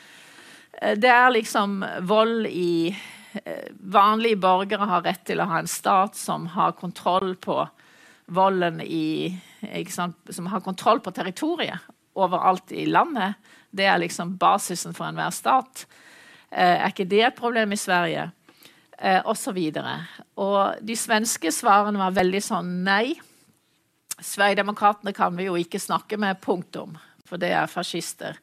Eh, 0.81 0.95
det 0.97 1.11
er 1.11 1.33
liksom 1.35 1.81
vold 2.07 2.47
i 2.47 2.93
eh, 3.43 3.69
Vanlige 3.93 4.39
borgere 4.41 4.87
har 4.89 5.03
rett 5.05 5.25
til 5.27 5.43
å 5.43 5.49
ha 5.51 5.61
en 5.61 5.69
stat 5.69 6.15
som 6.19 6.47
har 6.55 6.77
kontroll 6.79 7.35
på 7.35 7.59
volden 8.33 8.81
i 8.81 9.39
Som 10.29 10.47
har 10.51 10.59
kontroll 10.59 10.99
på 10.99 11.11
territoriet 11.11 11.79
overalt 12.13 12.71
i 12.71 12.85
landet. 12.85 13.33
Det 13.71 13.85
er 13.85 13.97
liksom 13.97 14.35
basisen 14.37 14.93
for 14.93 15.07
enhver 15.07 15.31
stat. 15.31 15.85
Eh, 16.51 16.83
er 16.83 16.91
ikke 16.91 17.07
det 17.09 17.21
et 17.23 17.35
problem 17.35 17.71
i 17.71 17.79
Sverige? 17.79 18.31
og 19.25 19.35
så 19.35 19.51
videre. 19.51 19.97
Og 20.39 20.77
de 20.79 20.95
svenske 20.95 21.51
svarene 21.51 21.99
var 21.99 22.13
veldig 22.15 22.39
sånn 22.39 22.69
nei. 22.85 23.17
Sverigedemokraterna 24.15 25.11
kan 25.11 25.35
vi 25.35 25.49
jo 25.49 25.57
ikke 25.59 25.81
snakke 25.81 26.15
med, 26.15 26.39
punktum. 26.39 26.93
For 27.27 27.41
det 27.41 27.49
er 27.51 27.67
fascister. 27.67 28.37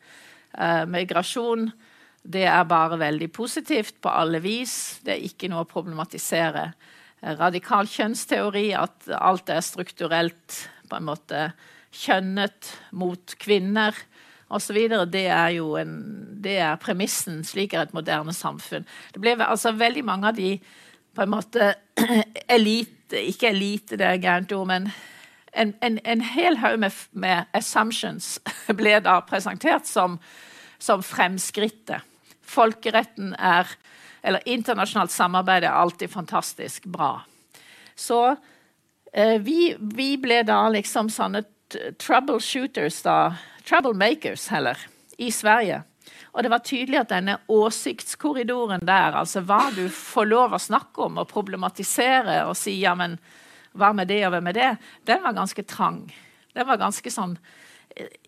migrasjon 0.91 1.71
det 2.23 2.45
er 2.45 2.65
bare 2.69 2.99
veldig 3.01 3.31
positivt 3.33 4.01
på 4.03 4.13
alle 4.13 4.41
vis. 4.45 5.01
Det 5.05 5.15
er 5.15 5.25
ikke 5.25 5.49
noe 5.49 5.65
å 5.65 5.69
problematisere. 5.69 6.71
Radikal 7.21 7.89
kjønnsteori, 7.91 8.71
at 8.73 9.11
alt 9.13 9.51
er 9.53 9.61
strukturelt 9.65 10.57
på 10.89 10.97
en 10.97 11.09
måte 11.09 11.51
kjønnet 11.93 12.71
mot 12.97 13.35
kvinner 13.41 13.97
osv., 14.51 14.79
det 15.13 15.27
er 15.29 15.57
jo 15.59 15.75
det 16.41 16.57
er 16.65 16.81
premissen. 16.81 17.43
Slik 17.45 17.75
er 17.75 17.87
et 17.87 17.95
moderne 17.95 18.33
samfunn. 18.35 18.87
Det 19.13 19.23
ble 19.23 19.37
altså 19.45 19.75
veldig 19.77 20.05
mange 20.07 20.31
av 20.31 20.39
de 20.39 20.55
på 21.15 21.25
en 21.25 21.33
måte 21.33 21.75
elite 22.57 23.19
Ikke 23.27 23.49
elite, 23.51 23.97
det 23.99 24.07
er 24.07 24.21
gærent 24.23 24.53
ord, 24.55 24.69
men 24.71 24.85
en, 25.51 25.73
en, 25.83 25.97
en 26.07 26.21
hel 26.23 26.61
haug 26.63 26.77
med, 26.79 26.95
med, 27.11 27.49
assumptions 27.53 28.37
ble 28.79 29.01
da 29.03 29.17
presentert 29.27 29.91
som, 29.91 30.21
som 30.79 31.03
fremskrittet 31.03 32.07
folkeretten 32.51 33.35
er 33.39 33.69
Eller 34.23 34.49
internasjonalt 34.49 35.11
samarbeid 35.11 35.65
er 35.65 35.77
alltid 35.77 36.11
fantastisk 36.11 36.85
bra. 36.85 37.21
Så 37.95 38.37
eh, 39.13 39.39
vi, 39.41 39.75
vi, 39.81 40.15
ble 40.21 40.43
da 40.49 40.63
liksom 40.73 41.11
sånne 41.13 41.45
troubleshooters, 42.01 43.03
da. 43.07 43.19
Troublemakers, 43.69 44.49
heller. 44.51 44.79
I 45.21 45.31
Sverige. 45.33 45.83
Og 46.33 46.43
det 46.43 46.51
var 46.53 46.63
tydelig 46.65 47.01
at 47.01 47.11
denne 47.11 47.37
åsiktskorridoren 47.51 48.85
der, 48.87 49.17
altså 49.19 49.43
hva 49.47 49.67
du 49.75 49.85
får 49.93 50.29
lov 50.31 50.55
å 50.55 50.63
snakke 50.63 51.09
om 51.09 51.19
og 51.21 51.31
problematisere 51.31 52.45
og 52.47 52.55
si 52.59 52.77
ja, 52.81 52.95
men 52.99 53.19
hva 53.79 53.93
med 53.95 54.11
det 54.11 54.23
og 54.27 54.35
hva 54.35 54.43
med 54.45 54.57
det, 54.59 54.71
den 55.07 55.23
var 55.25 55.35
ganske 55.37 55.65
trang. 55.67 56.05
Den 56.55 56.67
var 56.67 56.81
ganske 56.81 57.11
sånn 57.13 57.37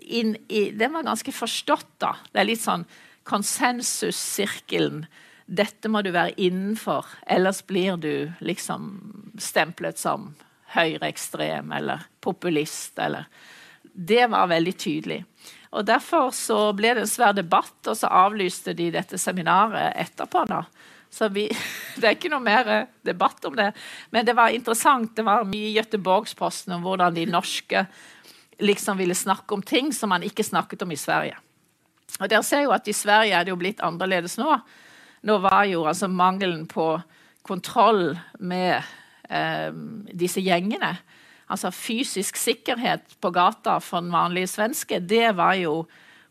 inn 0.02 0.34
i, 0.48 0.70
Den 0.74 0.92
var 0.92 1.06
ganske 1.06 1.32
forstått, 1.32 1.92
da. 2.02 2.16
Det 2.32 2.42
er 2.42 2.48
litt 2.48 2.62
sånn 2.62 2.84
konsensussirkelen. 3.28 5.04
Dette 5.52 5.90
må 5.92 6.00
du 6.00 6.12
være 6.14 6.32
innenfor, 6.40 7.06
ellers 7.28 7.60
blir 7.68 7.98
du 8.00 8.32
liksom 8.40 8.86
stemplet 9.36 10.00
som 10.00 10.30
høyreekstrem 10.72 11.72
eller 11.76 12.06
populist 12.24 12.98
eller 12.98 13.28
Det 13.92 14.24
var 14.32 14.48
veldig 14.48 14.72
tydelig. 14.78 15.18
Og 15.76 15.84
Derfor 15.84 16.30
så 16.32 16.72
ble 16.72 16.94
det 16.94 17.02
en 17.04 17.10
svær 17.10 17.34
debatt, 17.36 17.76
og 17.84 17.96
så 17.96 18.08
avlyste 18.08 18.72
de 18.72 18.86
dette 18.94 19.18
seminaret 19.20 19.92
etterpå. 20.00 20.46
da. 20.48 20.62
Så 21.10 21.28
vi, 21.28 21.50
Det 21.96 22.06
er 22.06 22.16
ikke 22.16 22.30
noe 22.32 22.40
mer 22.40 22.68
eh, 22.72 22.88
debatt 23.04 23.44
om 23.44 23.56
det. 23.56 23.72
Men 24.10 24.24
det 24.24 24.32
var 24.36 24.48
interessant. 24.48 25.12
Det 25.16 25.24
var 25.24 25.44
mye 25.44 25.68
i 25.68 25.76
Göteborgsposten 25.76 26.72
om 26.72 26.86
hvordan 26.86 27.14
de 27.14 27.26
norske 27.28 27.84
liksom 28.62 28.96
ville 28.96 29.14
snakke 29.14 29.54
om 29.54 29.62
ting 29.62 29.92
som 29.92 30.08
man 30.08 30.24
ikke 30.24 30.44
snakket 30.44 30.82
om 30.82 30.92
i 30.92 31.00
Sverige. 31.00 31.36
Og 32.20 32.28
dere 32.28 32.44
ser 32.44 32.64
jo 32.64 32.72
at 32.72 32.88
I 32.88 32.96
Sverige 32.96 33.36
er 33.36 33.44
det 33.44 33.52
jo 33.52 33.60
blitt 33.60 33.80
annerledes 33.84 34.38
nå. 34.40 34.56
Nå 35.22 35.38
var 35.42 35.64
jo 35.70 35.84
altså 35.86 36.08
mangelen 36.10 36.66
på 36.70 36.86
kontroll 37.46 38.16
med 38.38 38.82
eh, 39.28 39.70
disse 40.14 40.42
gjengene 40.42 40.96
altså 41.52 41.72
fysisk 41.74 42.38
sikkerhet 42.40 43.18
på 43.20 43.30
gata 43.34 43.78
for 43.82 44.04
den 44.04 44.12
vanlige 44.14 44.50
svenske, 44.54 45.00
det 45.00 45.34
var 45.36 45.56
jo 45.60 45.82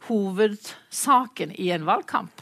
hovedsaken 0.08 1.54
i 1.62 1.70
en 1.76 1.86
valgkamp. 1.86 2.42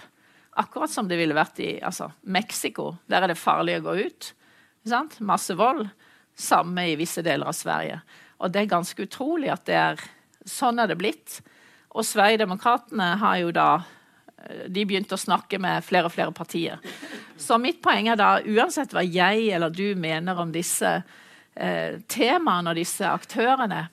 Akkurat 0.60 0.91
som 0.91 1.08
det 1.08 1.20
ville 1.20 1.36
vært 1.36 1.60
i 1.64 1.74
altså, 1.84 2.10
Mexico. 2.22 2.93
Der 3.08 3.24
er 3.24 3.32
det 3.32 3.39
farlig 3.39 3.80
å 3.80 3.86
gå 3.89 3.95
ut. 4.08 4.32
Masse 5.20 5.56
vold. 5.60 5.88
Samme 6.39 6.88
i 6.88 6.95
visse 7.00 7.24
deler 7.24 7.52
av 7.52 7.56
Sverige. 7.56 8.00
Og 8.39 8.52
det 8.52 8.64
er 8.64 8.72
ganske 8.72 9.04
utrolig 9.04 9.52
at 9.52 9.66
det 9.68 9.76
er 9.76 10.04
sånn 10.47 10.80
er 10.80 10.88
det 10.88 10.97
blitt. 11.00 11.39
Og 11.91 12.08
Sverigedemokraterna 12.08 13.14
har 13.20 13.41
jo 13.41 13.52
da 13.56 13.70
de 14.68 14.86
begynte 14.86 15.16
å 15.16 15.22
snakke 15.22 15.60
med 15.62 15.84
flere 15.86 16.10
og 16.10 16.14
flere 16.16 16.34
partier. 16.36 16.80
Så 17.38 17.58
mitt 17.62 17.82
poeng 17.84 18.10
er 18.12 18.20
da, 18.20 18.38
uansett 18.44 18.94
hva 18.96 19.04
jeg 19.06 19.50
eller 19.56 19.74
du 19.74 19.94
mener 20.00 20.40
om 20.40 20.52
disse 20.54 21.00
eh, 21.56 22.00
temaene 22.08 22.74
og 22.74 22.80
disse 22.80 23.08
aktørene, 23.08 23.88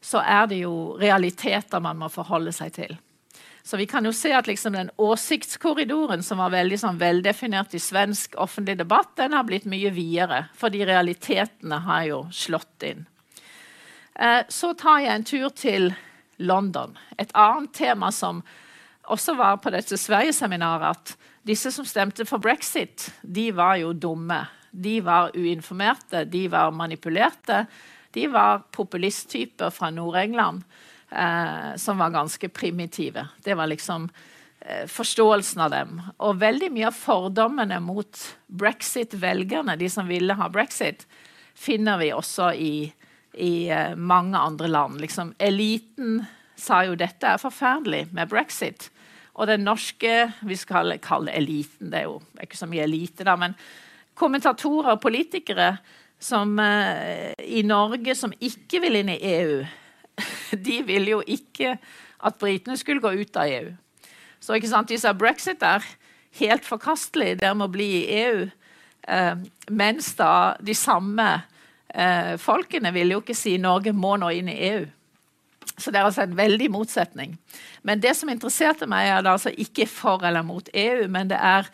så 0.00 0.22
er 0.24 0.48
det 0.48 0.62
jo 0.62 0.96
realiteter 1.00 1.82
man 1.84 2.00
må 2.00 2.08
forholde 2.12 2.52
seg 2.56 2.72
til. 2.76 2.96
Så 3.62 3.76
vi 3.76 3.86
kan 3.86 4.04
jo 4.04 4.12
se 4.16 4.32
at 4.32 4.48
liksom 4.48 4.72
den 4.72 4.90
åsiktskorridoren 4.96 6.22
som 6.24 6.40
var 6.40 6.54
veldig 6.54 6.78
sånn 6.80 7.00
veldefinert 7.00 7.74
i 7.76 7.82
svensk 7.82 8.38
offentlig 8.40 8.78
debatt, 8.80 9.12
den 9.20 9.36
har 9.36 9.44
blitt 9.44 9.68
mye 9.68 9.92
videre, 9.92 10.46
fordi 10.56 10.80
realitetene 10.88 11.82
har 11.84 12.06
jo 12.08 12.22
slått 12.32 12.88
inn. 12.88 13.04
Eh, 14.16 14.40
så 14.48 14.72
tar 14.74 15.04
jeg 15.04 15.14
en 15.14 15.28
tur 15.28 15.52
til 15.56 15.92
London. 16.40 16.96
Et 17.18 17.30
annet 17.36 17.72
tema 17.76 18.08
som 18.12 18.40
også 19.10 19.34
var 19.38 19.58
på 19.62 19.72
dette 19.74 19.98
Sverigeseminaret, 19.98 20.96
at 20.96 21.30
disse 21.46 21.72
som 21.74 21.86
stemte 21.88 22.26
for 22.28 22.42
brexit, 22.42 23.08
de 23.22 23.50
var 23.56 23.78
jo 23.80 23.92
dumme. 23.92 24.42
De 24.70 25.00
var 25.02 25.32
uinformerte, 25.34 26.24
de 26.30 26.46
var 26.52 26.70
manipulerte. 26.70 27.64
De 28.14 28.26
var 28.30 28.64
populisttyper 28.74 29.70
fra 29.74 29.90
Nord-England 29.94 30.62
eh, 31.10 31.76
som 31.76 31.98
var 31.98 32.10
ganske 32.10 32.48
primitive. 32.48 33.26
Det 33.42 33.54
var 33.54 33.66
liksom 33.66 34.08
eh, 34.60 34.86
forståelsen 34.86 35.60
av 35.60 35.70
dem. 35.70 36.02
Og 36.16 36.40
veldig 36.40 36.70
mye 36.74 36.88
av 36.90 36.98
fordommene 36.98 37.80
mot 37.80 38.22
brexit-velgerne, 38.46 39.76
de 39.76 39.90
som 39.90 40.08
ville 40.10 40.34
ha 40.34 40.48
brexit, 40.48 41.06
finner 41.54 41.98
vi 42.00 42.12
også 42.14 42.52
i, 42.54 42.74
i 43.34 43.54
eh, 43.70 43.96
mange 43.96 44.38
andre 44.38 44.68
land. 44.68 45.00
Liksom, 45.00 45.34
eliten 45.38 46.24
sa 46.60 46.84
jo 46.84 46.98
dette 46.98 47.26
er 47.26 47.40
forferdelig 47.40 48.08
med 48.12 48.30
brexit. 48.30 48.90
Og 49.38 49.46
den 49.46 49.64
norske 49.64 50.14
vi 50.46 50.56
skal 50.58 50.96
kalle 51.02 51.30
det 51.30 51.38
eliten, 51.38 51.90
det 51.92 52.02
er 52.02 52.08
jo 52.08 52.18
ikke 52.42 52.58
så 52.58 52.68
mye 52.70 52.84
elite, 52.84 53.24
da, 53.26 53.36
men 53.38 53.54
kommentatorer 54.18 54.96
og 54.96 55.02
politikere 55.02 55.74
som, 56.20 56.58
uh, 56.58 57.32
i 57.38 57.62
Norge 57.64 58.14
som 58.18 58.34
ikke 58.40 58.82
vil 58.84 59.00
inn 59.00 59.12
i 59.14 59.20
EU, 59.34 59.60
de 60.66 60.80
vil 60.86 61.08
jo 61.14 61.22
ikke 61.26 61.76
at 62.20 62.36
britene 62.40 62.76
skulle 62.76 63.00
gå 63.00 63.14
ut 63.22 63.40
av 63.40 63.48
EU. 63.48 63.70
Så 64.40 64.56
ikke 64.56 64.72
sant, 64.72 64.88
de 64.88 64.98
sa 65.00 65.14
brexit 65.16 65.62
er 65.64 65.84
helt 66.40 66.66
forkastelig, 66.66 67.38
dere 67.40 67.56
må 67.56 67.68
bli 67.72 67.88
i 68.02 68.18
EU. 68.24 68.48
Uh, 69.08 69.40
mens 69.72 70.12
da 70.18 70.56
de 70.60 70.76
samme 70.76 71.28
uh, 71.40 72.34
folkene 72.40 72.92
vil 72.92 73.14
jo 73.14 73.22
ikke 73.22 73.36
si 73.36 73.56
Norge 73.60 73.94
må 73.96 74.16
nå 74.20 74.32
inn 74.36 74.50
i 74.52 74.58
EU. 74.68 74.84
Så 75.80 75.92
det 75.92 76.00
er 76.00 76.08
altså 76.08 76.26
en 76.26 76.36
veldig 76.36 76.68
motsetning. 76.74 77.38
Men 77.82 78.02
det 78.02 78.12
som 78.18 78.28
interesserte 78.28 78.88
meg, 78.90 79.08
er 79.08 79.24
det 79.24 79.32
altså 79.32 79.52
ikke 79.56 79.88
for 79.88 80.22
eller 80.26 80.44
mot 80.46 80.68
EU, 80.74 81.08
men 81.08 81.32
det 81.32 81.40
er 81.40 81.70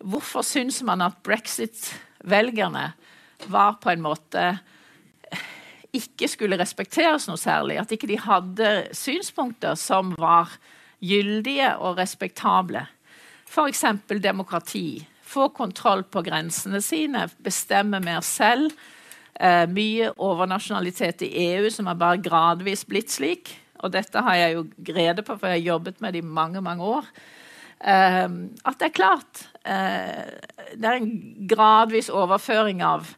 Hvorfor 0.00 0.40
syns 0.40 0.78
man 0.88 1.02
at 1.04 1.18
brexit-velgerne 1.20 2.86
var 3.52 3.74
på 3.82 3.90
en 3.92 4.00
måte 4.00 4.44
ikke 5.92 6.28
skulle 6.30 6.56
respekteres 6.56 7.26
noe 7.28 7.40
særlig? 7.40 7.76
At 7.82 7.92
ikke 7.92 8.08
de 8.08 8.16
hadde 8.22 8.70
synspunkter 8.96 9.76
som 9.76 10.14
var 10.16 10.54
gyldige 11.04 11.74
og 11.76 12.00
respektable? 12.00 12.86
F.eks. 13.50 13.84
demokrati. 14.22 15.02
Få 15.20 15.50
kontroll 15.54 16.06
på 16.08 16.22
grensene 16.26 16.80
sine, 16.82 17.28
bestemme 17.44 18.00
mer 18.00 18.24
selv. 18.24 18.72
Eh, 19.40 19.66
mye 19.72 20.10
overnasjonalitet 20.20 21.22
i 21.24 21.30
EU 21.46 21.70
som 21.72 21.86
har 21.88 21.96
bare 21.96 22.20
gradvis 22.20 22.84
blitt 22.88 23.12
slik. 23.12 23.54
Og 23.80 23.94
dette 23.94 24.20
har 24.20 24.36
jeg 24.36 24.56
jo 24.58 24.64
grede 24.90 25.24
på, 25.24 25.36
for 25.38 25.48
jeg 25.48 25.62
har 25.62 25.70
jobbet 25.70 26.02
med 26.04 26.12
det 26.12 26.20
i 26.20 26.32
mange, 26.40 26.60
mange 26.60 26.84
år. 26.84 27.08
Eh, 27.80 28.26
at 28.68 28.76
det 28.76 28.90
er 28.90 28.92
klart 28.92 29.46
eh, 29.64 30.26
Det 30.76 30.84
er 30.84 30.98
en 30.98 31.14
gradvis 31.48 32.10
overføring 32.12 32.82
av, 32.84 33.08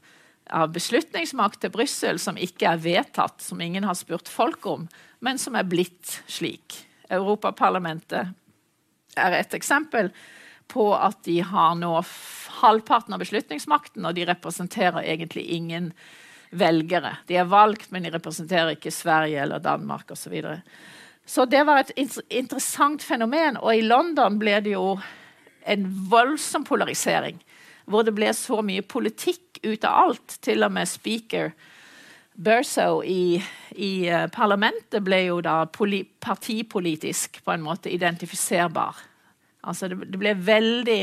av 0.47 0.71
beslutningsmakt 0.71 1.59
til 1.65 1.73
Brussel 1.75 2.23
som 2.23 2.39
ikke 2.39 2.71
er 2.71 2.85
vedtatt, 2.85 3.43
som 3.43 3.61
ingen 3.61 3.83
har 3.83 3.99
spurt 3.99 4.31
folk 4.31 4.63
om, 4.71 4.87
men 5.19 5.43
som 5.43 5.59
er 5.59 5.67
blitt 5.67 6.21
slik. 6.31 6.85
Europaparlamentet 7.11 8.31
er 9.19 9.37
et 9.41 9.59
eksempel 9.59 10.13
på 10.73 10.89
at 10.97 11.21
de 11.29 11.39
har 11.45 11.77
nå 11.79 11.93
halvparten 12.63 13.15
av 13.15 13.23
beslutningsmakten, 13.23 14.07
og 14.09 14.17
de 14.17 14.27
representerer 14.29 15.05
egentlig 15.05 15.45
ingen 15.55 15.93
velgere. 16.53 17.17
De 17.29 17.37
er 17.41 17.49
valgt, 17.49 17.91
men 17.93 18.05
de 18.05 18.13
representerer 18.13 18.75
ikke 18.77 18.93
Sverige 18.93 19.41
eller 19.45 19.63
Danmark 19.63 20.11
osv. 20.13 20.35
Så 20.41 20.57
så 21.25 21.45
det 21.45 21.63
var 21.65 21.79
et 21.81 21.93
interessant 22.29 23.03
fenomen. 23.03 23.57
Og 23.63 23.77
i 23.77 23.85
London 23.87 24.39
ble 24.41 24.59
det 24.65 24.75
jo 24.75 24.97
en 25.63 25.85
voldsom 26.11 26.65
polarisering. 26.67 27.39
Hvor 27.87 28.07
det 28.07 28.15
ble 28.17 28.33
så 28.35 28.61
mye 28.63 28.83
politikk 28.83 29.63
ut 29.63 29.85
av 29.87 30.09
alt. 30.09 30.39
Til 30.43 30.67
og 30.67 30.75
med 30.75 30.91
speaker 30.91 31.53
Berso 32.33 33.03
i, 33.05 33.37
i 33.77 33.93
uh, 34.11 34.27
parlamentet 34.33 35.05
ble 35.05 35.19
jo 35.27 35.41
da 35.45 35.67
partipolitisk 35.69 37.43
på 37.45 37.55
en 37.55 37.65
måte 37.65 37.93
identifiserbar. 37.93 38.97
Altså 39.63 39.89
det, 39.91 40.01
det 40.11 40.21
ble 40.21 40.35
veldig 40.39 41.01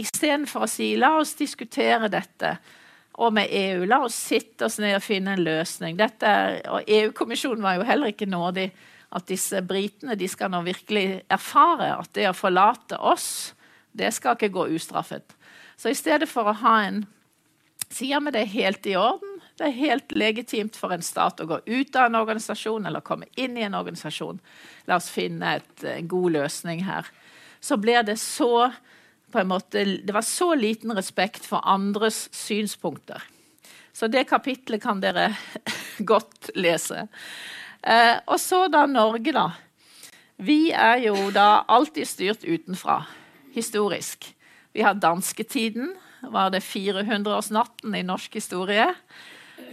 Istedenfor 0.00 0.64
å 0.64 0.70
si 0.70 0.94
la 0.96 1.10
oss 1.18 1.34
diskutere 1.36 2.08
dette 2.08 2.54
og 3.20 3.34
med 3.36 3.50
EU, 3.52 3.82
la 3.84 3.98
oss 4.06 4.16
sitte 4.16 4.64
oss 4.64 4.78
ned 4.80 4.96
og 4.96 5.04
finne 5.04 5.34
en 5.34 5.42
løsning. 5.44 5.98
Dette, 5.98 6.30
og 6.72 6.88
EU-kommisjonen 6.88 7.60
var 7.60 7.76
jo 7.76 7.84
heller 7.84 8.12
ikke 8.12 8.28
nådig 8.30 8.70
at 9.12 9.26
disse 9.28 9.60
britene 9.68 10.16
de 10.16 10.28
skal 10.32 10.48
nå 10.52 10.62
virkelig 10.64 11.20
erfare 11.32 11.90
at 11.98 12.12
det 12.16 12.24
å 12.30 12.36
forlate 12.36 12.96
oss, 12.96 13.52
det 13.92 14.08
skal 14.16 14.38
ikke 14.38 14.54
gå 14.54 14.70
ustraffet. 14.78 15.36
Så 15.76 15.92
i 15.92 15.98
stedet 15.98 16.30
for 16.30 16.48
å 16.48 16.60
ha 16.64 16.78
en 16.86 17.04
Sier 17.92 18.22
vi 18.24 18.30
det 18.32 18.40
er 18.40 18.54
helt 18.54 18.86
i 18.88 18.94
orden? 18.96 19.34
Det 19.60 19.66
er 19.66 19.74
helt 19.76 20.14
legitimt 20.16 20.78
for 20.80 20.94
en 20.94 21.02
stat 21.04 21.42
å 21.44 21.46
gå 21.50 21.58
ut 21.66 21.96
av 22.00 22.06
en 22.06 22.16
organisasjon 22.22 22.86
eller 22.88 23.04
komme 23.04 23.28
inn 23.36 23.58
i 23.60 23.66
en 23.66 23.76
organisasjon. 23.76 24.38
La 24.88 24.96
oss 24.96 25.10
finne 25.12 25.58
et, 25.58 25.84
en 25.84 26.08
god 26.08 26.38
løsning 26.38 26.80
her. 26.86 27.10
Så 27.62 27.78
ble 27.78 28.00
det 28.06 28.18
så 28.20 28.72
på 29.32 29.40
en 29.40 29.48
måte, 29.48 29.84
Det 29.84 30.12
var 30.12 30.22
så 30.22 30.54
liten 30.54 30.92
respekt 30.92 31.46
for 31.46 31.64
andres 31.64 32.28
synspunkter. 32.32 33.22
Så 33.92 34.08
det 34.08 34.28
kapitlet 34.28 34.82
kan 34.82 35.00
dere 35.00 35.30
godt 36.12 36.50
lese. 36.56 37.06
Eh, 37.82 38.16
og 38.26 38.40
så 38.40 38.66
da 38.72 38.86
Norge, 38.86 39.32
da. 39.32 39.50
Vi 40.42 40.72
er 40.72 41.04
jo 41.06 41.30
da 41.32 41.64
alltid 41.68 42.08
styrt 42.08 42.44
utenfra, 42.44 43.02
historisk. 43.54 44.32
Vi 44.72 44.82
har 44.82 44.94
dansketiden. 44.94 45.92
Var 46.22 46.52
det 46.54 46.62
400-årsnatten 46.64 47.96
i 47.98 48.04
norsk 48.06 48.34
historie? 48.38 48.88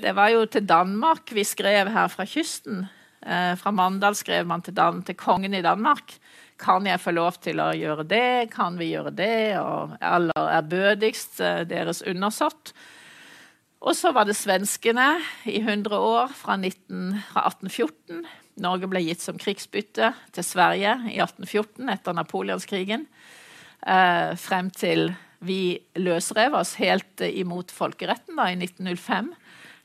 Det 0.02 0.14
var 0.16 0.32
jo 0.34 0.46
til 0.46 0.66
Danmark 0.68 1.32
vi 1.36 1.44
skrev 1.48 1.92
her 1.94 2.08
fra 2.12 2.26
kysten. 2.28 2.88
Eh, 3.22 3.56
fra 3.60 3.72
Mandal 3.72 4.16
skrev 4.16 4.48
man 4.48 4.64
til, 4.66 4.76
Dan, 4.76 5.04
til 5.04 5.18
kongen 5.20 5.54
i 5.54 5.64
Danmark. 5.64 6.16
Kan 6.60 6.88
jeg 6.89 6.99
få 6.99 7.14
lov 7.16 7.39
til 7.43 7.62
å 7.64 7.72
gjøre 7.78 8.03
det? 8.10 8.51
Kan 8.51 8.76
vi 8.80 8.91
gjøre 8.91 9.14
det? 9.16 9.55
Og 9.62 9.95
aller 10.03 10.49
ærbødigst 10.60 11.39
eh, 11.39 11.62
deres 11.70 12.03
undersått. 12.03 12.74
Og 13.80 13.95
så 13.95 14.12
var 14.12 14.28
det 14.28 14.36
svenskene 14.36 15.14
i 15.47 15.62
100 15.62 15.95
år, 15.95 16.34
fra, 16.36 16.57
19, 16.60 17.16
fra 17.32 17.45
1814. 17.47 18.26
Norge 18.60 18.89
ble 18.91 19.05
gitt 19.05 19.24
som 19.24 19.39
krigsbytte 19.39 20.12
til 20.36 20.43
Sverige 20.43 20.97
i 21.07 21.22
1814 21.24 21.93
etter 21.95 22.18
napoleonskrigen. 22.18 23.07
Eh, 23.88 24.36
frem 24.36 24.68
til 24.76 25.14
vi 25.39 25.80
løsrev 25.95 26.57
oss 26.60 26.76
helt 26.82 27.24
imot 27.24 27.72
folkeretten 27.72 28.36
da, 28.36 28.49
i 28.51 28.60
1905. 28.60 29.32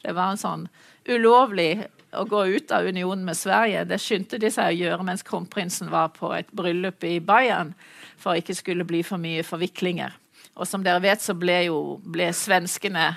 Det 0.03 0.15
var 0.17 0.33
en 0.33 0.43
sånn 0.43 0.67
ulovlig 1.07 1.87
å 2.17 2.25
gå 2.29 2.45
ut 2.57 2.73
av 2.75 2.87
unionen 2.87 3.25
med 3.27 3.37
Sverige. 3.39 3.85
Det 3.89 4.01
skyndte 4.03 4.39
de 4.41 4.51
seg 4.53 4.73
å 4.73 4.79
gjøre 4.79 5.07
mens 5.07 5.25
kronprinsen 5.27 5.91
var 5.93 6.13
på 6.17 6.33
et 6.37 6.51
bryllup 6.55 7.05
i 7.05 7.19
Bayern, 7.21 7.75
for 8.21 8.39
ikke 8.39 8.57
skulle 8.57 8.87
bli 8.89 9.03
for 9.07 9.21
mye 9.21 9.45
forviklinger. 9.47 10.15
Og 10.55 10.69
som 10.71 10.85
dere 10.85 11.03
vet, 11.03 11.23
så 11.23 11.35
ble 11.35 11.65
jo 11.67 11.79
ble 12.05 12.31
svenskene 12.37 13.15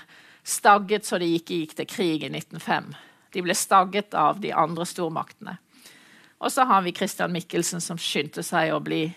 stagget 0.48 1.06
så 1.06 1.20
de 1.22 1.30
ikke 1.38 1.62
gikk 1.62 1.78
til 1.78 1.90
krig 1.90 2.26
i 2.26 2.32
1905. 2.32 2.92
De 3.36 3.44
ble 3.44 3.56
stagget 3.58 4.16
av 4.18 4.40
de 4.42 4.54
andre 4.56 4.88
stormaktene. 4.88 5.58
Og 6.38 6.54
så 6.54 6.66
har 6.70 6.84
vi 6.86 6.94
Christian 6.96 7.34
Michelsen, 7.34 7.82
som 7.82 7.98
skyndte 8.00 8.44
seg 8.46 8.72
å 8.74 8.82
bli, 8.82 9.08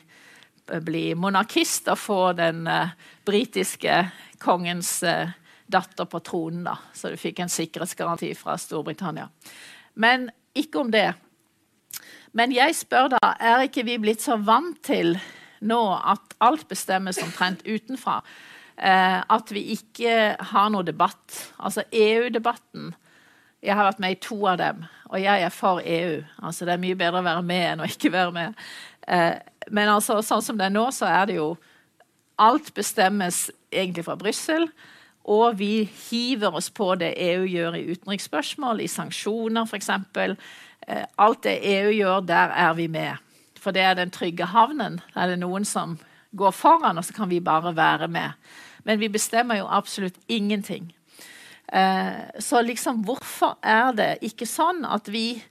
bli 0.85 1.05
monarkist 1.15 1.89
og 1.93 2.01
få 2.01 2.21
den 2.37 2.65
uh, 2.69 2.93
britiske 3.29 4.03
kongens 4.41 5.03
uh, 5.05 5.33
datter 5.71 6.09
på 6.11 6.21
tronen. 6.27 6.65
da. 6.65 6.77
Så 6.93 7.11
du 7.11 7.17
fikk 7.21 7.41
en 7.41 7.53
sikkerhetsgaranti 7.53 8.33
fra 8.39 8.57
Storbritannia. 8.59 9.29
Men 9.95 10.31
ikke 10.55 10.85
om 10.85 10.91
det. 10.91 11.13
Men 12.33 12.55
jeg 12.55 12.77
spør 12.79 13.11
da, 13.17 13.35
er 13.41 13.67
ikke 13.67 13.87
vi 13.89 13.99
blitt 14.03 14.23
så 14.23 14.37
vant 14.39 14.79
til 14.87 15.17
nå 15.61 15.83
at 15.99 16.37
alt 16.41 16.69
bestemmes 16.71 17.19
omtrent 17.23 17.67
utenfra? 17.67 18.21
Eh, 18.81 19.19
at 19.21 19.53
vi 19.53 19.67
ikke 19.75 20.37
har 20.53 20.71
noe 20.73 20.87
debatt. 20.87 21.37
Altså 21.59 21.85
EU-debatten. 21.93 22.95
Jeg 23.61 23.77
har 23.77 23.91
vært 23.91 24.01
med 24.01 24.15
i 24.15 24.21
to 24.25 24.39
av 24.49 24.57
dem, 24.57 24.87
og 25.11 25.21
jeg 25.21 25.43
er 25.45 25.53
for 25.53 25.83
EU. 25.85 26.23
Altså 26.41 26.65
Det 26.65 26.73
er 26.73 26.81
mye 26.81 26.97
bedre 26.97 27.21
å 27.21 27.27
være 27.27 27.43
med 27.45 27.65
enn 27.73 27.83
å 27.85 27.89
ikke 27.91 28.13
være 28.15 28.33
med. 28.33 28.63
Eh, 29.05 29.35
men 29.69 29.91
altså, 29.93 30.23
sånn 30.25 30.45
som 30.45 30.57
det 30.57 30.71
er 30.71 30.73
nå, 30.73 30.87
så 30.95 31.11
er 31.11 31.29
det 31.31 31.41
jo 31.41 31.53
Alt 32.41 32.71
bestemmes 32.73 33.51
egentlig 33.69 34.07
fra 34.07 34.15
Brussel. 34.17 34.63
Og 35.25 35.59
vi 35.59 35.85
hiver 35.85 36.57
oss 36.57 36.71
på 36.73 36.95
det 37.01 37.13
EU 37.21 37.45
gjør 37.45 37.77
i 37.77 37.87
utenriksspørsmål, 37.93 38.81
i 38.81 38.89
sanksjoner 38.89 39.69
f.eks. 39.69 39.91
Eh, 40.89 41.05
alt 41.19 41.43
det 41.45 41.59
EU 41.61 41.91
gjør, 41.93 42.23
der 42.25 42.55
er 42.57 42.73
vi 42.79 42.87
med. 42.89 43.21
For 43.61 43.77
det 43.77 43.85
er 43.85 43.99
den 43.99 44.13
trygge 44.15 44.49
havnen. 44.55 45.01
Er 45.15 45.29
det 45.29 45.41
noen 45.43 45.67
som 45.69 45.99
går 46.37 46.55
foran, 46.57 46.99
og 46.99 47.05
så 47.05 47.15
kan 47.15 47.31
vi 47.31 47.43
bare 47.45 47.75
være 47.77 48.09
med. 48.09 48.33
Men 48.85 49.01
vi 49.01 49.11
bestemmer 49.13 49.61
jo 49.61 49.69
absolutt 49.69 50.17
ingenting. 50.29 50.93
Eh, 51.73 52.41
så 52.41 52.63
liksom, 52.63 53.05
hvorfor 53.05 53.59
er 53.63 53.93
det 53.95 54.11
ikke 54.27 54.49
sånn 54.49 54.87
at 54.89 55.09
vi 55.13 55.43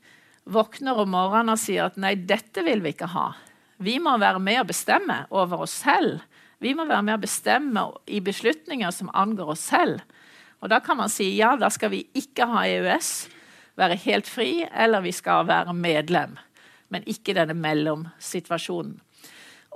våkner 0.50 0.98
om 1.04 1.14
morgenen 1.14 1.54
og 1.54 1.62
sier 1.62 1.88
at 1.88 2.00
nei, 2.02 2.16
dette 2.18 2.64
vil 2.66 2.82
vi 2.84 2.94
ikke 2.96 3.12
ha. 3.14 3.32
Vi 3.80 4.00
må 4.04 4.18
være 4.20 4.42
med 4.44 4.64
og 4.64 4.72
bestemme 4.74 5.22
over 5.30 5.64
oss 5.64 5.78
selv. 5.86 6.20
Vi 6.60 6.74
må 6.76 6.86
være 6.88 7.06
med 7.08 7.16
å 7.16 7.24
bestemme 7.24 7.86
i 8.12 8.20
beslutninger 8.24 8.92
som 8.92 9.12
angår 9.16 9.54
oss 9.56 9.64
selv. 9.72 10.02
Og 10.60 10.72
da 10.72 10.82
kan 10.84 11.00
man 11.00 11.12
si 11.12 11.32
ja, 11.38 11.54
da 11.56 11.70
skal 11.72 11.94
vi 11.94 12.04
ikke 12.20 12.50
ha 12.52 12.66
EØS, 12.68 13.12
være 13.80 13.96
helt 14.04 14.28
fri, 14.28 14.66
eller 14.68 15.06
vi 15.06 15.14
skal 15.16 15.48
være 15.48 15.76
medlem. 15.76 16.36
Men 16.92 17.06
ikke 17.08 17.36
denne 17.38 17.56
mellomsituasjonen. 17.56 18.98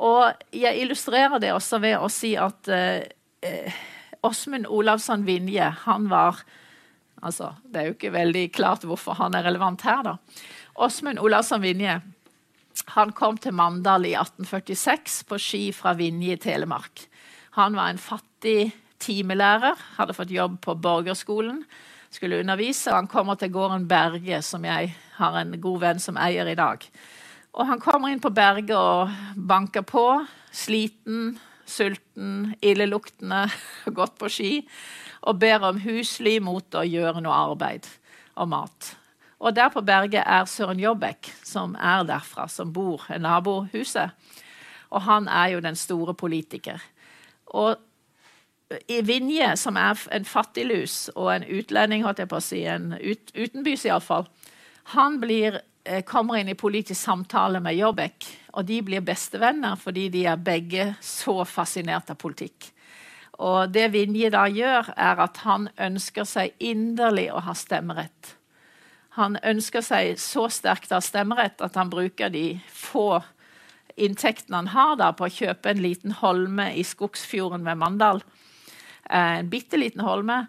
Og 0.03 0.33
jeg 0.57 0.81
illustrerer 0.81 1.39
det 1.39 1.53
også 1.53 1.79
ved 1.79 2.01
å 2.01 2.09
si 2.11 2.33
at 2.39 2.67
eh, 2.73 3.75
Åsmund 4.25 4.65
Olavsson 4.67 5.23
Vinje, 5.27 5.67
han 5.85 6.09
var 6.09 6.41
altså, 7.21 7.53
Det 7.63 7.79
er 7.79 7.87
jo 7.87 7.95
ikke 7.95 8.15
veldig 8.15 8.47
klart 8.51 8.87
hvorfor 8.89 9.19
han 9.21 9.37
er 9.37 9.45
relevant 9.45 9.85
her, 9.85 10.01
da. 10.03 10.17
Åsmund 10.81 11.21
Olavsson 11.21 11.61
Vinje 11.63 11.99
han 12.95 13.11
kom 13.15 13.37
til 13.37 13.55
Mandal 13.55 14.05
i 14.07 14.15
1846 14.17 15.23
på 15.29 15.39
ski 15.41 15.63
fra 15.75 15.93
Vinje 15.97 16.35
i 16.35 16.41
Telemark. 16.41 17.05
Han 17.57 17.77
var 17.77 17.91
en 17.91 18.01
fattig 18.01 18.73
timelærer, 19.03 19.77
hadde 19.97 20.15
fått 20.17 20.33
jobb 20.33 20.59
på 20.63 20.75
borgerskolen, 20.81 21.63
skulle 22.13 22.39
undervise. 22.41 22.89
og 22.91 22.95
Han 22.95 23.11
kommer 23.11 23.35
til 23.35 23.51
gården 23.53 23.87
Berge, 23.87 24.41
som 24.41 24.65
jeg 24.65 24.93
har 25.17 25.37
en 25.39 25.55
god 25.61 25.79
venn 25.79 25.99
som 25.99 26.17
eier 26.17 26.49
i 26.49 26.57
dag. 26.57 26.85
Og 27.53 27.67
Han 27.67 27.79
kommer 27.79 28.09
inn 28.09 28.21
på 28.21 28.33
Berge 28.33 28.77
og 28.77 29.09
banker 29.35 29.85
på, 29.85 30.25
sliten, 30.51 31.37
sulten, 31.65 32.55
illeluktende, 32.61 33.47
gått 33.99 34.17
på 34.17 34.29
ski, 34.29 34.51
og 35.23 35.39
ber 35.39 35.69
om 35.69 35.79
husly 35.79 36.39
mot 36.43 36.75
å 36.75 36.83
gjøre 36.83 37.21
noe 37.21 37.37
arbeid 37.51 37.87
og 38.35 38.49
mat. 38.49 38.95
Og 39.43 39.55
der 39.55 39.67
på 39.69 39.81
berget 39.83 40.23
er 40.23 40.45
Søren 40.47 40.79
Jobbek, 40.79 41.27
som 41.43 41.75
er 41.75 42.05
derfra, 42.07 42.47
som 42.47 42.71
bor 42.73 43.03
i 43.11 43.19
nabohuset. 43.19 44.15
Og 44.89 45.01
han 45.03 45.27
er 45.27 45.55
jo 45.55 45.59
den 45.59 45.75
store 45.75 46.13
politiker. 46.15 46.79
Og 47.45 47.75
i 48.87 49.01
Vinje, 49.05 49.55
som 49.59 49.75
er 49.77 49.99
en 50.15 50.25
fattiglus 50.25 51.09
og 51.15 51.33
en 51.35 51.45
utlending, 51.59 52.05
holdt 52.05 52.23
jeg 52.23 52.31
på 52.31 52.39
å 52.39 52.43
si, 52.43 52.63
en 52.69 52.93
ut, 52.95 53.33
utenbys 53.35 53.85
iallfall, 53.89 54.29
han 54.95 55.19
blir, 55.19 55.59
eh, 55.85 56.03
kommer 56.03 56.39
inn 56.39 56.49
i 56.49 56.57
politisk 56.57 57.01
samtale 57.01 57.59
med 57.59 57.75
Jobbek, 57.75 58.25
og 58.53 58.65
de 58.65 58.81
blir 58.81 59.01
bestevenner 59.01 59.75
fordi 59.75 60.09
de 60.09 60.25
er 60.25 60.37
begge 60.37 60.95
så 61.01 61.43
fascinert 61.45 62.09
av 62.09 62.17
politikk. 62.17 62.71
Og 63.39 63.71
det 63.73 63.91
Vinje 63.91 64.29
da 64.29 64.45
gjør, 64.47 64.93
er 64.97 65.19
at 65.19 65.37
han 65.37 65.69
ønsker 65.77 66.23
seg 66.23 66.53
inderlig 66.59 67.31
å 67.33 67.41
ha 67.41 67.53
stemmerett. 67.53 68.35
Han 69.17 69.37
ønsker 69.45 69.83
seg 69.85 70.17
så 70.21 70.47
sterkt 70.49 70.93
av 70.95 71.03
stemmerett 71.05 71.61
at 71.61 71.77
han 71.77 71.91
bruker 71.91 72.31
de 72.33 72.57
få 72.73 73.21
inntektene 73.95 74.63
han 74.63 74.71
har 74.73 74.95
da, 74.97 75.11
på 75.13 75.27
å 75.27 75.33
kjøpe 75.33 75.69
en 75.69 75.83
liten 75.83 76.15
holme 76.17 76.71
i 76.73 76.85
Skogsfjorden 76.87 77.65
ved 77.67 77.77
Mandal. 77.77 78.23
Eh, 79.05 79.43
en 79.43 79.51
bitte 79.51 79.77
liten 79.77 80.01
holme 80.01 80.45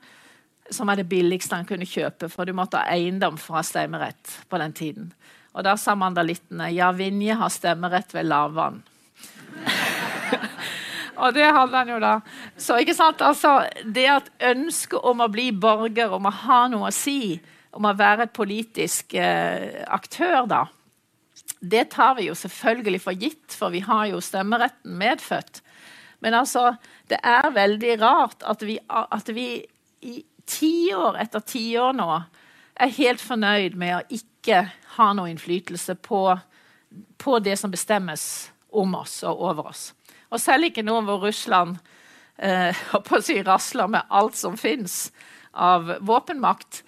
som 0.73 0.89
er 0.89 1.03
det 1.03 1.11
billigste 1.11 1.59
han 1.59 1.69
kunne 1.69 1.89
kjøpe, 1.89 2.31
for 2.33 2.49
du 2.49 2.55
måtte 2.57 2.81
ha 2.81 2.95
eiendom 2.95 3.37
for 3.37 3.55
å 3.55 3.61
ha 3.61 3.67
stemmerett 3.69 4.39
på 4.49 4.61
den 4.63 4.73
tiden. 4.73 5.13
Og 5.55 5.63
da 5.67 5.77
sa 5.79 5.95
mandalittene 5.99 6.71
ja, 6.75 6.89
Vinje 6.97 7.37
har 7.39 7.53
stemmerett 7.53 8.15
ved 8.17 8.31
lavvann. 8.31 8.81
Og 11.23 11.35
det 11.37 11.47
hadde 11.47 11.77
han 11.77 11.91
jo 11.93 11.99
da. 12.03 12.15
Så 12.59 12.81
ikke 12.83 12.97
sant, 12.97 13.23
altså, 13.23 13.61
det 13.85 14.09
at 14.11 14.33
ønsket 14.51 15.05
om 15.07 15.23
å 15.23 15.31
bli 15.31 15.53
borger, 15.53 16.17
om 16.17 16.27
å 16.27 16.33
ha 16.43 16.65
noe 16.73 16.89
å 16.89 16.95
si, 16.95 17.37
om 17.75 17.89
å 17.89 17.97
være 17.99 18.29
et 18.29 18.35
politisk 18.37 19.17
eh, 19.19 19.83
aktør, 19.91 20.45
da, 20.51 20.63
det 21.65 21.89
tar 21.95 22.17
vi 22.19 22.29
jo 22.29 22.37
selvfølgelig 22.39 23.01
for 23.03 23.19
gitt, 23.19 23.57
for 23.57 23.75
vi 23.75 23.83
har 23.85 24.07
jo 24.13 24.21
stemmeretten 24.23 24.97
medfødt. 25.01 25.63
Men 26.25 26.37
altså, 26.39 26.75
det 27.11 27.19
er 27.25 27.51
veldig 27.53 27.97
rart 28.03 28.45
at 28.49 28.63
vi, 28.65 28.79
at 28.89 29.29
vi 29.35 29.49
i 30.05 30.19
tiår 30.49 31.19
etter 31.21 31.45
tiår 31.45 31.97
nå 31.97 32.09
er 32.75 32.97
helt 32.99 33.23
fornøyd 33.23 33.77
med 33.81 33.97
å 33.97 34.05
ikke 34.13 34.65
ha 34.97 35.11
noe 35.17 35.31
innflytelse 35.33 35.97
på, 36.05 36.23
på 37.21 37.39
det 37.45 37.57
som 37.61 37.73
bestemmes 37.73 38.27
om 38.75 38.97
oss 38.99 39.21
og 39.27 39.43
over 39.51 39.71
oss. 39.73 39.93
Og 40.33 40.43
selv 40.43 40.69
ikke 40.69 40.85
nå 40.85 40.99
hvor 41.07 41.23
Russland 41.25 41.79
eh, 42.37 42.75
si, 43.27 43.39
rasler 43.47 43.91
med 43.91 44.11
alt 44.11 44.37
som 44.39 44.59
fins 44.61 45.09
av 45.53 45.97
våpenmakt, 46.03 46.83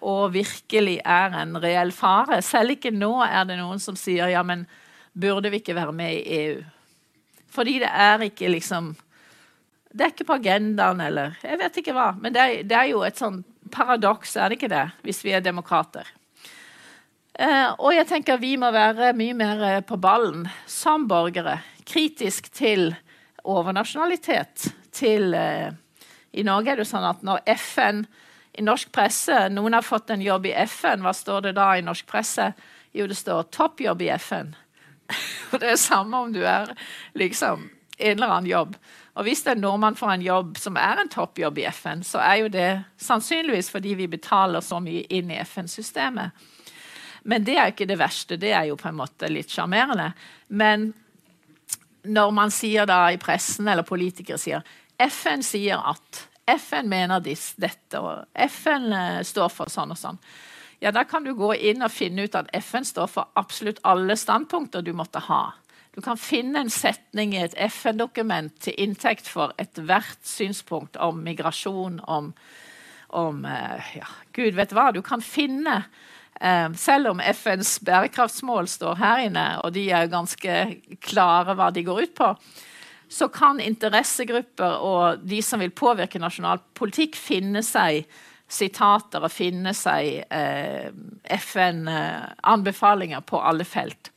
og 0.00 0.30
virkelig 0.32 0.94
er 1.04 1.34
en 1.36 1.58
reell 1.60 1.90
fare. 1.92 2.38
Selv 2.40 2.78
ikke 2.78 2.94
nå 2.94 3.10
er 3.26 3.44
det 3.44 3.58
noen 3.58 3.82
som 3.82 3.98
sier 3.98 4.30
ja, 4.32 4.40
men 4.46 4.62
burde 5.12 5.50
vi 5.52 5.60
ikke 5.60 5.76
være 5.76 5.92
med 5.92 6.14
i 6.16 6.38
EU? 6.38 6.62
Fordi 7.50 7.78
det 7.82 7.90
er 7.90 8.22
ikke 8.30 8.48
liksom 8.48 8.94
Det 9.90 10.04
er 10.04 10.12
ikke 10.12 10.24
på 10.24 10.38
agendaen, 10.38 11.00
eller 11.00 11.36
Jeg 11.42 11.58
vet 11.58 11.76
ikke 11.82 11.92
hva. 11.96 12.12
Men 12.14 12.32
det 12.32 12.40
er, 12.40 12.62
det 12.62 12.76
er 12.78 12.88
jo 12.92 13.02
et 13.02 13.18
sånn 13.18 13.42
paradoks, 13.70 14.36
er 14.36 14.48
det 14.48 14.58
ikke 14.60 14.70
det, 14.70 14.86
hvis 15.06 15.24
vi 15.24 15.34
er 15.34 15.42
demokrater? 15.42 16.06
Eh, 17.40 17.70
og 17.78 17.94
jeg 17.94 18.06
tenker 18.08 18.40
vi 18.40 18.56
må 18.60 18.70
være 18.74 19.12
mye 19.16 19.34
mer 19.36 19.62
eh, 19.66 19.82
på 19.86 19.98
ballen 20.00 20.44
som 20.68 21.06
borgere. 21.08 21.58
Kritisk 21.86 22.50
til 22.52 22.90
overnasjonalitet. 23.48 24.68
Til 24.92 25.34
eh, 25.34 25.70
I 26.36 26.44
Norge 26.46 26.72
er 26.72 26.80
det 26.80 26.84
jo 26.84 26.90
sånn 26.92 27.08
at 27.08 27.22
når 27.26 27.42
FN 27.56 28.04
i 28.52 28.62
norsk 28.62 28.90
presse 28.92 29.48
Noen 29.52 29.76
har 29.76 29.86
fått 29.86 30.10
en 30.10 30.22
jobb 30.22 30.46
i 30.50 30.54
FN. 30.66 31.04
Hva 31.04 31.12
står 31.14 31.48
det 31.48 31.56
da 31.58 31.72
i 31.78 31.84
norsk 31.86 32.06
presse? 32.10 32.52
Jo, 32.92 33.06
det 33.06 33.18
står 33.18 33.42
'toppjobb 33.42 34.02
i 34.02 34.10
FN'. 34.18 34.54
Og 35.52 35.58
det 35.60 35.70
er 35.70 35.76
samme 35.76 36.16
om 36.16 36.32
du 36.32 36.42
er 36.46 36.74
liksom 37.14 37.70
en 37.98 38.16
eller 38.16 38.26
annen 38.26 38.50
jobb. 38.50 38.76
Og 39.14 39.26
hvis 39.26 39.46
en 39.46 39.60
nordmann 39.60 39.98
får 39.98 40.12
en 40.12 40.22
jobb 40.22 40.58
som 40.58 40.76
er 40.76 41.00
en 41.00 41.10
toppjobb 41.10 41.58
i 41.58 41.66
FN, 41.74 42.02
så 42.06 42.22
er 42.22 42.36
jo 42.40 42.48
det 42.48 42.82
sannsynligvis 42.96 43.70
fordi 43.70 43.94
vi 43.98 44.06
betaler 44.08 44.60
så 44.60 44.80
mye 44.80 45.02
inn 45.10 45.30
i 45.30 45.40
FN-systemet. 45.42 46.30
Men 47.22 47.44
det 47.44 47.56
er 47.58 47.72
ikke 47.72 47.88
det 47.90 47.98
verste. 48.00 48.38
Det 48.40 48.52
er 48.54 48.70
jo 48.70 48.78
på 48.80 48.88
en 48.88 48.96
måte 48.96 49.28
litt 49.28 49.50
sjarmerende. 49.52 50.12
Men 50.48 50.92
når 52.02 52.30
man 52.32 52.54
sier 52.54 52.86
da 52.88 53.10
i 53.12 53.20
pressen, 53.20 53.68
eller 53.68 53.84
politikere 53.84 54.40
sier 54.40 54.64
FN 55.00 55.44
sier 55.44 55.80
at 55.80 56.26
FN 56.58 56.88
mener 56.90 57.20
dette, 57.22 58.00
og 58.00 58.26
FN 58.34 58.92
eh, 58.92 59.20
står 59.26 59.52
for 59.54 59.72
sånn 59.72 59.94
og 59.94 60.00
sånn. 60.00 60.20
Ja, 60.80 60.90
Da 60.90 61.04
kan 61.04 61.24
du 61.24 61.34
gå 61.36 61.52
inn 61.54 61.82
og 61.84 61.92
finne 61.92 62.24
ut 62.24 62.34
at 62.34 62.48
FN 62.56 62.86
står 62.88 63.10
for 63.12 63.28
absolutt 63.36 63.82
alle 63.84 64.16
standpunkter 64.16 64.82
du 64.82 64.94
måtte 64.96 65.20
ha. 65.26 65.52
Du 65.94 66.00
kan 66.00 66.16
finne 66.16 66.62
en 66.62 66.70
setning 66.70 67.34
i 67.34 67.42
et 67.42 67.56
FN-dokument 67.66 68.54
til 68.62 68.76
inntekt 68.78 69.26
for 69.28 69.52
ethvert 69.58 70.22
synspunkt 70.24 70.96
om 71.02 71.18
migrasjon, 71.24 71.98
om, 72.06 72.30
om 73.10 73.44
eh, 73.44 73.96
ja, 73.98 74.08
Gud 74.32 74.56
vet 74.56 74.72
hva. 74.72 74.90
Du 74.94 75.02
kan 75.02 75.20
finne 75.20 75.82
eh, 76.40 76.70
Selv 76.78 77.10
om 77.10 77.20
FNs 77.20 77.78
bærekraftsmål 77.84 78.70
står 78.70 79.00
her 79.02 79.26
inne, 79.26 79.46
og 79.64 79.74
de 79.74 79.88
er 79.90 80.12
ganske 80.12 80.56
klare 81.04 81.58
hva 81.58 81.68
de 81.74 81.84
går 81.84 82.06
ut 82.06 82.14
på, 82.16 82.32
så 83.10 83.26
kan 83.28 83.58
interessegrupper 83.60 84.82
og 84.86 85.24
de 85.26 85.40
som 85.42 85.60
vil 85.62 85.72
påvirke 85.74 86.20
nasjonal 86.22 86.62
politikk, 86.78 87.18
finne 87.18 87.62
seg 87.66 88.04
sitater 88.50 89.24
og 89.26 89.32
finne 89.34 89.72
seg 89.74 90.22
eh, 90.30 90.90
FN-anbefalinger 91.38 93.24
på 93.26 93.40
alle 93.42 93.66
felt. 93.66 94.12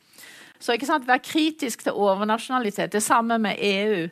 Så 0.62 0.74
ikke 0.74 0.88
sant, 0.88 1.08
Vær 1.08 1.22
kritisk 1.22 1.84
til 1.84 1.98
overnasjonalitet. 1.98 2.94
Det 2.94 3.02
samme 3.02 3.38
med 3.42 3.58
EU. 3.58 4.06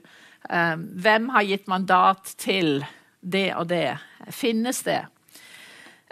Eh, 0.51 0.77
hvem 1.07 1.31
har 1.35 1.47
gitt 1.47 1.71
mandat 1.71 2.35
til 2.43 2.83
det 3.21 3.49
og 3.55 3.71
det? 3.71 3.97
Finnes 4.35 4.83
det? 4.87 5.05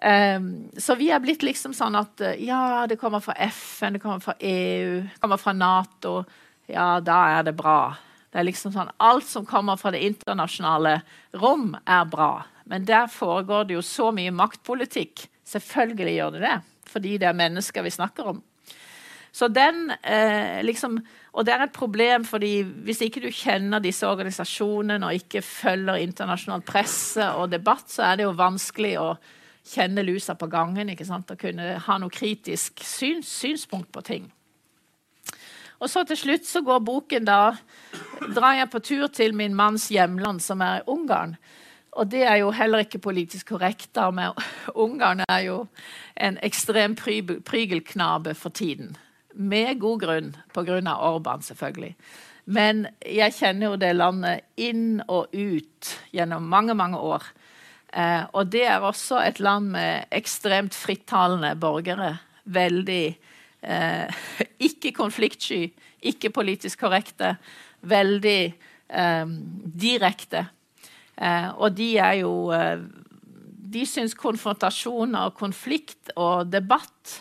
Um, 0.01 0.71
så 0.81 0.95
vi 0.97 1.11
er 1.13 1.21
blitt 1.21 1.43
liksom 1.45 1.75
sånn 1.77 1.99
at 1.99 2.23
ja, 2.41 2.87
det 2.89 2.97
kommer 2.97 3.21
fra 3.21 3.35
FN, 3.53 3.99
det 3.99 4.01
kommer 4.01 4.23
fra 4.25 4.33
EU, 4.41 5.03
det 5.05 5.21
kommer 5.21 5.37
fra 5.37 5.53
Nato. 5.53 6.23
Ja, 6.73 7.03
da 7.05 7.19
er 7.35 7.45
det 7.51 7.53
bra. 7.59 7.83
Det 8.31 8.39
er 8.39 8.47
liksom 8.47 8.75
sånn, 8.75 8.93
Alt 9.03 9.27
som 9.27 9.47
kommer 9.47 9.79
fra 9.81 9.91
det 9.95 10.05
internasjonale 10.07 11.01
rom, 11.41 11.75
er 11.87 12.05
bra. 12.07 12.45
Men 12.71 12.87
der 12.87 13.11
foregår 13.11 13.67
det 13.67 13.75
jo 13.75 13.83
så 13.83 14.11
mye 14.15 14.31
maktpolitikk. 14.35 15.27
Selvfølgelig 15.51 16.15
gjør 16.15 16.37
det 16.37 16.45
det, 16.45 16.59
fordi 16.93 17.17
det 17.19 17.27
er 17.31 17.41
mennesker 17.41 17.83
vi 17.83 17.91
snakker 17.91 18.31
om. 18.35 18.39
Så 19.33 19.49
den, 19.49 19.91
eh, 20.03 20.63
liksom, 20.63 21.01
Og 21.33 21.47
det 21.47 21.55
er 21.55 21.63
et 21.63 21.73
problem, 21.73 22.25
fordi 22.25 22.65
hvis 22.65 23.01
ikke 23.01 23.21
du 23.23 23.31
kjenner 23.31 23.79
disse 23.79 24.03
organisasjonene 24.03 25.07
og 25.07 25.15
ikke 25.15 25.43
følger 25.43 25.95
internasjonal 26.03 26.61
presse 26.67 27.23
og 27.23 27.53
debatt, 27.53 27.87
så 27.87 28.03
er 28.03 28.17
det 28.17 28.25
jo 28.25 28.33
vanskelig 28.35 28.99
å 28.99 29.17
kjenne 29.65 30.03
lusa 30.03 30.35
på 30.35 30.51
gangen 30.51 30.91
ikke 30.91 31.07
sant? 31.07 31.31
og 31.31 31.39
kunne 31.39 31.79
ha 31.79 31.99
noe 31.99 32.11
kritisk 32.11 32.83
syns, 32.83 33.31
synspunkt 33.31 33.93
på 33.93 34.03
ting. 34.03 34.33
Og 35.81 35.89
så 35.89 36.05
til 36.05 36.19
slutt 36.21 36.47
så 36.49 36.61
går 36.65 36.83
boken 36.85 37.25
da 37.25 37.41
drar 38.35 38.59
jeg 38.59 38.71
på 38.73 38.83
tur 38.85 39.07
til 39.13 39.35
min 39.37 39.57
manns 39.57 39.89
hjemland, 39.93 40.43
som 40.45 40.61
er 40.65 40.85
Ungarn. 40.91 41.37
Og 41.99 42.11
det 42.13 42.23
er 42.23 42.37
jo 42.43 42.53
heller 42.55 42.85
ikke 42.85 43.01
politisk 43.03 43.49
korrekt. 43.55 43.95
da, 43.95 44.11
men 44.11 44.37
Ungarn 44.75 45.25
er 45.29 45.41
jo 45.47 45.67
en 46.17 46.39
ekstrem 46.43 46.95
prygelknabe 46.97 48.35
for 48.35 48.51
tiden. 48.51 48.97
Med 49.35 49.81
god 49.81 50.01
grunn, 50.01 50.37
pga. 50.55 50.95
Orban, 50.95 51.43
selvfølgelig. 51.43 51.97
Men 52.45 52.87
jeg 53.07 53.33
kjenner 53.33 53.71
jo 53.71 53.77
det 53.77 53.97
landet 53.97 54.41
inn 54.57 55.03
og 55.09 55.33
ut 55.33 55.97
gjennom 56.13 56.43
mange, 56.43 56.75
mange 56.75 56.99
år. 56.99 57.25
Eh, 57.93 58.25
og 58.33 58.51
det 58.53 58.65
er 58.67 58.81
også 58.81 59.21
et 59.23 59.41
land 59.41 59.71
med 59.75 60.07
ekstremt 60.11 60.75
frittalende 60.75 61.55
borgere. 61.59 62.19
Veldig 62.45 63.07
eh, 63.09 63.30
ikke 64.69 64.95
konfliktsky, 64.97 65.67
ikke 66.01 66.31
politisk 66.33 66.81
korrekte, 66.81 67.35
veldig 67.81 68.41
eh, 68.47 69.27
direkte. 69.85 70.47
Eh, 71.17 71.49
og 71.57 71.77
de 71.77 71.91
er 72.01 72.21
jo 72.23 72.35
eh, 72.57 72.81
De 73.71 73.85
syns 73.87 74.17
konfrontasjoner 74.19 75.29
og 75.29 75.37
konflikt 75.39 76.11
og 76.19 76.49
debatt, 76.51 77.21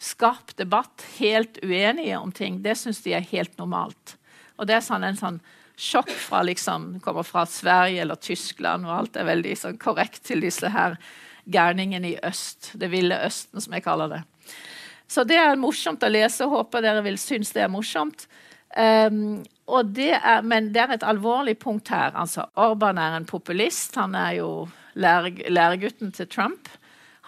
skarp 0.00 0.54
debatt, 0.56 1.04
helt 1.18 1.58
uenige 1.62 2.16
om 2.18 2.32
ting, 2.32 2.62
det 2.64 2.78
syns 2.80 3.02
de 3.04 3.12
er 3.12 3.26
helt 3.34 3.58
normalt. 3.58 4.16
Og 4.56 4.66
det 4.66 4.78
er 4.78 4.86
sånn 4.86 5.04
en 5.04 5.18
sånn 5.18 5.42
sjokk 5.76 6.10
fra 6.10 6.40
liksom, 6.46 7.00
kommer 7.04 7.26
fra 7.26 7.44
Sverige 7.48 8.02
eller 8.06 8.20
Tyskland, 8.20 8.86
og 8.86 8.94
alt 8.94 9.18
er 9.20 9.28
veldig 9.28 9.54
sånn, 9.58 9.78
korrekt 9.82 10.24
til 10.28 10.42
disse 10.44 10.70
her 10.72 10.96
gærningene 11.44 12.14
i 12.14 12.18
øst. 12.24 12.72
Det 12.78 12.90
ville 12.92 13.18
Østen, 13.26 13.60
som 13.60 13.74
jeg 13.76 13.84
kaller 13.84 14.12
det. 14.12 14.22
Så 15.12 15.26
det 15.28 15.36
er 15.36 15.58
morsomt 15.60 16.04
å 16.04 16.10
lese. 16.12 16.48
Håper 16.48 16.84
dere 16.84 17.02
vil 17.04 17.18
synes 17.20 17.52
det 17.52 17.66
er 17.66 17.72
morsomt. 17.72 18.24
Um, 18.72 19.42
det 19.92 20.14
er, 20.16 20.40
men 20.46 20.70
det 20.72 20.80
er 20.80 20.94
et 20.94 21.04
alvorlig 21.04 21.58
punkt 21.60 21.90
her. 21.92 22.14
Altså, 22.16 22.46
Orban 22.56 23.00
er 23.00 23.18
en 23.18 23.28
populist. 23.28 23.98
Han 24.00 24.16
er 24.16 24.38
jo 24.40 24.50
læregutten 24.96 26.14
til 26.16 26.30
Trump. 26.32 26.70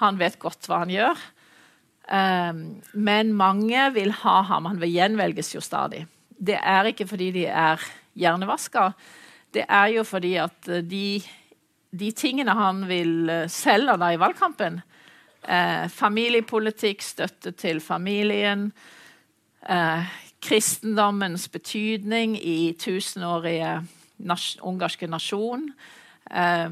Han 0.01 0.17
vet 0.21 0.41
godt 0.41 0.69
hva 0.69 0.81
han 0.85 0.93
gjør. 0.93 1.21
Um, 2.09 2.65
men 2.93 3.35
mange 3.37 3.91
vil 3.97 4.13
ha 4.25 4.41
ham. 4.49 4.71
Han 4.73 4.81
vil 4.81 4.97
gjenvelges 4.97 5.55
jo 5.55 5.63
stadig. 5.65 6.07
Det 6.35 6.57
er 6.57 6.89
ikke 6.89 7.09
fordi 7.09 7.31
de 7.37 7.47
er 7.49 7.85
hjernevaska. 8.17 8.91
Det 9.55 9.69
er 9.69 9.93
jo 9.99 10.09
fordi 10.09 10.35
at 10.41 10.73
de, 10.89 11.21
de 11.93 12.11
tingene 12.17 12.57
han 12.59 12.83
vil 12.89 13.31
eh, 13.31 13.47
selge 13.53 13.95
da 14.01 14.11
i 14.11 14.19
valgkampen, 14.19 14.81
Eh, 15.49 15.89
familiepolitikk, 15.89 17.03
støtte 17.03 17.53
til 17.53 17.81
familien. 17.81 18.71
Eh, 19.69 20.05
kristendommens 20.41 21.49
betydning 21.49 22.39
i 22.41 22.73
tusenårige 22.81 23.83
nas 24.19 24.57
ungarske 24.63 25.07
nasjon. 25.07 25.69
Eh, 26.31 26.69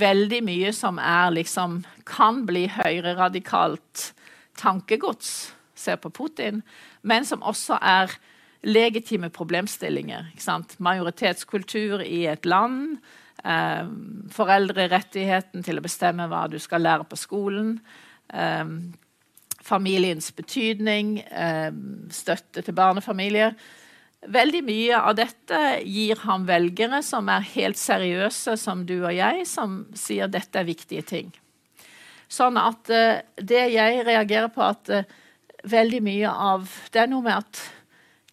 veldig 0.00 0.40
mye 0.44 0.72
som 0.72 0.98
er 0.98 1.30
liksom 1.30 1.84
Kan 2.06 2.46
bli 2.46 2.66
høyreradikalt 2.68 4.12
tankegods, 4.56 5.52
ser 5.74 5.96
på 5.96 6.08
Putin, 6.08 6.62
men 7.02 7.24
som 7.24 7.42
også 7.42 7.78
er 7.82 8.10
legitime 8.64 9.28
problemstillinger. 9.30 10.32
Majoritetskultur 10.78 12.00
i 12.00 12.26
et 12.26 12.46
land. 12.46 12.98
Eh, 13.44 13.90
foreldrerettigheten 14.34 15.62
til 15.66 15.78
å 15.78 15.84
bestemme 15.84 16.26
hva 16.30 16.46
du 16.50 16.58
skal 16.58 16.82
lære 16.82 17.06
på 17.08 17.18
skolen. 17.18 17.76
Eh, 18.32 18.64
familiens 19.62 20.32
betydning, 20.32 21.18
eh, 21.22 21.70
støtte 22.10 22.64
til 22.64 22.74
barnefamilier. 22.74 23.54
Veldig 24.26 24.64
mye 24.64 24.98
av 24.98 25.14
dette 25.14 25.58
gir 25.86 26.16
ham 26.24 26.46
velgere 26.46 27.02
som 27.06 27.28
er 27.28 27.44
helt 27.54 27.78
seriøse, 27.78 28.56
som 28.58 28.84
du 28.84 29.04
og 29.04 29.14
jeg, 29.14 29.46
som 29.46 29.86
sier 29.94 30.26
dette 30.26 30.58
er 30.58 30.66
viktige 30.66 31.04
ting. 31.06 31.32
Sånn 32.28 32.58
at 32.60 32.90
uh, 32.90 33.20
det 33.40 33.62
jeg 33.72 34.02
reagerer 34.04 34.50
på, 34.52 34.60
at 34.60 34.90
uh, 34.90 35.06
veldig 35.64 36.02
mye 36.02 36.28
av 36.28 36.66
Det 36.92 37.00
er 37.00 37.08
noe 37.08 37.24
med 37.24 37.38
at 37.38 37.62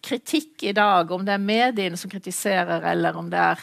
kritikk 0.02 0.66
i 0.68 0.74
dag, 0.76 1.10
om 1.10 1.24
det 1.24 1.32
er 1.36 1.46
mediene 1.46 1.96
som 1.96 2.10
kritiserer, 2.10 2.82
eller 2.82 3.16
om 3.16 3.30
det 3.30 3.40
er 3.40 3.62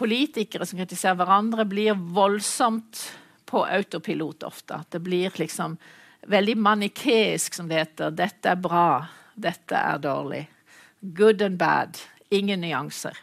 politikere 0.00 0.66
som 0.66 0.80
kritiserer 0.80 1.18
hverandre, 1.20 1.66
blir 1.68 1.98
voldsomt 2.16 3.02
på 3.50 3.64
autopilot 3.66 4.46
ofte. 4.48 4.78
Det 4.88 5.02
blir 5.04 5.34
liksom 5.36 5.76
veldig 6.30 6.56
manikeisk, 6.56 7.54
som 7.54 7.68
det 7.68 7.82
heter. 7.82 8.14
Dette 8.16 8.54
er 8.54 8.60
bra, 8.60 9.04
dette 9.34 9.76
er 9.76 10.00
dårlig. 10.00 10.44
Good 11.00 11.42
and 11.42 11.58
bad. 11.60 12.00
Ingen 12.30 12.62
nyanser. 12.64 13.18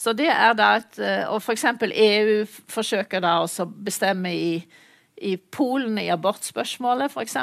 Så 0.00 0.12
det 0.16 0.30
er 0.32 0.54
da 0.56 0.76
et, 0.80 0.98
eh, 0.98 1.28
Og 1.28 1.42
f.eks. 1.42 1.64
EU 1.92 2.46
forsøker 2.68 3.20
da 3.20 3.38
å 3.44 3.66
bestemme 3.66 4.32
i, 4.32 4.66
i 5.16 5.36
Polen 5.36 5.98
i 6.00 6.08
abortspørsmålet, 6.08 7.12
f.eks 7.12 7.36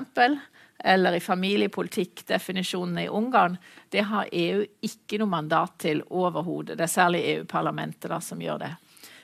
eller 0.88 1.14
i 1.14 1.20
familiepolitikkdefinisjonene 1.20 3.04
i 3.04 3.10
Ungarn, 3.10 3.58
det 3.90 4.06
har 4.08 4.30
EU 4.32 4.64
ikke 4.88 5.20
noe 5.20 5.28
mandat 5.28 5.74
til 5.84 6.00
overhodet. 6.08 6.78
Det 6.78 6.86
er 6.86 6.94
særlig 6.94 7.24
EU-parlamentet 7.34 8.14
som 8.24 8.42
gjør 8.42 8.62
det. 8.62 8.70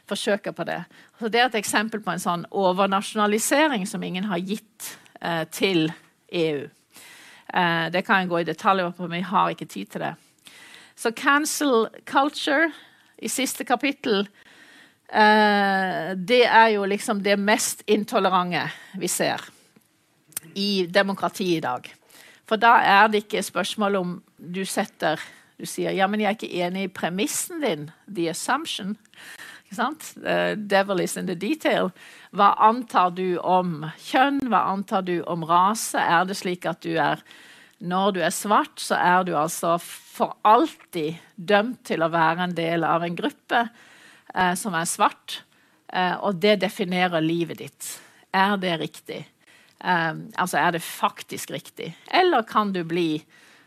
Forsøker 0.09 0.51
på 0.51 0.65
det. 0.67 0.81
Så 1.19 1.29
Det 1.29 1.39
er 1.39 1.45
et 1.45 1.55
eksempel 1.55 2.03
på 2.03 2.11
en 2.11 2.19
sånn 2.19 2.45
overnasjonalisering 2.51 3.87
som 3.87 4.03
ingen 4.03 4.27
har 4.27 4.43
gitt 4.43 4.97
eh, 5.21 5.45
til 5.47 5.87
EU. 6.27 6.67
Eh, 7.53 7.87
det 7.95 8.03
kan 8.05 8.19
jeg 8.19 8.29
gå 8.33 8.43
i 8.43 8.51
detaljer 8.51 8.91
på, 8.91 9.07
men 9.07 9.21
vi 9.21 9.31
har 9.31 9.55
ikke 9.55 9.71
tid 9.71 9.87
til 9.87 10.03
det. 10.03 10.13
Så 10.95 11.15
cancel 11.15 11.87
culture 12.05 12.73
i 13.17 13.31
siste 13.31 13.63
kapittel 13.63 14.27
eh, 15.07 16.11
Det 16.15 16.43
er 16.43 16.75
jo 16.75 16.85
liksom 16.85 17.23
det 17.23 17.39
mest 17.39 17.87
intolerante 17.87 18.67
vi 18.99 19.07
ser 19.07 19.52
i 20.55 20.85
demokrati 20.89 21.55
i 21.57 21.63
dag. 21.63 21.87
For 22.49 22.59
da 22.59 22.75
er 22.83 23.07
det 23.11 23.23
ikke 23.23 23.43
spørsmål 23.45 23.95
om 24.01 24.19
du 24.37 24.65
setter 24.67 25.21
Du 25.53 25.67
sier 25.69 25.93
ja, 25.93 26.07
men 26.09 26.19
jeg 26.19 26.27
er 26.27 26.35
ikke 26.35 26.63
enig 26.65 26.83
i 26.87 26.91
premissen 26.91 27.61
din, 27.61 27.91
the 28.09 28.25
assumption. 28.31 28.97
Uh, 29.77 30.55
devil 30.55 30.99
is 30.99 31.15
in 31.15 31.27
the 31.27 31.35
detail. 31.35 31.91
Hva 32.33 32.53
antar 32.61 33.13
du 33.15 33.37
om 33.37 33.85
kjønn? 34.01 34.41
Hva 34.49 34.65
antar 34.73 35.05
du 35.05 35.21
om 35.29 35.45
rase? 35.45 36.01
Er 36.01 36.25
det 36.25 36.37
slik 36.41 36.65
at 36.69 36.81
du 36.81 36.97
er 36.97 37.21
Når 37.79 38.11
du 38.15 38.19
er 38.23 38.31
svart, 38.31 38.79
så 38.79 38.95
er 38.95 39.23
du 39.23 39.33
altså 39.35 39.77
for 39.81 40.37
alltid 40.47 41.17
dømt 41.35 41.81
til 41.83 42.03
å 42.03 42.11
være 42.13 42.45
en 42.45 42.53
del 42.55 42.83
av 42.87 43.03
en 43.03 43.15
gruppe 43.15 43.65
uh, 43.67 44.53
som 44.55 44.73
er 44.73 44.87
svart, 44.87 45.41
uh, 45.91 46.15
og 46.23 46.39
det 46.39 46.61
definerer 46.61 47.21
livet 47.21 47.59
ditt. 47.59 47.89
Er 48.31 48.55
det 48.57 48.77
riktig? 48.79 49.19
Um, 49.83 50.29
altså, 50.39 50.57
er 50.57 50.71
det 50.71 50.83
faktisk 50.83 51.51
riktig? 51.51 51.91
Eller 52.07 52.45
kan 52.47 52.71
du 52.71 52.83
bli 52.87 53.23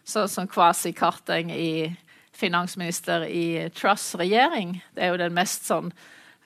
sånn 0.07 0.31
som 0.33 0.49
Kwasi 0.49 0.95
Karteng 0.97 1.51
i 1.53 1.91
finansminister 2.37 3.27
i 3.29 3.69
Truss-regjering. 3.75 4.79
Det 4.95 5.05
er 5.05 5.12
jo 5.12 5.21
den 5.21 5.37
mest 5.37 5.69
sånn, 5.69 5.91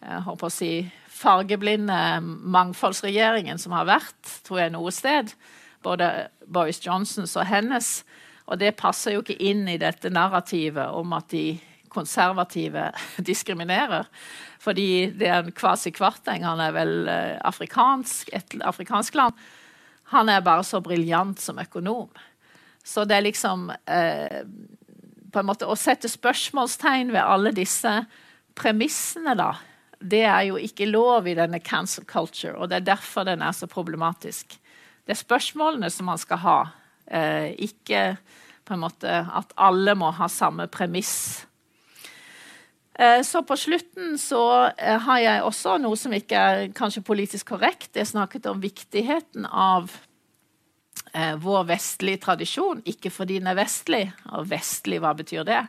jeg 0.00 0.24
håper 0.26 0.48
å 0.48 0.54
si, 0.54 0.72
fargeblinde 1.20 1.96
mangfoldsregjeringen 2.22 3.58
som 3.60 3.74
har 3.76 3.88
vært 3.90 4.36
tror 4.46 4.62
jeg, 4.62 4.74
noe 4.74 4.92
sted. 4.94 5.34
Både 5.84 6.30
Boris 6.46 6.80
Johnsons 6.84 7.36
og 7.36 7.48
hennes. 7.50 8.00
Og 8.50 8.58
det 8.60 8.76
passer 8.80 9.14
jo 9.14 9.22
ikke 9.22 9.38
inn 9.38 9.66
i 9.68 9.78
dette 9.80 10.10
narrativet 10.12 10.96
om 10.96 11.12
at 11.14 11.28
de 11.30 11.60
konservative 11.90 12.90
diskriminerer. 13.30 14.08
Fordi 14.60 15.10
det 15.16 15.28
er 15.28 15.44
en 15.44 15.54
kvasi-kvarteng. 15.56 16.44
han 16.44 16.60
er 16.60 16.74
vel 16.76 17.08
eh, 17.08 17.38
afrikansk, 17.48 18.30
et 18.32 18.56
afrikansk 18.60 19.14
land. 19.18 19.38
Han 20.10 20.28
er 20.28 20.42
bare 20.42 20.64
så 20.66 20.80
briljant 20.82 21.40
som 21.40 21.60
økonom. 21.62 22.10
Så 22.84 23.04
det 23.06 23.18
er 23.18 23.26
liksom 23.26 23.68
eh, 23.70 24.42
på 25.30 25.40
en 25.40 25.46
måte 25.46 25.68
Å 25.68 25.76
sette 25.78 26.10
spørsmålstegn 26.10 27.12
ved 27.14 27.22
alle 27.22 27.52
disse 27.54 27.92
premissene, 28.58 29.36
da, 29.38 29.52
det 30.00 30.24
er 30.26 30.48
jo 30.48 30.58
ikke 30.60 30.88
lov 30.88 31.28
i 31.30 31.36
denne 31.38 31.60
cancel 31.62 32.04
culture, 32.08 32.56
og 32.56 32.68
det 32.68 32.80
er 32.80 32.88
derfor 32.90 33.24
den 33.28 33.44
er 33.44 33.54
så 33.56 33.68
problematisk. 33.70 34.56
Det 35.04 35.14
er 35.14 35.20
spørsmålene 35.20 35.90
som 35.92 36.10
man 36.10 36.20
skal 36.20 36.40
ha, 36.42 36.58
eh, 37.06 37.52
ikke 37.62 38.16
på 38.66 38.74
en 38.74 38.82
måte 38.82 39.12
at 39.24 39.54
alle 39.56 39.94
må 39.98 40.10
ha 40.18 40.28
samme 40.28 40.66
premiss. 40.72 41.46
Eh, 43.00 43.22
så 43.22 43.40
på 43.42 43.56
slutten 43.56 44.18
så 44.20 44.68
eh, 44.76 44.98
har 45.00 45.18
jeg 45.22 45.42
også 45.46 45.78
noe 45.80 45.96
som 45.96 46.12
ikke 46.12 46.36
er 46.36 46.64
kanskje 46.76 47.00
politisk 47.06 47.54
korrekt. 47.54 47.94
Jeg 47.96 48.10
snakket 48.10 48.48
om 48.50 48.60
viktigheten 48.60 49.46
av 49.48 49.88
eh, 51.14 51.32
vår 51.40 51.64
vestlige 51.70 52.20
tradisjon, 52.26 52.82
ikke 52.84 53.12
fordi 53.14 53.38
den 53.40 53.48
er 53.48 53.56
vestlig. 53.56 54.02
Og 54.36 54.50
vestlig, 54.50 54.98
hva 55.00 55.14
betyr 55.16 55.46
det? 55.48 55.62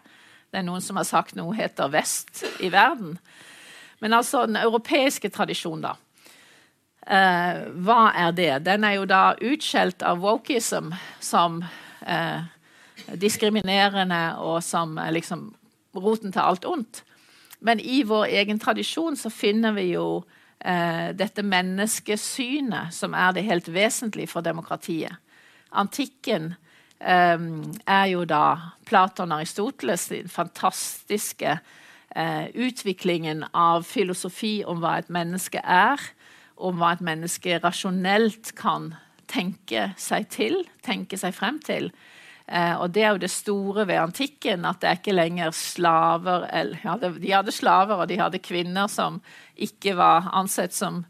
Det 0.51 0.59
er 0.59 0.65
noen 0.67 0.83
som 0.83 0.99
har 0.99 1.07
sagt 1.07 1.37
noe 1.39 1.55
heter 1.55 1.93
vest 1.93 2.43
i 2.59 2.67
verden. 2.73 3.15
Men 4.03 4.17
altså 4.17 4.41
den 4.49 4.59
europeiske 4.59 5.31
tradisjonen, 5.31 5.85
da. 5.85 5.93
Eh, 7.07 7.61
hva 7.85 8.09
er 8.11 8.35
det? 8.35 8.49
Den 8.65 8.83
er 8.83 8.97
jo 8.97 9.05
da 9.07 9.21
utskjelt 9.39 10.03
av 10.03 10.19
wokism 10.19 10.91
som 11.23 11.61
eh, 12.03 12.43
diskriminerende 13.15 14.19
og 14.43 14.59
som 14.67 14.99
eh, 14.99 15.13
liksom 15.15 15.47
roten 15.95 16.35
til 16.35 16.43
alt 16.43 16.67
ondt. 16.67 17.01
Men 17.61 17.79
i 17.79 18.01
vår 18.03 18.25
egen 18.25 18.59
tradisjon 18.59 19.17
så 19.17 19.29
finner 19.29 19.75
vi 19.77 19.91
jo 19.93 20.23
eh, 20.65 21.11
dette 21.13 21.43
menneskesynet 21.45 22.93
som 22.95 23.13
er 23.13 23.35
det 23.37 23.45
helt 23.45 23.69
vesentlige 23.69 24.31
for 24.31 24.45
demokratiet. 24.45 25.13
Antikken 25.71 26.55
eh, 26.99 27.37
er 27.85 28.07
jo 28.11 28.25
da 28.25 28.73
Platon 28.89 29.31
og 29.31 29.43
Aristoteles 29.43 30.07
den 30.09 30.31
fantastiske 30.31 31.59
eh, 32.15 32.47
utviklingen 32.49 33.45
av 33.53 33.85
filosofi 33.85 34.61
om 34.65 34.81
hva 34.81 34.97
et 34.99 35.13
menneske 35.13 35.61
er, 35.61 36.01
om 36.57 36.81
hva 36.81 36.95
et 36.95 37.05
menneske 37.05 37.61
rasjonelt 37.61 38.55
kan 38.57 38.95
tenke 39.31 39.91
seg 40.01 40.27
til, 40.33 40.63
tenke 40.85 41.17
seg 41.17 41.37
frem 41.37 41.61
til. 41.63 41.91
Uh, 42.51 42.81
og 42.83 42.91
det 42.91 43.03
er 43.05 43.13
jo 43.15 43.21
det 43.23 43.31
store 43.31 43.85
ved 43.87 44.01
antikken, 44.01 44.65
at 44.67 44.81
det 44.81 44.89
er 44.89 44.97
ikke 44.99 45.15
lenger 45.15 45.53
slaver 45.55 46.49
ja, 46.83 46.97
De 46.99 47.31
hadde 47.31 47.53
slaver, 47.55 48.03
og 48.03 48.09
de 48.11 48.19
hadde 48.19 48.43
kvinner 48.43 48.91
som 48.91 49.21
ikke 49.55 49.95
var 49.95 50.27
ansett 50.35 50.75
som 50.75 51.05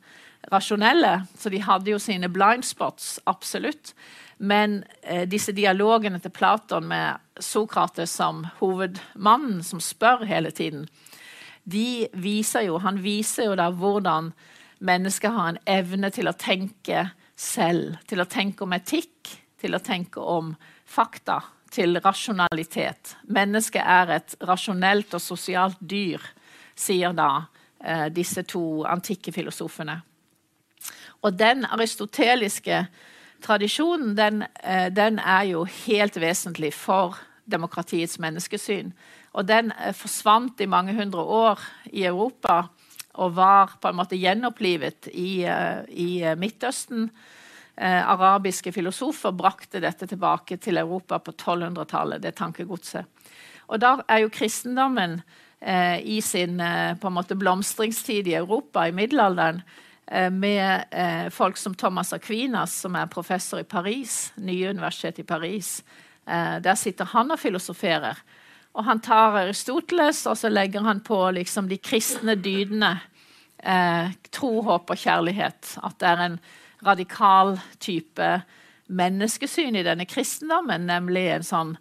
rasjonelle. 0.51 1.23
Så 1.37 1.49
de 1.49 1.61
hadde 1.65 1.91
jo 1.91 1.99
sine 1.99 2.29
blind 2.29 2.65
spots, 2.65 3.19
absolutt. 3.25 3.95
Men 4.37 4.83
eh, 5.01 5.27
disse 5.29 5.53
dialogene 5.53 6.19
til 6.21 6.33
Platon 6.33 6.87
med 6.89 7.21
Sokrates 7.41 8.13
som 8.17 8.45
hovedmannen, 8.59 9.61
som 9.63 9.81
spør 9.81 10.25
hele 10.25 10.51
tiden, 10.51 10.87
de 11.63 12.07
viser 12.13 12.65
jo, 12.65 12.79
han 12.81 13.03
viser 13.03 13.51
jo 13.51 13.57
da 13.57 13.69
hvordan 13.69 14.31
mennesket 14.81 15.35
har 15.35 15.51
en 15.51 15.59
evne 15.69 16.09
til 16.09 16.29
å 16.29 16.33
tenke 16.33 17.11
selv. 17.37 17.99
Til 18.09 18.23
å 18.23 18.29
tenke 18.29 18.65
om 18.65 18.73
etikk, 18.73 19.29
til 19.61 19.77
å 19.77 19.83
tenke 19.83 20.21
om 20.21 20.53
fakta, 20.85 21.41
til 21.71 21.95
rasjonalitet. 22.03 23.15
Mennesket 23.31 23.85
er 23.85 24.17
et 24.17 24.35
rasjonelt 24.43 25.13
og 25.15 25.23
sosialt 25.23 25.79
dyr, 25.79 26.23
sier 26.75 27.15
da 27.15 27.45
eh, 27.79 28.09
disse 28.11 28.43
to 28.43 28.83
antikke 28.83 29.31
filosofene. 29.31 30.01
Og 31.21 31.37
den 31.37 31.63
aristoteliske 31.69 32.83
tradisjonen 33.45 34.15
den, 34.17 34.43
eh, 34.63 34.89
den, 34.91 35.19
er 35.19 35.47
jo 35.53 35.63
helt 35.85 36.19
vesentlig 36.19 36.73
for 36.75 37.17
demokratiets 37.45 38.19
menneskesyn. 38.19 38.91
Og 39.33 39.47
den 39.47 39.71
eh, 39.71 39.95
forsvant 39.95 40.59
i 40.59 40.67
mange 40.67 40.97
hundre 40.97 41.23
år 41.23 41.63
i 41.93 42.03
Europa 42.03 42.65
og 43.13 43.35
var 43.35 43.77
på 43.81 43.87
en 43.87 43.99
måte 43.99 44.19
gjenopplivet 44.19 45.07
i, 45.13 45.43
i 45.89 46.11
Midtøsten. 46.39 47.09
Arabiske 47.81 48.69
filosofer 48.75 49.33
brakte 49.33 49.79
dette 49.81 50.05
tilbake 50.05 50.59
til 50.61 50.77
Europa 50.77 51.17
på 51.17 51.31
1200-tallet, 51.33 52.21
det 52.21 52.35
tankegodset. 52.37 53.07
Og 53.73 53.79
da 53.81 53.95
er 54.05 54.21
jo 54.21 54.29
kristendommen 54.29 55.15
i 56.05 56.19
sin 56.21 56.61
på 56.61 57.09
en 57.09 57.15
måte 57.15 57.37
blomstringstid 57.37 58.29
i 58.29 58.35
Europa 58.37 58.83
i 58.85 58.93
middelalderen 58.93 59.63
Eh, 60.11 60.29
med 60.29 60.83
eh, 60.91 61.29
folk 61.29 61.57
som 61.57 61.75
Thomas 61.75 62.13
Aquinas, 62.13 62.73
som 62.79 62.95
er 62.95 63.07
professor 63.07 63.59
i 63.59 63.63
Paris, 63.63 64.33
nye 64.35 64.69
universitet 64.69 65.19
i 65.19 65.23
Paris. 65.23 65.83
Eh, 66.27 66.57
der 66.59 66.75
sitter 66.75 67.07
han 67.13 67.31
og 67.31 67.39
filosoferer. 67.39 68.19
Og 68.75 68.83
han 68.83 68.99
tar 68.99 69.37
Aristoteles, 69.39 70.25
og 70.27 70.35
så 70.37 70.51
legger 70.51 70.83
han 70.83 70.99
på 70.99 71.19
liksom, 71.31 71.69
de 71.71 71.77
kristne 71.79 72.35
dydene. 72.35 72.97
Eh, 73.63 74.11
tro, 74.35 74.51
håp 74.67 74.91
og 74.91 74.99
kjærlighet. 74.99 75.77
At 75.79 75.95
det 76.03 76.11
er 76.11 76.25
en 76.25 76.37
radikal 76.85 77.57
type 77.79 78.41
menneskesyn 78.91 79.77
i 79.79 79.85
denne 79.87 80.05
kristendommen, 80.09 80.87
nemlig 80.89 81.27
en 81.31 81.47
sånn 81.47 81.71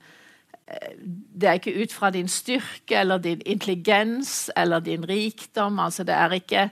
eh, 0.66 0.94
det 1.00 1.48
er 1.48 1.58
ikke 1.58 1.76
ut 1.82 1.94
fra 1.94 2.12
din 2.14 2.30
styrke 2.30 3.00
eller 3.02 3.22
din 3.22 3.42
intelligens 3.46 4.50
eller 4.56 4.80
din 4.84 5.06
rikdom. 5.08 5.78
altså 5.78 6.04
Det 6.04 6.14
er 6.14 6.36
ikke 6.38 6.68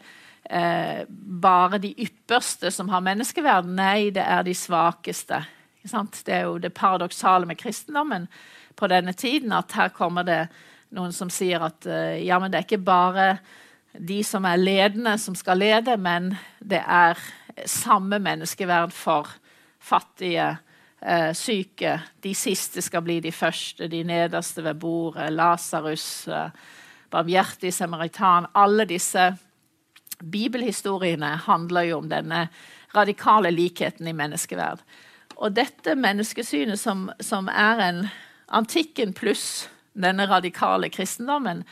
eh, 0.50 1.04
bare 1.42 1.78
de 1.82 1.94
ypperste 1.98 2.70
som 2.70 2.88
har 2.92 3.04
menneskeverden. 3.04 3.74
Nei, 3.78 4.10
det 4.14 4.24
er 4.24 4.46
de 4.46 4.54
svakeste. 4.54 5.42
Det 5.82 6.34
er 6.34 6.44
jo 6.46 6.58
det 6.58 6.74
paradoksale 6.76 7.46
med 7.46 7.58
kristendommen 7.58 8.28
på 8.76 8.86
denne 8.86 9.12
tiden. 9.12 9.52
At 9.52 9.72
her 9.72 9.88
kommer 9.88 10.22
det 10.22 10.46
noen 10.94 11.12
som 11.12 11.30
sier 11.32 11.64
at 11.64 11.86
eh, 11.86 12.20
ja, 12.26 12.38
men 12.38 12.52
det 12.52 12.60
er 12.60 12.68
ikke 12.68 12.84
bare 12.84 13.28
de 13.98 14.22
som 14.24 14.44
er 14.46 14.60
ledende, 14.60 15.16
som 15.18 15.34
skal 15.34 15.58
lede, 15.58 15.96
men 15.96 16.34
det 16.60 16.80
er 16.84 17.18
samme 17.66 18.18
menneskeverd 18.18 18.92
for 18.92 19.28
fattige, 19.78 20.56
eh, 21.02 21.32
syke. 21.32 22.00
De 22.22 22.34
siste 22.34 22.82
skal 22.82 23.02
bli 23.02 23.20
de 23.20 23.32
første, 23.32 23.88
de 23.88 24.02
nederste 24.04 24.64
ved 24.64 24.74
bordet. 24.74 25.32
Lasarus, 25.32 26.28
eh, 26.28 26.50
barmhjertig 27.10 27.74
samaritan. 27.74 28.46
Alle 28.54 28.84
disse 28.84 29.36
Bibelhistoriene 30.30 31.36
handler 31.36 31.80
jo 31.82 31.98
om 31.98 32.08
denne 32.08 32.48
radikale 32.94 33.50
likheten 33.50 34.06
i 34.06 34.12
menneskeverd. 34.12 34.78
Og 35.36 35.54
dette 35.54 35.94
menneskesynet 35.94 36.78
som, 36.78 37.10
som 37.20 37.48
er 37.48 37.78
en 37.78 38.08
antikken 38.48 39.12
pluss 39.12 39.68
denne 39.94 40.26
radikale 40.26 40.90
kristendommen, 40.90 41.64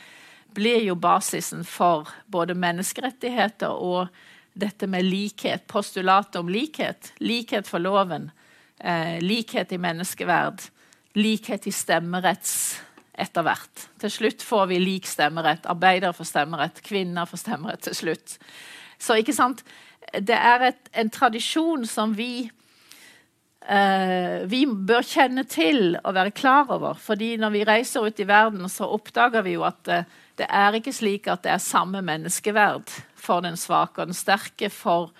blir 0.53 0.83
jo 0.83 0.95
basisen 0.95 1.65
for 1.67 2.07
både 2.31 2.55
menneskerettigheter 2.57 3.67
og 3.67 4.07
dette 4.59 4.87
med 4.89 5.05
likhet, 5.05 5.67
postulatet 5.67 6.39
om 6.39 6.49
likhet. 6.49 7.11
Likhet 7.23 7.67
for 7.67 7.79
loven, 7.83 8.31
eh, 8.79 9.17
likhet 9.21 9.71
i 9.71 9.77
menneskeverd, 9.81 10.61
likhet 11.15 11.67
i 11.67 11.71
stemmeretts 11.71 12.81
etter 13.17 13.45
hvert. 13.45 13.87
Til 14.01 14.13
slutt 14.13 14.43
får 14.45 14.67
vi 14.71 14.79
lik 14.81 15.07
stemmerett. 15.09 15.65
Arbeidere 15.69 16.13
får 16.13 16.29
stemmerett, 16.29 16.81
kvinner 16.85 17.25
får 17.29 17.41
stemmerett 17.41 17.87
til 17.87 17.97
slutt. 17.97 18.37
Så 19.01 19.17
ikke 19.17 19.35
sant? 19.35 19.63
Det 20.13 20.37
er 20.37 20.69
et, 20.69 20.89
en 20.93 21.09
tradisjon 21.09 21.85
som 21.89 22.13
vi 22.15 22.49
eh, 23.67 24.45
vi 24.47 24.63
bør 24.65 25.03
kjenne 25.05 25.43
til 25.49 25.97
og 26.03 26.13
være 26.15 26.31
klar 26.31 26.69
over. 26.71 26.93
fordi 26.93 27.35
når 27.37 27.49
vi 27.49 27.65
reiser 27.67 28.05
ut 28.05 28.19
i 28.19 28.27
verden, 28.27 28.69
så 28.69 28.87
oppdager 28.87 29.43
vi 29.43 29.57
jo 29.57 29.65
at 29.67 29.87
eh, 29.87 30.07
det 30.37 30.47
er 30.53 30.77
ikke 30.77 30.93
slik 30.93 31.27
at 31.31 31.43
det 31.45 31.53
er 31.55 31.63
samme 31.63 32.03
menneskeverd 32.05 32.91
for 33.17 33.43
den 33.45 33.57
svake 33.57 34.01
og 34.01 34.11
den 34.11 34.17
sterke 34.17 34.69
for 34.73 35.11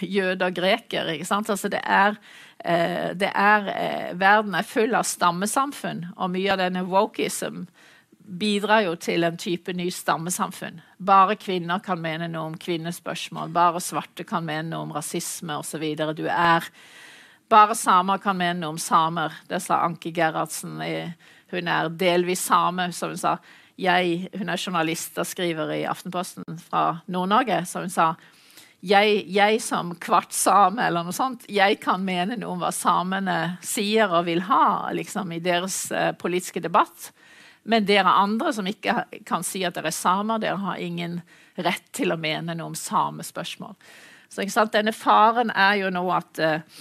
jøder 0.00 0.50
og 0.50 0.56
greker. 0.56 1.10
Altså 1.18 1.68
det 1.68 1.80
er, 1.82 2.16
eh, 2.64 3.10
det 3.16 3.30
er 3.34 3.68
eh, 3.74 4.18
Verden 4.20 4.54
er 4.54 4.66
full 4.66 4.94
av 4.94 5.08
stammesamfunn, 5.08 6.06
og 6.16 6.30
mye 6.30 6.52
av 6.52 6.60
denne 6.62 6.84
wokeism 6.86 7.64
bidrar 8.30 8.84
jo 8.84 8.94
til 9.00 9.24
en 9.26 9.38
type 9.40 9.72
ny 9.74 9.88
stammesamfunn. 9.90 10.80
Bare 10.98 11.36
kvinner 11.40 11.82
kan 11.82 11.98
mene 12.00 12.28
noe 12.30 12.52
om 12.52 12.58
kvinnespørsmål, 12.58 13.50
bare 13.50 13.82
svarte 13.82 14.24
kan 14.24 14.44
mene 14.46 14.70
noe 14.70 14.86
om 14.86 14.92
rasisme 14.94 15.56
osv. 15.58 15.82
Du 16.14 16.26
er 16.28 16.68
bare 17.50 17.74
samer 17.74 18.20
kan 18.22 18.38
mene 18.38 18.60
noe 18.60 18.76
om 18.76 18.78
samer. 18.78 19.34
Det 19.48 19.58
sa 19.64 19.80
Anki 19.82 20.12
Gerhardsen. 20.14 20.78
Hun 21.50 21.68
er 21.68 21.88
delvis 21.88 22.44
same, 22.46 22.92
som 22.94 23.10
hun 23.10 23.18
sa. 23.18 23.38
Jeg, 23.80 24.28
hun 24.36 24.52
er 24.52 24.60
journalist 24.60 25.16
og 25.20 25.28
skriver 25.28 25.72
i 25.78 25.86
Aftenposten 25.88 26.58
fra 26.60 27.00
Nord-Norge. 27.08 27.62
Så 27.68 27.84
hun 27.84 27.92
sa 27.92 28.12
jeg, 28.80 29.24
jeg, 29.28 29.60
som 29.60 29.92
kvart 30.00 30.32
same 30.32 30.86
eller 30.86 31.04
noe 31.04 31.12
sånt, 31.12 31.44
jeg 31.52 31.76
kan 31.82 32.04
mene 32.04 32.38
noe 32.40 32.54
om 32.54 32.62
hva 32.62 32.70
samene 32.72 33.56
sier 33.64 34.08
og 34.08 34.24
vil 34.28 34.40
ha 34.48 34.88
liksom, 34.96 35.34
i 35.36 35.42
deres 35.44 35.82
uh, 35.92 36.12
politiske 36.16 36.62
debatt. 36.64 37.10
Men 37.68 37.84
dere 37.84 38.14
andre 38.22 38.54
som 38.56 38.68
ikke 38.68 39.02
kan 39.28 39.44
si 39.44 39.66
at 39.68 39.76
dere 39.76 39.92
er 39.92 39.96
samer, 39.96 40.40
dere 40.40 40.62
har 40.62 40.80
ingen 40.80 41.20
rett 41.60 41.90
til 41.92 42.14
å 42.14 42.20
mene 42.20 42.56
noe 42.56 42.72
om 42.72 42.78
samespørsmål. 42.78 43.76
Så 44.32 44.46
Denne 44.72 44.94
faren 44.96 45.50
er 45.52 45.82
jo 45.82 45.92
nå 45.92 46.06
at 46.16 46.40
uh, 46.40 46.80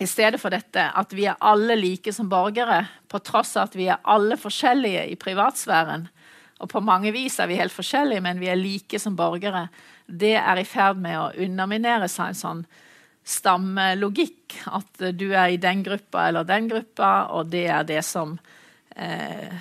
i 0.00 0.06
stedet 0.08 0.40
for 0.40 0.52
dette 0.52 0.86
at 0.96 1.12
vi 1.12 1.26
er 1.28 1.40
alle 1.44 1.76
like 1.76 2.12
som 2.16 2.28
borgere, 2.30 2.86
på 3.08 3.20
tross 3.20 3.52
av 3.58 3.68
at 3.68 3.76
vi 3.76 3.90
er 3.92 4.00
alle 4.08 4.38
forskjellige 4.40 5.04
i 5.12 5.16
privatsfæren. 5.20 6.06
Og 6.60 6.70
på 6.72 6.80
mange 6.84 7.12
vis 7.12 7.36
er 7.40 7.50
vi 7.50 7.58
helt 7.60 7.74
forskjellige, 7.74 8.22
men 8.24 8.40
vi 8.40 8.48
er 8.48 8.56
like 8.56 9.00
som 9.00 9.16
borgere. 9.16 9.66
Det 10.06 10.36
er 10.40 10.60
i 10.60 10.64
ferd 10.68 11.00
med 11.00 11.18
å 11.18 11.28
underminere 11.44 12.08
seg 12.08 12.32
en 12.32 12.40
sånn 12.40 12.64
stammelogikk. 13.28 14.56
At 14.72 15.04
du 15.16 15.28
er 15.34 15.52
i 15.52 15.60
den 15.60 15.84
gruppa 15.84 16.28
eller 16.30 16.48
den 16.48 16.72
gruppa, 16.72 17.12
og 17.36 17.52
det 17.52 17.66
er 17.68 17.84
det 17.88 18.02
som 18.06 18.38
eh, 18.96 19.52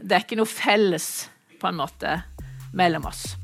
Det 0.00 0.14
er 0.16 0.22
ikke 0.22 0.38
noe 0.38 0.48
felles, 0.48 1.28
på 1.60 1.68
en 1.68 1.82
måte, 1.82 2.20
mellom 2.72 3.10
oss. 3.10 3.39